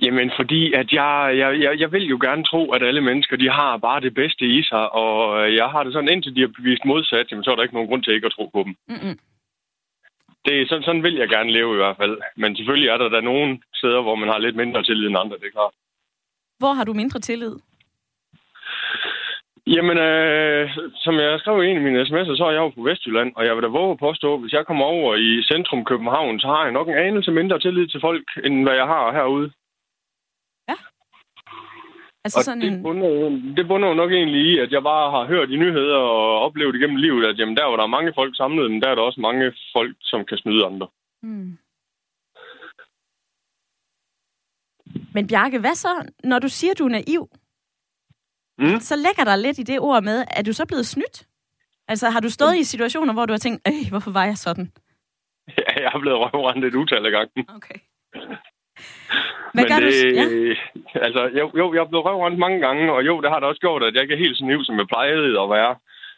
Jamen, 0.02 0.32
fordi 0.40 0.74
at 0.74 0.92
jeg, 0.92 1.34
jeg, 1.38 1.62
jeg, 1.62 1.80
jeg 1.80 1.92
vil 1.92 2.06
jo 2.08 2.18
gerne 2.22 2.44
tro, 2.44 2.72
at 2.72 2.84
alle 2.84 3.02
mennesker, 3.02 3.38
de 3.38 3.50
har 3.50 3.78
bare 3.78 4.02
det 4.02 4.14
bedste 4.14 4.46
i 4.46 4.64
sig, 4.64 4.94
og 4.94 5.54
jeg 5.56 5.68
har 5.74 5.84
det 5.84 5.94
sådan, 5.94 6.10
indtil 6.10 6.36
de 6.36 6.42
har 6.42 6.52
bevist 6.58 6.86
modsat, 6.86 7.32
jamen, 7.32 7.44
så 7.44 7.52
er 7.52 7.56
der 7.56 7.64
ikke 7.64 7.74
nogen 7.74 7.90
grund 7.90 8.04
til 8.04 8.14
ikke 8.14 8.26
at 8.26 8.32
tro 8.38 8.46
på 8.54 8.64
dem. 8.64 8.76
Mm-hmm. 8.88 9.20
Det, 10.46 10.70
sådan, 10.70 10.84
sådan 10.84 11.04
vil 11.04 11.16
jeg 11.16 11.30
gerne 11.30 11.52
leve 11.52 11.74
i 11.74 11.82
hvert 11.82 11.98
fald. 11.98 12.18
Men 12.36 12.56
selvfølgelig 12.56 12.90
er 12.90 12.98
der 12.98 13.10
da 13.10 13.22
nogle 13.22 13.60
steder, 13.74 14.02
hvor 14.02 14.16
man 14.16 14.30
har 14.30 14.38
lidt 14.38 14.56
mindre 14.56 14.84
tillid 14.84 15.08
end 15.08 15.18
andre, 15.18 15.38
det 15.38 15.48
er 15.48 15.58
klart. 15.60 15.74
Hvor 16.60 16.74
har 16.74 16.84
du 16.84 16.94
mindre 16.94 17.20
tillid? 17.20 17.56
Jamen, 19.76 19.98
øh, 19.98 20.64
som 21.04 21.16
jeg 21.16 21.40
skrev 21.40 21.64
i 21.64 21.68
en 21.68 21.78
af 21.78 21.84
mine 21.84 22.02
sms'er, 22.02 22.36
så 22.38 22.44
er 22.46 22.52
jeg 22.52 22.64
jo 22.66 22.70
på 22.70 22.82
Vestjylland, 22.82 23.32
og 23.36 23.46
jeg 23.46 23.56
vil 23.56 23.64
da 23.64 23.68
våge 23.68 23.92
at 23.92 24.04
påstå, 24.08 24.34
at 24.34 24.42
hvis 24.42 24.54
jeg 24.54 24.66
kommer 24.66 24.86
over 24.86 25.16
i 25.16 25.44
centrum 25.52 25.86
København, 25.86 26.40
så 26.40 26.48
har 26.48 26.64
jeg 26.64 26.74
nok 26.74 26.88
en 26.88 27.04
anelse 27.08 27.32
mindre 27.32 27.60
tillid 27.60 27.88
til 27.88 28.02
folk, 28.02 28.26
end 28.46 28.64
hvad 28.64 28.76
jeg 28.82 28.88
har 28.96 29.14
herude. 29.18 29.52
Ja. 30.70 30.78
Altså 32.26 32.40
og 32.40 32.44
sådan 32.44 32.62
det, 32.62 32.84
bunder, 32.84 33.10
det 33.58 33.68
bunder 33.68 33.88
jo 33.90 33.94
nok 33.94 34.12
egentlig 34.12 34.42
i, 34.52 34.60
at 34.60 34.72
jeg 34.72 34.84
bare 34.84 35.12
har 35.12 35.26
hørt 35.34 35.50
i 35.50 35.58
nyheder 35.58 35.98
og 35.98 36.40
oplevet 36.46 36.76
igennem 36.76 36.96
livet, 36.96 37.26
at 37.26 37.40
jamen, 37.40 37.58
der 37.58 37.68
hvor 37.68 37.78
der 37.78 37.84
er 37.84 37.96
mange 37.98 38.12
folk 38.16 38.38
samlet, 38.38 38.72
men 38.72 38.82
der 38.82 38.90
er 38.90 38.96
der 38.96 39.02
også 39.02 39.22
mange 39.22 39.54
folk, 39.76 39.96
som 40.02 40.26
kan 40.26 40.38
snyde 40.38 40.66
andre. 40.66 40.88
Mm. 41.24 41.58
Men 45.14 45.28
Bjarke, 45.28 45.60
hvad 45.60 45.76
så, 45.76 45.90
når 46.24 46.40
du 46.40 46.50
siger, 46.50 46.74
du 46.74 46.86
er 46.86 46.90
naiv? 46.90 47.30
Mm. 48.60 48.80
Så 48.80 48.96
lægger 48.96 49.24
der 49.24 49.36
lidt 49.36 49.60
i 49.60 49.64
det 49.64 49.80
ord 49.80 50.04
med, 50.04 50.26
er 50.38 50.44
du 50.44 50.54
så 50.54 50.66
blevet 50.66 50.88
snydt? 50.88 51.28
Altså, 51.88 52.10
har 52.10 52.20
du 52.20 52.30
stået 52.30 52.56
mm. 52.56 52.60
i 52.60 52.64
situationer, 52.64 53.14
hvor 53.14 53.26
du 53.26 53.34
har 53.34 53.38
tænkt, 53.38 53.68
øh, 53.68 53.90
hvorfor 53.90 54.12
var 54.12 54.26
jeg 54.26 54.38
sådan? 54.38 54.72
Ja, 55.58 55.82
jeg 55.84 55.90
har 55.92 56.00
blevet 56.00 56.20
røvrendt 56.20 56.66
et 56.66 56.76
utal 56.76 57.06
af 57.06 57.12
gangen. 57.12 57.46
Okay. 57.56 57.80
Hvad 59.54 59.64
Men 59.64 59.72
gør 59.72 59.80
det, 59.80 59.94
du? 60.04 60.20
Ja. 60.20 61.02
Altså, 61.06 61.22
jo, 61.40 61.52
jo, 61.58 61.74
jeg 61.74 61.82
er 61.82 61.86
blevet 61.92 62.06
røvrendt 62.06 62.40
mange 62.40 62.60
gange, 62.60 62.92
og 62.92 63.06
jo, 63.06 63.22
det 63.22 63.30
har 63.30 63.40
det 63.40 63.50
også 63.50 63.60
gjort, 63.60 63.84
at 63.84 63.94
jeg 63.94 64.02
ikke 64.02 64.14
er 64.14 64.18
helt 64.18 64.38
så 64.38 64.46
naiv, 64.46 64.64
som 64.64 64.78
jeg 64.78 64.88
plejede 64.88 65.42
at 65.42 65.50
være. 65.50 65.76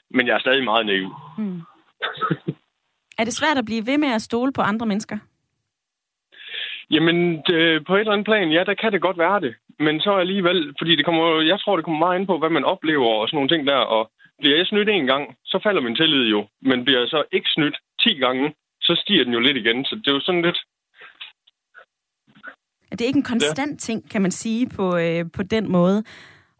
Men 0.09 0.27
jeg 0.27 0.35
er 0.35 0.39
stadig 0.39 0.63
meget 0.63 0.85
naiv. 0.85 1.15
Hmm. 1.37 1.61
er 3.19 3.23
det 3.23 3.33
svært 3.33 3.57
at 3.57 3.65
blive 3.65 3.85
ved 3.85 3.97
med 3.97 4.11
at 4.13 4.21
stole 4.21 4.53
på 4.53 4.61
andre 4.61 4.85
mennesker? 4.85 5.17
Jamen, 6.91 7.41
det, 7.47 7.85
på 7.87 7.95
et 7.95 7.99
eller 7.99 8.13
andet 8.13 8.25
plan, 8.25 8.51
ja, 8.51 8.63
der 8.63 8.73
kan 8.73 8.91
det 8.91 9.01
godt 9.01 9.17
være 9.17 9.39
det. 9.41 9.55
Men 9.85 10.01
så 10.01 10.11
alligevel, 10.23 10.73
fordi 10.79 10.95
det 10.95 11.05
kommer, 11.05 11.41
jeg 11.41 11.59
tror, 11.59 11.75
det 11.75 11.85
kommer 11.85 12.05
meget 12.05 12.19
ind 12.19 12.27
på, 12.27 12.37
hvad 12.37 12.49
man 12.49 12.63
oplever 12.73 13.09
og 13.19 13.27
sådan 13.27 13.37
nogle 13.37 13.51
ting 13.53 13.67
der. 13.67 13.81
Og 13.95 14.11
bliver 14.39 14.57
jeg 14.57 14.65
snydt 14.65 14.89
en 14.89 15.05
gang, 15.05 15.23
så 15.45 15.59
falder 15.63 15.81
min 15.81 15.95
tillid 15.95 16.25
jo. 16.35 16.47
Men 16.61 16.85
bliver 16.85 16.99
jeg 16.99 17.09
så 17.09 17.23
ikke 17.31 17.49
snydt 17.55 17.77
10 18.01 18.13
gange, 18.25 18.53
så 18.81 19.01
stiger 19.01 19.23
den 19.23 19.33
jo 19.33 19.39
lidt 19.39 19.57
igen. 19.57 19.85
Så 19.85 19.95
det 19.95 20.07
er 20.07 20.13
jo 20.13 20.19
sådan 20.19 20.41
lidt... 20.41 20.59
Det 22.91 23.01
er 23.01 23.05
ikke 23.05 23.17
en 23.17 23.33
konstant 23.33 23.71
ja. 23.71 23.85
ting, 23.87 24.09
kan 24.09 24.21
man 24.21 24.31
sige, 24.31 24.69
på, 24.69 24.97
øh, 24.97 25.25
på 25.33 25.43
den 25.43 25.71
måde. 25.71 26.03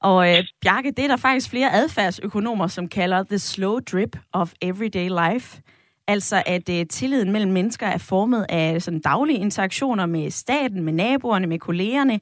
Og 0.01 0.30
øh, 0.30 0.43
Bjarke, 0.61 0.91
det 0.91 1.03
er 1.03 1.07
der 1.07 1.17
faktisk 1.17 1.49
flere 1.49 1.74
adfærdsøkonomer, 1.74 2.67
som 2.67 2.88
kalder 2.88 3.24
the 3.24 3.39
slow 3.39 3.80
drip 3.80 4.17
of 4.34 4.53
everyday 4.61 5.09
life. 5.09 5.61
Altså 6.07 6.43
at 6.45 6.70
øh, 6.70 6.86
tilliden 6.86 7.32
mellem 7.32 7.51
mennesker 7.51 7.88
er 7.88 7.97
formet 7.97 8.45
af 8.49 8.82
sådan 8.82 8.99
daglige 8.99 9.39
interaktioner 9.39 10.05
med 10.05 10.32
staten, 10.32 10.84
med 10.84 10.93
naboerne, 10.93 11.47
med 11.47 11.59
kollegerne, 11.59 12.20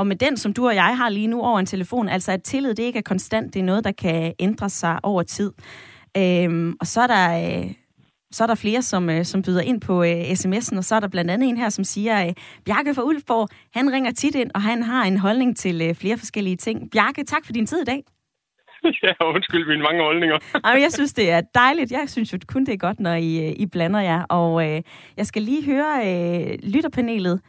og 0.00 0.06
med 0.06 0.16
den, 0.16 0.36
som 0.36 0.52
du 0.52 0.66
og 0.66 0.74
jeg 0.74 0.96
har 0.96 1.08
lige 1.08 1.26
nu 1.26 1.42
over 1.42 1.58
en 1.58 1.66
telefon. 1.66 2.08
Altså 2.08 2.32
at 2.32 2.42
tillid, 2.42 2.74
det 2.74 2.82
ikke 2.82 2.98
er 2.98 3.02
konstant, 3.02 3.54
det 3.54 3.60
er 3.60 3.64
noget, 3.64 3.84
der 3.84 3.92
kan 3.92 4.34
ændre 4.38 4.68
sig 4.68 4.98
over 5.02 5.22
tid. 5.22 5.52
Øhm, 6.16 6.76
og 6.80 6.86
så 6.86 7.00
er 7.00 7.06
der... 7.06 7.26
Øh, 7.60 7.72
så 8.32 8.42
er 8.42 8.46
der 8.46 8.54
flere, 8.54 8.82
som, 8.82 9.10
øh, 9.10 9.24
som 9.24 9.42
byder 9.42 9.60
ind 9.60 9.80
på 9.80 10.02
øh, 10.02 10.20
sms'en, 10.40 10.76
og 10.76 10.84
så 10.84 10.94
er 10.94 11.00
der 11.00 11.08
blandt 11.08 11.30
andet 11.30 11.48
en 11.48 11.56
her, 11.56 11.68
som 11.68 11.84
siger, 11.84 12.26
øh, 12.26 12.32
Bjarke 12.64 12.94
fra 12.94 13.02
Ulfborg, 13.02 13.48
han 13.74 13.92
ringer 13.92 14.10
tit 14.10 14.34
ind, 14.34 14.50
og 14.54 14.62
han 14.62 14.82
har 14.82 15.04
en 15.04 15.18
holdning 15.18 15.56
til 15.56 15.82
øh, 15.82 15.94
flere 15.94 16.18
forskellige 16.18 16.56
ting. 16.56 16.90
Bjarke, 16.90 17.24
tak 17.24 17.46
for 17.46 17.52
din 17.52 17.66
tid 17.66 17.80
i 17.80 17.84
dag. 17.84 18.02
ja, 19.04 19.12
undskyld 19.34 19.66
mine 19.68 19.82
mange 19.82 20.02
holdninger. 20.02 20.38
Jamen, 20.66 20.82
jeg 20.82 20.92
synes, 20.92 21.12
det 21.12 21.30
er 21.30 21.40
dejligt. 21.40 21.92
Jeg 21.92 22.04
synes 22.06 22.32
jo 22.32 22.38
kun, 22.48 22.66
det 22.66 22.74
er 22.74 22.78
godt, 22.78 23.00
når 23.00 23.14
I, 23.14 23.46
øh, 23.46 23.52
I 23.56 23.66
blander 23.66 24.00
jer. 24.00 24.22
Og 24.22 24.68
øh, 24.68 24.82
jeg 25.16 25.26
skal 25.26 25.42
lige 25.42 25.64
høre 25.64 25.92
øh, 26.06 26.58
lytterpanelet. 26.74 27.40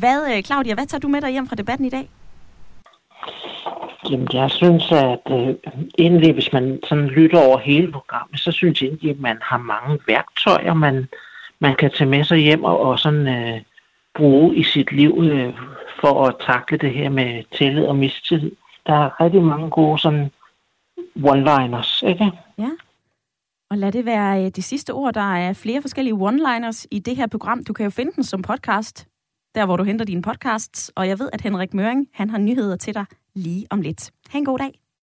Hvad, 0.00 0.36
øh, 0.36 0.42
Claudia, 0.42 0.74
hvad 0.74 0.86
tager 0.86 1.00
du 1.00 1.08
med 1.08 1.20
dig 1.20 1.30
hjem 1.30 1.46
fra 1.48 1.56
debatten 1.56 1.86
i 1.86 1.90
dag? 1.90 2.08
Jamen, 4.10 4.28
jeg 4.32 4.50
synes, 4.50 4.92
at 4.92 5.26
øh, 5.30 5.54
egentlig, 5.98 6.32
hvis 6.32 6.52
man 6.52 6.80
sådan 6.88 7.06
lytter 7.06 7.40
over 7.40 7.58
hele 7.58 7.92
programmet, 7.92 8.40
så 8.40 8.52
synes 8.52 8.82
jeg 8.82 8.88
egentlig, 8.88 9.10
at 9.10 9.20
man 9.20 9.38
har 9.42 9.58
mange 9.58 9.98
værktøjer, 10.06 10.74
man, 10.74 11.08
man 11.58 11.76
kan 11.76 11.90
tage 11.90 12.10
med 12.10 12.24
sig 12.24 12.38
hjem 12.38 12.64
og, 12.64 12.80
og 12.80 12.98
sådan 12.98 13.26
øh, 13.28 13.60
bruge 14.14 14.56
i 14.56 14.62
sit 14.62 14.92
liv 14.92 15.18
øh, 15.22 15.54
for 16.00 16.26
at 16.26 16.36
takle 16.46 16.78
det 16.78 16.92
her 16.92 17.08
med 17.08 17.44
tillid 17.58 17.84
og 17.84 17.96
mistillid. 17.96 18.50
Der 18.86 18.94
er 18.94 19.20
rigtig 19.20 19.42
mange 19.42 19.70
gode 19.70 19.98
sådan 19.98 20.30
one-liners, 21.16 22.08
ikke? 22.08 22.32
Ja. 22.58 22.70
Og 23.70 23.78
lad 23.78 23.92
det 23.92 24.04
være 24.04 24.44
øh, 24.44 24.50
de 24.56 24.62
sidste 24.62 24.90
ord. 24.92 25.14
Der 25.14 25.34
er 25.34 25.52
flere 25.52 25.82
forskellige 25.82 26.14
one-liners 26.14 26.86
i 26.90 26.98
det 26.98 27.16
her 27.16 27.26
program. 27.26 27.64
Du 27.64 27.72
kan 27.72 27.84
jo 27.84 27.90
finde 27.90 28.12
den 28.16 28.24
som 28.24 28.42
podcast, 28.42 29.06
der 29.54 29.66
hvor 29.66 29.76
du 29.76 29.84
henter 29.84 30.04
dine 30.04 30.22
podcasts. 30.22 30.90
Og 30.96 31.08
jeg 31.08 31.18
ved, 31.18 31.30
at 31.32 31.40
Henrik 31.40 31.74
Møring, 31.74 32.08
han 32.12 32.30
har 32.30 32.38
nyheder 32.38 32.76
til 32.76 32.94
dig 32.94 33.04
lige 33.34 33.66
om 33.70 33.80
lidt. 33.80 34.10
Ha' 34.28 34.38
en 34.38 34.44
god 34.44 34.58
dag. 34.58 34.79